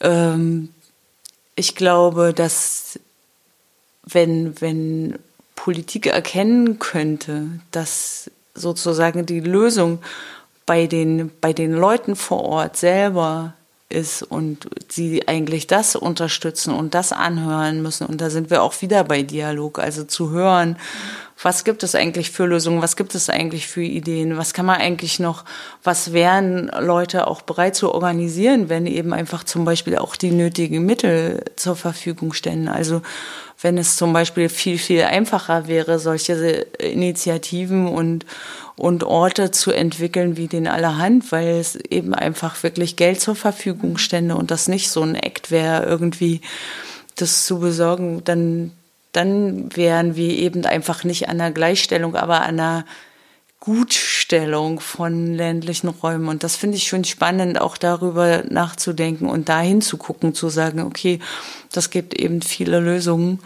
Ähm, 0.00 0.70
ich 1.56 1.74
glaube, 1.74 2.32
dass 2.34 2.98
wenn, 4.04 4.60
wenn 4.60 5.18
Politik 5.54 6.06
erkennen 6.06 6.78
könnte, 6.78 7.46
dass 7.70 8.30
sozusagen 8.54 9.26
die 9.26 9.40
Lösung 9.40 10.00
bei 10.66 10.86
den, 10.86 11.30
bei 11.40 11.52
den 11.52 11.72
Leuten 11.72 12.16
vor 12.16 12.44
Ort 12.44 12.76
selber 12.76 13.54
ist 13.92 14.22
und 14.22 14.68
sie 14.88 15.28
eigentlich 15.28 15.66
das 15.66 15.96
unterstützen 15.96 16.74
und 16.74 16.94
das 16.94 17.12
anhören 17.12 17.82
müssen. 17.82 18.06
Und 18.06 18.20
da 18.20 18.30
sind 18.30 18.50
wir 18.50 18.62
auch 18.62 18.80
wieder 18.80 19.04
bei 19.04 19.22
Dialog, 19.22 19.78
also 19.78 20.04
zu 20.04 20.30
hören, 20.30 20.76
was 21.42 21.64
gibt 21.64 21.82
es 21.82 21.94
eigentlich 21.94 22.30
für 22.30 22.46
Lösungen, 22.46 22.82
was 22.82 22.96
gibt 22.96 23.14
es 23.14 23.28
eigentlich 23.28 23.66
für 23.66 23.82
Ideen, 23.82 24.36
was 24.36 24.54
kann 24.54 24.66
man 24.66 24.80
eigentlich 24.80 25.18
noch, 25.18 25.44
was 25.82 26.12
wären 26.12 26.68
Leute 26.80 27.26
auch 27.26 27.42
bereit 27.42 27.74
zu 27.74 27.92
organisieren, 27.92 28.68
wenn 28.68 28.86
eben 28.86 29.12
einfach 29.12 29.42
zum 29.44 29.64
Beispiel 29.64 29.98
auch 29.98 30.14
die 30.14 30.30
nötigen 30.30 30.86
Mittel 30.86 31.44
zur 31.56 31.74
Verfügung 31.74 32.32
stellen. 32.32 32.68
Also 32.68 33.02
wenn 33.62 33.78
es 33.78 33.96
zum 33.96 34.12
Beispiel 34.12 34.48
viel, 34.48 34.78
viel 34.78 35.04
einfacher 35.04 35.66
wäre, 35.68 35.98
solche 35.98 36.66
Initiativen 36.78 37.88
und 37.88 38.26
und 38.76 39.04
Orte 39.04 39.50
zu 39.50 39.70
entwickeln 39.70 40.36
wie 40.36 40.48
den 40.48 40.66
allerhand, 40.66 41.30
weil 41.30 41.58
es 41.58 41.76
eben 41.76 42.14
einfach 42.14 42.62
wirklich 42.62 42.96
Geld 42.96 43.20
zur 43.20 43.36
Verfügung 43.36 43.98
stände 43.98 44.34
und 44.34 44.50
das 44.50 44.68
nicht 44.68 44.90
so 44.90 45.02
ein 45.02 45.14
Act 45.14 45.50
wäre, 45.50 45.84
irgendwie 45.84 46.40
das 47.16 47.44
zu 47.44 47.60
besorgen, 47.60 48.22
dann, 48.24 48.72
dann 49.12 49.74
wären 49.76 50.16
wir 50.16 50.30
eben 50.30 50.64
einfach 50.64 51.04
nicht 51.04 51.28
an 51.28 51.38
der 51.38 51.50
Gleichstellung, 51.50 52.16
aber 52.16 52.42
an 52.42 52.56
der 52.56 52.84
Gutstellung 53.64 54.80
von 54.80 55.34
ländlichen 55.34 55.86
Räumen. 55.86 56.26
Und 56.26 56.42
das 56.42 56.56
finde 56.56 56.78
ich 56.78 56.88
schon 56.88 57.04
spannend, 57.04 57.60
auch 57.60 57.76
darüber 57.76 58.42
nachzudenken 58.50 59.28
und 59.28 59.48
dahin 59.48 59.80
zu 59.80 59.98
gucken, 59.98 60.34
zu 60.34 60.48
sagen, 60.48 60.80
okay, 60.80 61.20
das 61.70 61.90
gibt 61.90 62.12
eben 62.14 62.42
viele 62.42 62.80
Lösungen. 62.80 63.38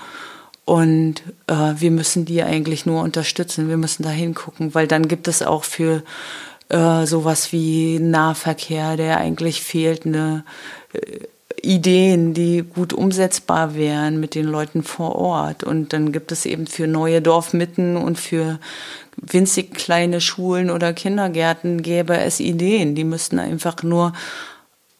Und 0.65 1.17
äh, 1.49 1.75
wir 1.77 1.91
müssen 1.91 2.25
die 2.25 2.43
eigentlich 2.43 2.87
nur 2.87 3.03
unterstützen. 3.03 3.69
Wir 3.69 3.77
müssen 3.77 4.05
da 4.05 4.09
hingucken, 4.09 4.75
weil 4.75 4.87
dann 4.87 5.07
gibt 5.07 5.29
es 5.29 5.43
auch 5.43 5.65
für 5.65 6.03
äh, 6.71 7.05
sowas 7.05 7.53
wie 7.53 7.99
Nahverkehr, 7.99 8.97
der 8.97 9.19
eigentlich 9.19 9.61
fehlt, 9.61 10.07
eine 10.07 10.45
äh, 10.95 11.27
Ideen, 11.61 12.33
die 12.33 12.63
gut 12.63 12.95
umsetzbar 12.95 13.75
wären 13.75 14.19
mit 14.19 14.35
den 14.35 14.47
Leuten 14.47 14.83
vor 14.83 15.17
Ort. 15.17 15.63
Und 15.63 15.93
dann 15.93 16.11
gibt 16.11 16.33
es 16.33 16.47
eben 16.47 16.67
für 16.67 16.87
neue 16.87 17.21
Dorfmitten 17.21 17.97
und 17.99 18.19
für 18.19 18.59
winzig 19.17 19.75
kleine 19.75 20.21
Schulen 20.21 20.71
oder 20.71 20.93
Kindergärten 20.93 21.83
gäbe 21.83 22.19
es 22.19 22.41
Ideen. 22.41 22.95
Die 22.95 23.05
müssten 23.05 23.39
einfach 23.39 23.83
nur 23.83 24.13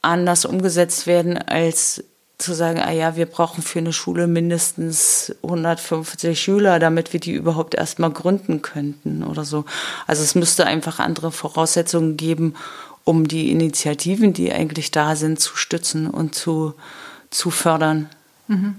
anders 0.03 0.45
umgesetzt 0.45 1.07
werden 1.07 1.37
als 1.37 2.05
zu 2.39 2.53
sagen, 2.53 2.81
ah 2.81 2.93
ja, 2.93 3.17
wir 3.17 3.27
brauchen 3.27 3.63
für 3.63 3.79
eine 3.79 3.95
Schule 3.95 4.27
mindestens 4.27 5.35
150 5.43 6.39
Schüler, 6.39 6.79
damit 6.79 7.13
wir 7.13 7.21
die 7.21 7.33
überhaupt 7.33 7.75
erstmal 7.75 8.11
gründen 8.11 8.61
könnten 8.61 9.25
oder 9.25 9.45
so. 9.45 9.65
Also 10.07 10.23
es 10.23 10.35
müsste 10.35 10.67
einfach 10.67 10.99
andere 10.99 11.33
Voraussetzungen 11.33 12.19
geben, 12.19 12.55
um 13.05 13.27
die 13.27 13.51
Initiativen, 13.51 14.33
die 14.35 14.53
eigentlich 14.53 14.91
da 14.91 15.17
sind, 15.17 15.41
zu 15.41 15.57
stützen 15.57 16.11
und 16.11 16.35
zu, 16.35 16.75
zu 17.31 17.51
fördern. 17.51 18.11
Mhm. 18.49 18.77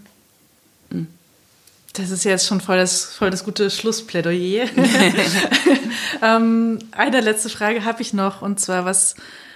Das 1.98 2.12
ist 2.12 2.24
jetzt 2.26 2.46
schon 2.46 2.62
voll 2.62 2.78
das, 2.78 3.06
voll 3.06 3.32
das 3.32 3.44
gute 3.44 3.72
Schlussplädoyer. 3.72 4.68
ähm, 6.22 6.78
eine 6.92 7.22
letzte 7.22 7.50
Frage 7.50 7.86
habe 7.86 8.04
ich 8.04 8.14
noch, 8.14 8.44
und 8.44 8.60
zwar, 8.60 8.86
was 8.86 9.16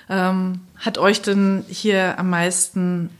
ähm, 0.09 0.61
hat 0.77 0.97
euch 0.97 1.21
denn 1.21 1.63
hier 1.69 2.17
am 2.17 2.31
meisten 2.31 3.11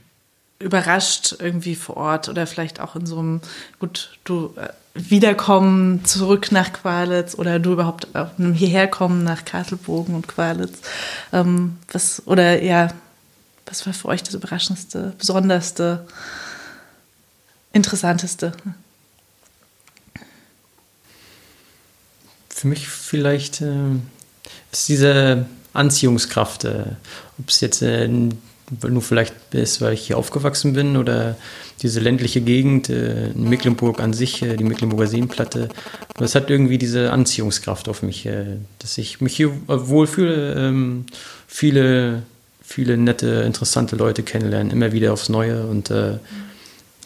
überrascht 0.58 1.36
irgendwie 1.38 1.76
vor 1.76 1.96
Ort 1.96 2.28
oder 2.28 2.48
vielleicht 2.48 2.80
auch 2.80 2.96
in 2.96 3.06
so 3.06 3.20
einem, 3.20 3.40
gut, 3.78 4.18
du 4.24 4.54
äh, 4.56 4.70
wiederkommen 4.94 6.04
zurück 6.04 6.50
nach 6.50 6.72
Qualitz 6.72 7.36
oder 7.36 7.60
du 7.60 7.74
überhaupt 7.74 8.14
auf 8.16 8.30
einem 8.38 8.54
hierherkommen 8.54 9.22
nach 9.22 9.44
Kasselbogen 9.44 10.16
und 10.16 10.26
Qualitz? 10.26 10.80
Ähm, 11.32 11.78
was, 11.92 12.26
oder 12.26 12.60
ja, 12.60 12.88
was 13.66 13.86
war 13.86 13.92
für 13.92 14.08
euch 14.08 14.24
das 14.24 14.34
Überraschendste, 14.34 15.12
Besonderste, 15.16 16.06
Interessanteste? 17.72 18.52
Für 22.62 22.68
mich 22.68 22.86
vielleicht 22.86 23.60
äh, 23.60 23.96
ist 24.70 24.88
diese 24.88 25.46
Anziehungskraft, 25.72 26.62
äh, 26.62 26.84
ob 27.40 27.48
es 27.48 27.60
jetzt 27.60 27.82
äh, 27.82 28.06
nur 28.06 29.02
vielleicht 29.02 29.34
ist, 29.50 29.80
weil 29.80 29.94
ich 29.94 30.06
hier 30.06 30.16
aufgewachsen 30.16 30.72
bin 30.72 30.96
oder 30.96 31.36
diese 31.80 31.98
ländliche 31.98 32.40
Gegend 32.40 32.88
äh, 32.88 33.30
Mecklenburg 33.34 33.98
an 33.98 34.12
sich, 34.12 34.42
äh, 34.42 34.56
die 34.56 34.62
Mecklenburger 34.62 35.08
Seenplatte. 35.08 35.70
Es 36.20 36.36
hat 36.36 36.50
irgendwie 36.50 36.78
diese 36.78 37.10
Anziehungskraft 37.10 37.88
auf 37.88 38.04
mich, 38.04 38.26
äh, 38.26 38.58
dass 38.78 38.96
ich 38.96 39.20
mich 39.20 39.34
hier 39.34 39.50
wohlfühle, 39.66 40.54
ähm, 40.54 41.06
viele, 41.48 42.22
viele 42.62 42.96
nette, 42.96 43.42
interessante 43.44 43.96
Leute 43.96 44.22
kennenlernen, 44.22 44.70
immer 44.70 44.92
wieder 44.92 45.12
aufs 45.14 45.28
Neue 45.28 45.66
und 45.66 45.90
äh, 45.90 46.18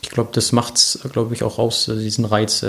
ich 0.02 0.10
glaube, 0.10 0.32
das 0.34 0.52
macht 0.52 0.76
es, 0.76 0.98
glaube 1.14 1.32
ich, 1.32 1.42
auch 1.42 1.58
aus, 1.58 1.86
diesen 1.86 2.26
Reiz, 2.26 2.64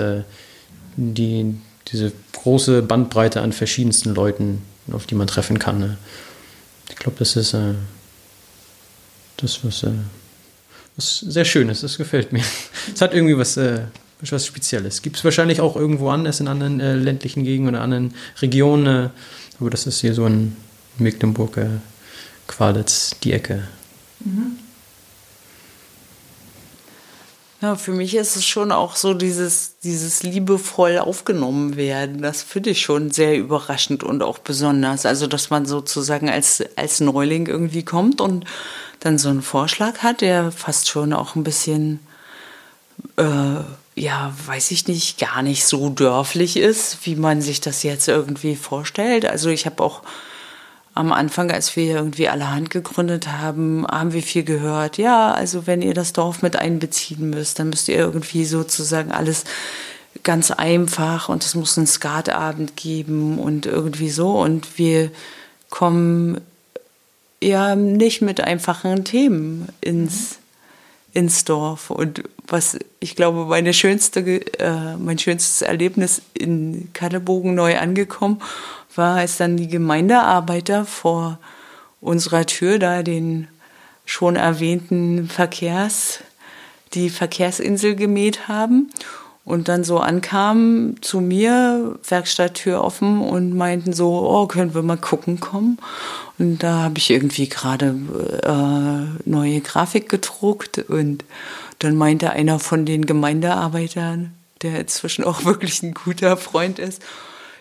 die, 0.96 1.54
diese 1.92 2.12
große 2.32 2.82
Bandbreite 2.82 3.40
an 3.40 3.52
verschiedensten 3.52 4.14
Leuten, 4.14 4.62
auf 4.92 5.06
die 5.06 5.14
man 5.14 5.26
treffen 5.26 5.58
kann. 5.58 5.78
Ne? 5.78 5.98
Ich 6.88 6.96
glaube, 6.96 7.16
das 7.18 7.36
ist 7.36 7.54
äh, 7.54 7.74
das, 9.36 9.64
was, 9.64 9.82
äh, 9.82 9.90
was 10.96 11.20
sehr 11.20 11.44
Schönes, 11.44 11.80
das 11.80 11.96
gefällt 11.96 12.32
mir. 12.32 12.42
Es 12.94 13.00
hat 13.00 13.14
irgendwie 13.14 13.36
was, 13.36 13.56
äh, 13.56 13.82
was 14.20 14.46
Spezielles. 14.46 15.02
Gibt 15.02 15.16
es 15.16 15.24
wahrscheinlich 15.24 15.60
auch 15.60 15.76
irgendwo 15.76 16.10
anders 16.10 16.40
in 16.40 16.48
anderen 16.48 16.80
äh, 16.80 16.94
ländlichen 16.94 17.44
Gegenden 17.44 17.74
oder 17.74 17.82
anderen 17.82 18.14
Regionen, 18.40 18.86
äh, 18.86 19.10
aber 19.60 19.70
das 19.70 19.86
ist 19.86 20.00
hier 20.00 20.14
so 20.14 20.26
in 20.26 20.56
Mecklenburg, 20.98 21.56
äh, 21.56 21.66
Qualitz, 22.46 23.14
die 23.22 23.32
Ecke. 23.32 23.64
Mhm. 24.20 24.58
Ja, 27.60 27.74
für 27.74 27.90
mich 27.90 28.14
ist 28.14 28.36
es 28.36 28.46
schon 28.46 28.70
auch 28.70 28.94
so 28.94 29.14
dieses, 29.14 29.78
dieses 29.80 30.22
liebevoll 30.22 30.98
aufgenommen 30.98 31.74
werden. 31.74 32.22
Das 32.22 32.42
finde 32.44 32.70
ich 32.70 32.82
schon 32.82 33.10
sehr 33.10 33.36
überraschend 33.36 34.04
und 34.04 34.22
auch 34.22 34.38
besonders. 34.38 35.04
Also, 35.04 35.26
dass 35.26 35.50
man 35.50 35.66
sozusagen 35.66 36.30
als, 36.30 36.62
als 36.76 37.00
Neuling 37.00 37.46
irgendwie 37.46 37.84
kommt 37.84 38.20
und 38.20 38.44
dann 39.00 39.18
so 39.18 39.28
einen 39.28 39.42
Vorschlag 39.42 39.98
hat, 39.98 40.20
der 40.20 40.52
fast 40.52 40.88
schon 40.88 41.12
auch 41.12 41.34
ein 41.34 41.42
bisschen, 41.42 41.98
äh, 43.16 43.60
ja, 43.96 44.32
weiß 44.46 44.70
ich 44.70 44.86
nicht, 44.86 45.18
gar 45.18 45.42
nicht 45.42 45.64
so 45.64 45.88
dörflich 45.88 46.56
ist, 46.56 46.98
wie 47.06 47.16
man 47.16 47.42
sich 47.42 47.60
das 47.60 47.82
jetzt 47.82 48.06
irgendwie 48.06 48.54
vorstellt. 48.54 49.26
Also, 49.26 49.48
ich 49.48 49.66
habe 49.66 49.82
auch 49.82 50.02
am 50.98 51.12
Anfang, 51.12 51.52
als 51.52 51.76
wir 51.76 51.94
irgendwie 51.94 52.28
allerhand 52.28 52.70
gegründet 52.70 53.28
haben, 53.28 53.86
haben 53.86 54.12
wir 54.12 54.22
viel 54.22 54.42
gehört. 54.42 54.98
Ja, 54.98 55.32
also 55.32 55.68
wenn 55.68 55.80
ihr 55.80 55.94
das 55.94 56.12
Dorf 56.12 56.42
mit 56.42 56.56
einbeziehen 56.56 57.30
müsst, 57.30 57.60
dann 57.60 57.70
müsst 57.70 57.88
ihr 57.88 57.98
irgendwie 57.98 58.44
sozusagen 58.44 59.12
alles 59.12 59.44
ganz 60.24 60.50
einfach 60.50 61.28
und 61.28 61.44
es 61.44 61.54
muss 61.54 61.78
einen 61.78 61.86
Skatabend 61.86 62.74
geben 62.74 63.38
und 63.38 63.64
irgendwie 63.64 64.10
so. 64.10 64.40
Und 64.40 64.76
wir 64.76 65.12
kommen 65.70 66.40
ja 67.40 67.76
nicht 67.76 68.20
mit 68.20 68.40
einfachen 68.40 69.04
Themen 69.04 69.68
ins, 69.80 70.38
ins 71.12 71.44
Dorf. 71.44 71.90
Und 71.90 72.24
was 72.48 72.76
ich 72.98 73.14
glaube, 73.14 73.44
meine 73.44 73.72
schönste, 73.72 74.20
äh, 74.58 74.96
mein 74.96 75.20
schönstes 75.20 75.62
Erlebnis 75.62 76.22
in 76.34 76.90
Kadelbogen 76.92 77.54
neu 77.54 77.78
angekommen 77.78 78.42
war, 78.98 79.16
als 79.16 79.38
dann 79.38 79.56
die 79.56 79.68
Gemeindearbeiter 79.68 80.84
vor 80.84 81.38
unserer 82.00 82.44
Tür 82.44 82.78
da 82.78 83.02
den 83.02 83.48
schon 84.04 84.36
erwähnten 84.36 85.28
Verkehrs, 85.28 86.20
die 86.94 87.10
Verkehrsinsel 87.10 87.94
gemäht 87.94 88.48
haben 88.48 88.90
und 89.48 89.68
dann 89.68 89.82
so 89.82 89.98
ankamen 89.98 91.00
zu 91.00 91.20
mir, 91.20 91.98
Werkstatttür 92.06 92.84
offen 92.84 93.20
und 93.20 93.56
meinten 93.56 93.94
so, 93.94 94.28
oh, 94.28 94.46
können 94.46 94.74
wir 94.74 94.82
mal 94.82 94.98
gucken 94.98 95.40
kommen. 95.40 95.78
Und 96.38 96.62
da 96.62 96.82
habe 96.82 96.98
ich 96.98 97.10
irgendwie 97.10 97.48
gerade 97.48 97.96
äh, 98.42 99.28
neue 99.28 99.60
Grafik 99.62 100.10
gedruckt 100.10 100.78
und 100.88 101.24
dann 101.78 101.96
meinte 101.96 102.30
einer 102.30 102.58
von 102.58 102.84
den 102.84 103.06
Gemeindearbeitern, 103.06 104.32
der 104.60 104.80
inzwischen 104.80 105.24
auch 105.24 105.44
wirklich 105.46 105.82
ein 105.82 105.94
guter 105.94 106.36
Freund 106.36 106.78
ist, 106.78 107.02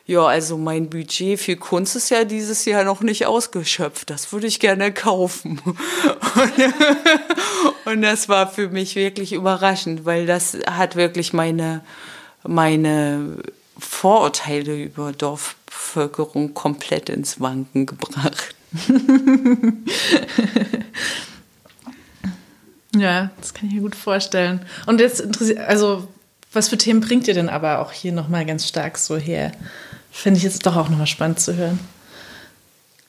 ja, 0.08 0.26
also 0.26 0.58
mein 0.58 0.90
Budget 0.90 1.38
für 1.38 1.58
Kunst 1.58 1.98
ist 1.98 2.10
ja 2.10 2.24
dieses 2.24 2.64
Jahr 2.64 2.86
noch 2.86 3.02
nicht 3.02 3.26
ausgeschöpft. 3.26 4.10
Das 4.10 4.32
würde 4.32 4.48
ich 4.48 4.62
gerne 4.62 4.94
kaufen. 4.94 5.62
Und, 7.86 8.02
das 8.02 8.30
war 8.30 8.50
für 8.50 8.70
mich 8.70 8.96
wirklich 8.96 9.34
überraschend, 9.34 10.06
weil 10.06 10.26
das 10.26 10.58
hat 10.66 10.96
wirklich 10.96 11.34
meine, 11.34 11.84
meine 12.44 13.40
Vorurteile 13.78 14.82
über 14.82 15.12
Dorfbevölkerung 15.12 16.54
komplett 16.54 17.10
ins 17.10 17.42
Wanken 17.42 17.86
gebracht. 17.86 18.56
ja, 22.96 23.32
das 23.42 23.54
kann 23.54 23.68
ich 23.68 23.76
mir 23.76 23.82
gut 23.82 23.96
vorstellen. 23.96 24.66
Und 24.86 25.02
jetzt 25.02 25.20
interessiert, 25.20 25.60
also 25.60 26.08
was 26.54 26.70
für 26.70 26.78
Themen 26.78 27.02
bringt 27.02 27.28
ihr 27.28 27.34
denn 27.34 27.50
aber 27.50 27.80
auch 27.80 27.92
hier 27.92 28.14
nochmal 28.14 28.46
ganz 28.46 28.66
stark 28.66 28.98
so 28.98 29.18
her? 29.18 29.52
Finde 30.18 30.40
ich 30.40 30.44
jetzt 30.44 30.66
doch 30.66 30.76
auch 30.76 30.90
nochmal 30.90 31.06
spannend 31.06 31.40
zu 31.40 31.56
hören. 31.56 31.80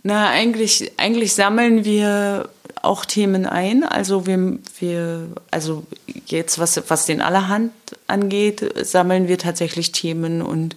Na, 0.02 0.28
eigentlich, 0.28 0.92
eigentlich 0.98 1.32
sammeln 1.34 1.86
wir 1.86 2.50
auch 2.82 3.06
Themen 3.06 3.46
ein. 3.46 3.82
Also 3.82 4.26
wir, 4.26 4.58
wir 4.78 5.28
also 5.50 5.86
jetzt 6.26 6.58
was, 6.58 6.82
was 6.88 7.06
den 7.06 7.22
Allerhand 7.22 7.72
angeht, 8.08 8.74
sammeln 8.84 9.26
wir 9.26 9.38
tatsächlich 9.38 9.92
Themen 9.92 10.42
und 10.42 10.76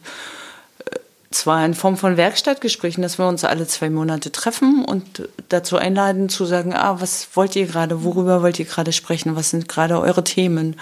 äh, 0.85 0.99
zwar 1.31 1.65
in 1.65 1.73
Form 1.73 1.97
von 1.97 2.15
Werkstattgesprächen, 2.15 3.03
dass 3.03 3.19
wir 3.19 3.27
uns 3.27 3.43
alle 3.43 3.67
zwei 3.67 3.89
Monate 3.89 4.31
treffen 4.31 4.85
und 4.85 5.27
dazu 5.49 5.75
einladen 5.75 6.29
zu 6.29 6.45
sagen, 6.45 6.73
ah, 6.73 7.01
was 7.01 7.27
wollt 7.33 7.57
ihr 7.57 7.67
gerade, 7.67 8.05
worüber 8.05 8.41
wollt 8.41 8.57
ihr 8.57 8.65
gerade 8.65 8.93
sprechen, 8.93 9.35
was 9.35 9.49
sind 9.49 9.67
gerade 9.67 9.99
eure 9.99 10.23
Themen? 10.23 10.79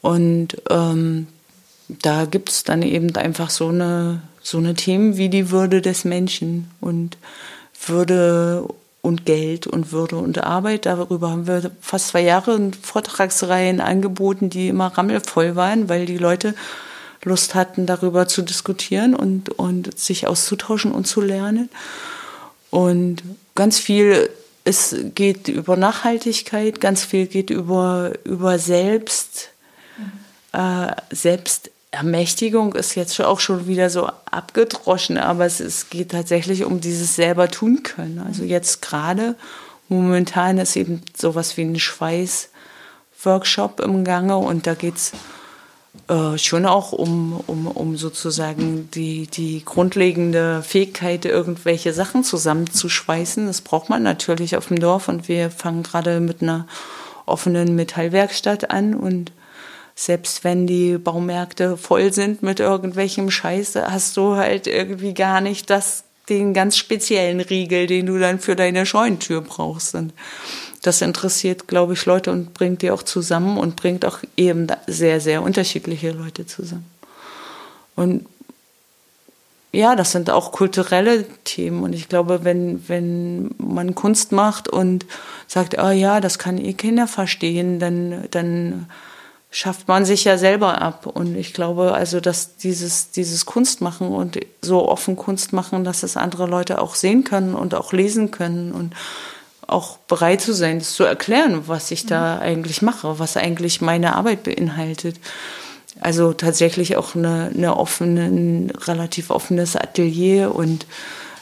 Und 0.00 0.60
ähm, 0.68 1.28
da 1.86 2.24
gibt 2.24 2.48
es 2.48 2.64
dann 2.64 2.82
eben 2.82 3.14
einfach 3.14 3.50
so 3.50 3.68
eine 3.68 4.20
so 4.44 4.58
eine 4.58 4.74
Themen 4.74 5.16
wie 5.16 5.28
die 5.28 5.50
Würde 5.50 5.82
des 5.82 6.04
Menschen 6.04 6.70
und 6.80 7.16
Würde 7.86 8.68
und 9.02 9.26
Geld 9.26 9.66
und 9.66 9.90
Würde 9.90 10.16
und 10.16 10.44
Arbeit. 10.44 10.86
Darüber 10.86 11.30
haben 11.30 11.48
wir 11.48 11.72
fast 11.80 12.08
zwei 12.08 12.20
Jahre 12.20 12.70
Vortragsreihen 12.80 13.80
angeboten, 13.80 14.50
die 14.50 14.68
immer 14.68 14.86
rammelvoll 14.86 15.56
waren, 15.56 15.88
weil 15.88 16.06
die 16.06 16.18
Leute 16.18 16.54
Lust 17.24 17.54
hatten, 17.54 17.86
darüber 17.86 18.28
zu 18.28 18.42
diskutieren 18.42 19.14
und, 19.14 19.48
und 19.48 19.98
sich 19.98 20.26
auszutauschen 20.26 20.92
und 20.92 21.06
zu 21.06 21.22
lernen. 21.22 21.70
Und 22.70 23.22
ganz 23.54 23.78
viel 23.78 24.28
es 24.64 24.96
geht 25.14 25.48
über 25.48 25.76
Nachhaltigkeit, 25.76 26.80
ganz 26.80 27.04
viel 27.04 27.26
geht 27.26 27.50
über, 27.50 28.12
über 28.24 28.58
Selbst, 28.58 29.50
mhm. 29.98 30.58
äh, 30.58 30.94
Selbst 31.10 31.70
Ermächtigung 31.94 32.74
ist 32.74 32.94
jetzt 32.94 33.20
auch 33.20 33.40
schon 33.40 33.66
wieder 33.66 33.90
so 33.90 34.08
abgedroschen, 34.30 35.18
aber 35.18 35.46
es, 35.46 35.60
es 35.60 35.90
geht 35.90 36.10
tatsächlich 36.10 36.64
um 36.64 36.80
dieses 36.80 37.16
selber 37.16 37.50
tun 37.50 37.82
können. 37.82 38.18
Also 38.18 38.44
jetzt 38.44 38.82
gerade 38.82 39.36
momentan 39.88 40.58
ist 40.58 40.76
eben 40.76 41.02
sowas 41.16 41.56
wie 41.56 41.62
ein 41.62 41.78
Schweiß-Workshop 41.78 43.80
im 43.80 44.04
Gange 44.04 44.36
und 44.36 44.66
da 44.66 44.74
geht 44.74 44.96
es 44.96 45.12
äh, 46.08 46.38
schon 46.38 46.66
auch 46.66 46.92
um, 46.92 47.40
um, 47.46 47.66
um 47.66 47.96
sozusagen 47.96 48.90
die, 48.90 49.26
die 49.26 49.64
grundlegende 49.64 50.62
Fähigkeit, 50.62 51.24
irgendwelche 51.24 51.92
Sachen 51.92 52.24
zusammenzuschweißen. 52.24 53.46
Das 53.46 53.60
braucht 53.60 53.88
man 53.88 54.02
natürlich 54.02 54.56
auf 54.56 54.68
dem 54.68 54.80
Dorf 54.80 55.08
und 55.08 55.28
wir 55.28 55.50
fangen 55.50 55.82
gerade 55.82 56.20
mit 56.20 56.42
einer 56.42 56.66
offenen 57.26 57.76
Metallwerkstatt 57.76 58.70
an 58.70 58.94
und 58.94 59.32
selbst 59.94 60.44
wenn 60.44 60.66
die 60.66 60.98
Baumärkte 60.98 61.76
voll 61.76 62.12
sind 62.12 62.42
mit 62.42 62.60
irgendwelchem 62.60 63.30
Scheiße, 63.30 63.90
hast 63.90 64.16
du 64.16 64.36
halt 64.36 64.66
irgendwie 64.66 65.14
gar 65.14 65.40
nicht 65.40 65.70
das 65.70 66.04
den 66.28 66.54
ganz 66.54 66.76
speziellen 66.76 67.40
Riegel, 67.40 67.86
den 67.86 68.06
du 68.06 68.18
dann 68.18 68.38
für 68.38 68.56
deine 68.56 68.86
Scheunentür 68.86 69.42
brauchst. 69.42 69.94
Und 69.94 70.12
das 70.82 71.02
interessiert, 71.02 71.68
glaube 71.68 71.92
ich, 71.92 72.06
Leute 72.06 72.30
und 72.30 72.54
bringt 72.54 72.82
die 72.82 72.90
auch 72.90 73.02
zusammen 73.02 73.58
und 73.58 73.76
bringt 73.76 74.04
auch 74.04 74.18
eben 74.36 74.68
sehr, 74.86 75.20
sehr 75.20 75.42
unterschiedliche 75.42 76.12
Leute 76.12 76.46
zusammen. 76.46 76.86
Und 77.94 78.26
ja, 79.72 79.96
das 79.96 80.12
sind 80.12 80.30
auch 80.30 80.52
kulturelle 80.52 81.24
Themen. 81.44 81.82
Und 81.82 81.94
ich 81.94 82.08
glaube, 82.08 82.44
wenn, 82.44 82.88
wenn 82.88 83.54
man 83.58 83.94
Kunst 83.94 84.30
macht 84.30 84.68
und 84.68 85.04
sagt, 85.46 85.76
oh 85.78 85.90
ja, 85.90 86.20
das 86.20 86.38
kann 86.38 86.58
ihr 86.58 86.74
Kinder 86.74 87.08
verstehen, 87.08 87.80
dann, 87.80 88.24
dann 88.30 88.86
schafft 89.54 89.86
man 89.86 90.04
sich 90.04 90.24
ja 90.24 90.36
selber 90.36 90.82
ab. 90.82 91.06
Und 91.06 91.36
ich 91.36 91.54
glaube 91.54 91.94
also, 91.94 92.18
dass 92.18 92.56
dieses, 92.56 93.12
dieses 93.12 93.46
Kunstmachen 93.46 94.08
und 94.08 94.40
so 94.60 94.88
offen 94.88 95.14
Kunst 95.14 95.52
machen, 95.52 95.84
dass 95.84 96.02
es 96.02 96.16
andere 96.16 96.46
Leute 96.46 96.82
auch 96.82 96.96
sehen 96.96 97.22
können 97.22 97.54
und 97.54 97.72
auch 97.76 97.92
lesen 97.92 98.32
können 98.32 98.72
und 98.72 98.94
auch 99.68 99.98
bereit 100.08 100.40
zu 100.40 100.52
sein, 100.52 100.80
das 100.80 100.94
zu 100.94 101.04
erklären, 101.04 101.68
was 101.68 101.92
ich 101.92 102.04
da 102.04 102.34
mhm. 102.34 102.42
eigentlich 102.42 102.82
mache, 102.82 103.20
was 103.20 103.36
eigentlich 103.36 103.80
meine 103.80 104.16
Arbeit 104.16 104.42
beinhaltet. 104.42 105.20
Also 106.00 106.32
tatsächlich 106.32 106.96
auch 106.96 107.14
eine, 107.14 107.52
eine 107.54 107.76
offene, 107.76 108.24
ein 108.24 108.70
relativ 108.70 109.30
offenes 109.30 109.76
Atelier 109.76 110.52
und 110.52 110.84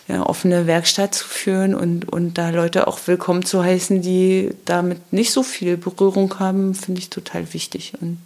eine 0.09 0.27
offene 0.27 0.67
Werkstatt 0.67 1.15
zu 1.15 1.27
führen 1.27 1.75
und, 1.75 2.09
und 2.09 2.39
da 2.39 2.51
Leute 2.51 2.87
auch 2.87 2.99
willkommen 3.07 3.45
zu 3.45 3.63
heißen, 3.63 4.03
die 4.03 4.51
damit 4.65 5.13
nicht 5.13 5.33
so 5.33 5.43
viel 5.43 5.77
Berührung 5.77 6.39
haben, 6.39 6.75
finde 6.75 7.01
ich 7.01 7.11
total 7.11 7.53
wichtig. 7.53 7.95
Und 8.01 8.19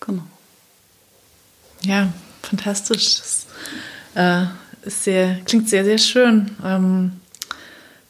genau. 0.00 0.22
Ja, 1.82 2.12
fantastisch. 2.42 3.18
Das 3.18 3.46
äh, 4.14 4.46
sehr, 4.88 5.40
klingt 5.44 5.68
sehr, 5.68 5.84
sehr 5.84 5.98
schön. 5.98 6.56
Ähm, 6.64 7.20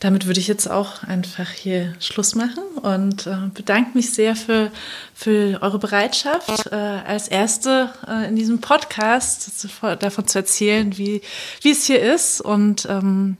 damit 0.00 0.26
würde 0.26 0.40
ich 0.40 0.48
jetzt 0.48 0.70
auch 0.70 1.02
einfach 1.02 1.48
hier 1.50 1.94
Schluss 2.00 2.34
machen 2.34 2.62
und 2.82 3.26
äh, 3.26 3.36
bedanke 3.54 3.92
mich 3.94 4.12
sehr 4.12 4.36
für, 4.36 4.70
für 5.14 5.58
eure 5.62 5.78
Bereitschaft, 5.78 6.66
äh, 6.70 6.74
als 6.74 7.28
Erste 7.28 7.90
äh, 8.06 8.28
in 8.28 8.36
diesem 8.36 8.60
Podcast 8.60 9.68
davon 10.00 10.26
zu 10.26 10.38
erzählen, 10.38 10.98
wie, 10.98 11.22
wie 11.62 11.70
es 11.70 11.84
hier 11.86 12.02
ist. 12.02 12.40
Und 12.40 12.86
ähm, 12.90 13.36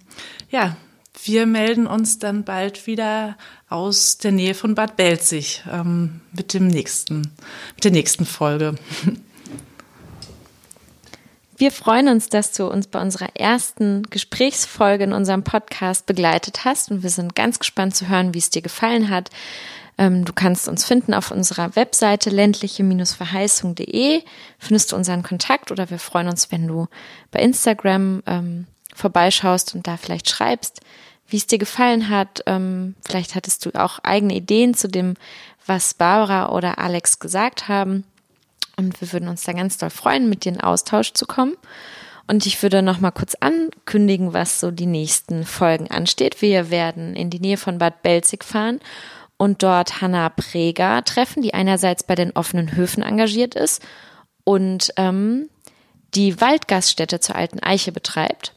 ja, 0.50 0.76
wir 1.24 1.46
melden 1.46 1.86
uns 1.86 2.18
dann 2.18 2.44
bald 2.44 2.86
wieder 2.86 3.36
aus 3.68 4.18
der 4.18 4.32
Nähe 4.32 4.55
von 4.55 4.74
Bad 4.74 4.96
Belzig 4.96 5.62
ähm, 5.70 6.20
mit 6.32 6.55
dem 6.55 6.66
nächsten, 6.66 7.32
mit 7.74 7.84
der 7.84 7.92
nächsten 7.92 8.24
Folge. 8.24 8.74
Wir 11.57 11.70
freuen 11.70 12.09
uns, 12.09 12.28
dass 12.28 12.50
du 12.50 12.66
uns 12.66 12.88
bei 12.88 13.00
unserer 13.00 13.36
ersten 13.36 14.02
Gesprächsfolge 14.11 15.05
in 15.05 15.12
unserem 15.12 15.44
Podcast 15.44 16.05
begleitet 16.07 16.64
hast 16.64 16.90
und 16.90 17.05
wir 17.05 17.11
sind 17.11 17.36
ganz 17.36 17.61
gespannt 17.61 17.94
zu 17.94 18.09
hören, 18.09 18.34
wie 18.34 18.38
es 18.38 18.50
dir 18.50 18.62
gefallen 18.62 19.09
hat. 19.09 19.30
Ähm, 19.96 20.24
du 20.24 20.32
kannst 20.32 20.66
uns 20.66 20.84
finden 20.84 21.14
auf 21.14 21.30
unserer 21.30 21.76
Webseite 21.76 22.30
ländliche-verheißung.de, 22.30 24.22
findest 24.59 24.90
du 24.90 24.96
unseren 24.96 25.22
Kontakt 25.22 25.70
oder 25.70 25.90
wir 25.90 26.00
freuen 26.00 26.26
uns, 26.26 26.50
wenn 26.50 26.66
du 26.66 26.88
bei 27.30 27.38
Instagram 27.38 28.24
ähm, 28.26 28.66
vorbeischaust 28.92 29.76
und 29.76 29.86
da 29.86 29.96
vielleicht 29.96 30.28
schreibst, 30.28 30.80
wie 31.28 31.36
es 31.36 31.46
dir 31.46 31.59
gefallen 31.59 32.09
hat. 32.09 32.42
Ähm, 32.46 32.96
vielleicht 33.07 33.36
hattest 33.36 33.64
du 33.64 33.70
auch 33.80 34.00
eigene 34.00 34.34
Ideen 34.34 34.74
zu 34.74 34.88
dem, 34.88 35.14
was 35.66 35.94
Barbara 35.94 36.50
oder 36.50 36.78
Alex 36.78 37.20
gesagt 37.20 37.68
haben. 37.68 38.02
Und 38.76 39.00
wir 39.00 39.12
würden 39.12 39.28
uns 39.28 39.44
da 39.44 39.52
ganz 39.52 39.78
doll 39.78 39.90
freuen, 39.90 40.28
mit 40.28 40.44
dir 40.44 40.52
in 40.52 40.60
Austausch 40.60 41.12
zu 41.12 41.26
kommen. 41.26 41.56
Und 42.26 42.46
ich 42.46 42.62
würde 42.62 42.82
noch 42.82 43.00
mal 43.00 43.10
kurz 43.10 43.34
ankündigen, 43.34 44.32
was 44.32 44.60
so 44.60 44.70
die 44.70 44.86
nächsten 44.86 45.44
Folgen 45.44 45.90
ansteht. 45.90 46.40
Wir 46.40 46.70
werden 46.70 47.14
in 47.14 47.30
die 47.30 47.40
Nähe 47.40 47.58
von 47.58 47.78
Bad 47.78 48.02
Belzig 48.02 48.44
fahren 48.44 48.80
und 49.36 49.62
dort 49.62 50.00
Hanna 50.00 50.30
Preger 50.30 51.04
treffen, 51.04 51.42
die 51.42 51.54
einerseits 51.54 52.02
bei 52.02 52.14
den 52.14 52.32
offenen 52.32 52.74
Höfen 52.76 53.02
engagiert 53.02 53.54
ist 53.54 53.82
und 54.44 54.92
ähm, 54.96 55.50
die 56.14 56.40
Waldgaststätte 56.40 57.20
zur 57.20 57.36
Alten 57.36 57.60
Eiche 57.62 57.92
betreibt. 57.92 58.54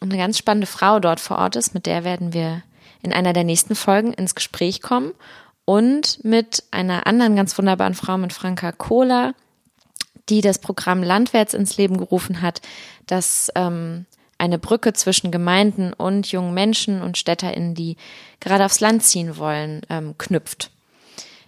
Und 0.00 0.12
eine 0.12 0.20
ganz 0.20 0.36
spannende 0.36 0.66
Frau 0.66 1.00
dort 1.00 1.20
vor 1.20 1.38
Ort 1.38 1.56
ist, 1.56 1.72
mit 1.72 1.86
der 1.86 2.04
werden 2.04 2.32
wir 2.34 2.62
in 3.02 3.12
einer 3.12 3.32
der 3.32 3.44
nächsten 3.44 3.74
Folgen 3.74 4.12
ins 4.12 4.34
Gespräch 4.34 4.82
kommen 4.82 5.12
und 5.64 6.22
mit 6.24 6.64
einer 6.70 7.06
anderen 7.06 7.36
ganz 7.36 7.56
wunderbaren 7.56 7.94
Frau, 7.94 8.18
mit 8.18 8.32
Franka 8.32 8.72
Kohler, 8.72 9.34
die 10.28 10.40
das 10.40 10.58
Programm 10.58 11.02
Landwärts 11.02 11.54
ins 11.54 11.76
Leben 11.76 11.96
gerufen 11.98 12.42
hat, 12.42 12.60
das 13.06 13.50
ähm, 13.54 14.06
eine 14.38 14.58
Brücke 14.58 14.92
zwischen 14.92 15.30
Gemeinden 15.30 15.92
und 15.92 16.30
jungen 16.30 16.54
Menschen 16.54 17.02
und 17.02 17.16
StädterInnen, 17.16 17.74
die 17.74 17.96
gerade 18.40 18.64
aufs 18.64 18.80
Land 18.80 19.02
ziehen 19.02 19.38
wollen, 19.38 19.82
ähm, 19.88 20.16
knüpft. 20.18 20.70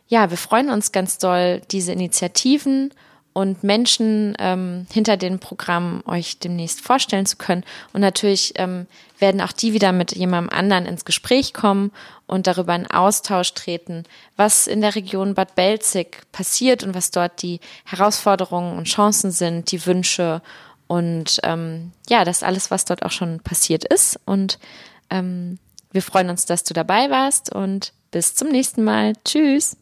Ja, 0.07 0.31
wir 0.31 0.39
freuen 0.39 0.71
uns 0.71 0.91
ganz 0.91 1.19
doll, 1.19 1.61
diese 1.71 1.93
Initiativen 1.93 2.95
und 3.39 3.63
Menschen 3.63 4.35
ähm, 4.41 4.89
hinter 4.91 5.17
den 5.17 5.39
Programmen 5.39 6.03
euch 6.07 6.41
demnächst 6.41 6.81
vorstellen 6.81 7.25
zu 7.25 7.37
können. 7.37 7.63
Und 7.93 8.01
natürlich 8.01 8.55
ähm, 8.57 8.89
werden 9.21 9.41
auch 9.41 9.53
die 9.53 9.73
wieder 9.73 9.93
mit 9.93 10.11
jemandem 10.11 10.53
anderen 10.53 10.87
ins 10.87 11.05
Gespräch 11.05 11.55
kommen 11.55 11.93
und 12.27 12.49
darüber 12.49 12.75
in 12.75 12.91
Austausch 12.91 13.55
treten, 13.55 14.03
was 14.35 14.67
in 14.67 14.81
der 14.81 14.97
Region 14.97 15.37
Bad 15.37 15.55
Belzig 15.55 16.23
passiert 16.33 16.83
und 16.83 16.97
was 16.97 17.13
dort 17.13 17.41
die 17.43 17.61
Herausforderungen 17.85 18.77
und 18.77 18.89
Chancen 18.89 19.31
sind, 19.31 19.71
die 19.71 19.87
Wünsche 19.87 20.43
und 20.89 21.39
ähm, 21.45 21.93
ja, 22.09 22.25
das 22.25 22.43
alles, 22.43 22.73
was 22.73 22.87
dort 22.87 23.05
auch 23.05 23.13
schon 23.13 23.39
passiert 23.39 23.85
ist. 23.85 24.19
Und 24.25 24.59
ähm, 25.11 25.61
wir 25.93 26.03
freuen 26.03 26.29
uns, 26.29 26.45
dass 26.45 26.65
du 26.65 26.75
dabei 26.75 27.09
warst 27.09 27.55
und 27.55 27.93
bis 28.11 28.35
zum 28.35 28.49
nächsten 28.49 28.83
Mal. 28.83 29.13
Tschüss. 29.25 29.77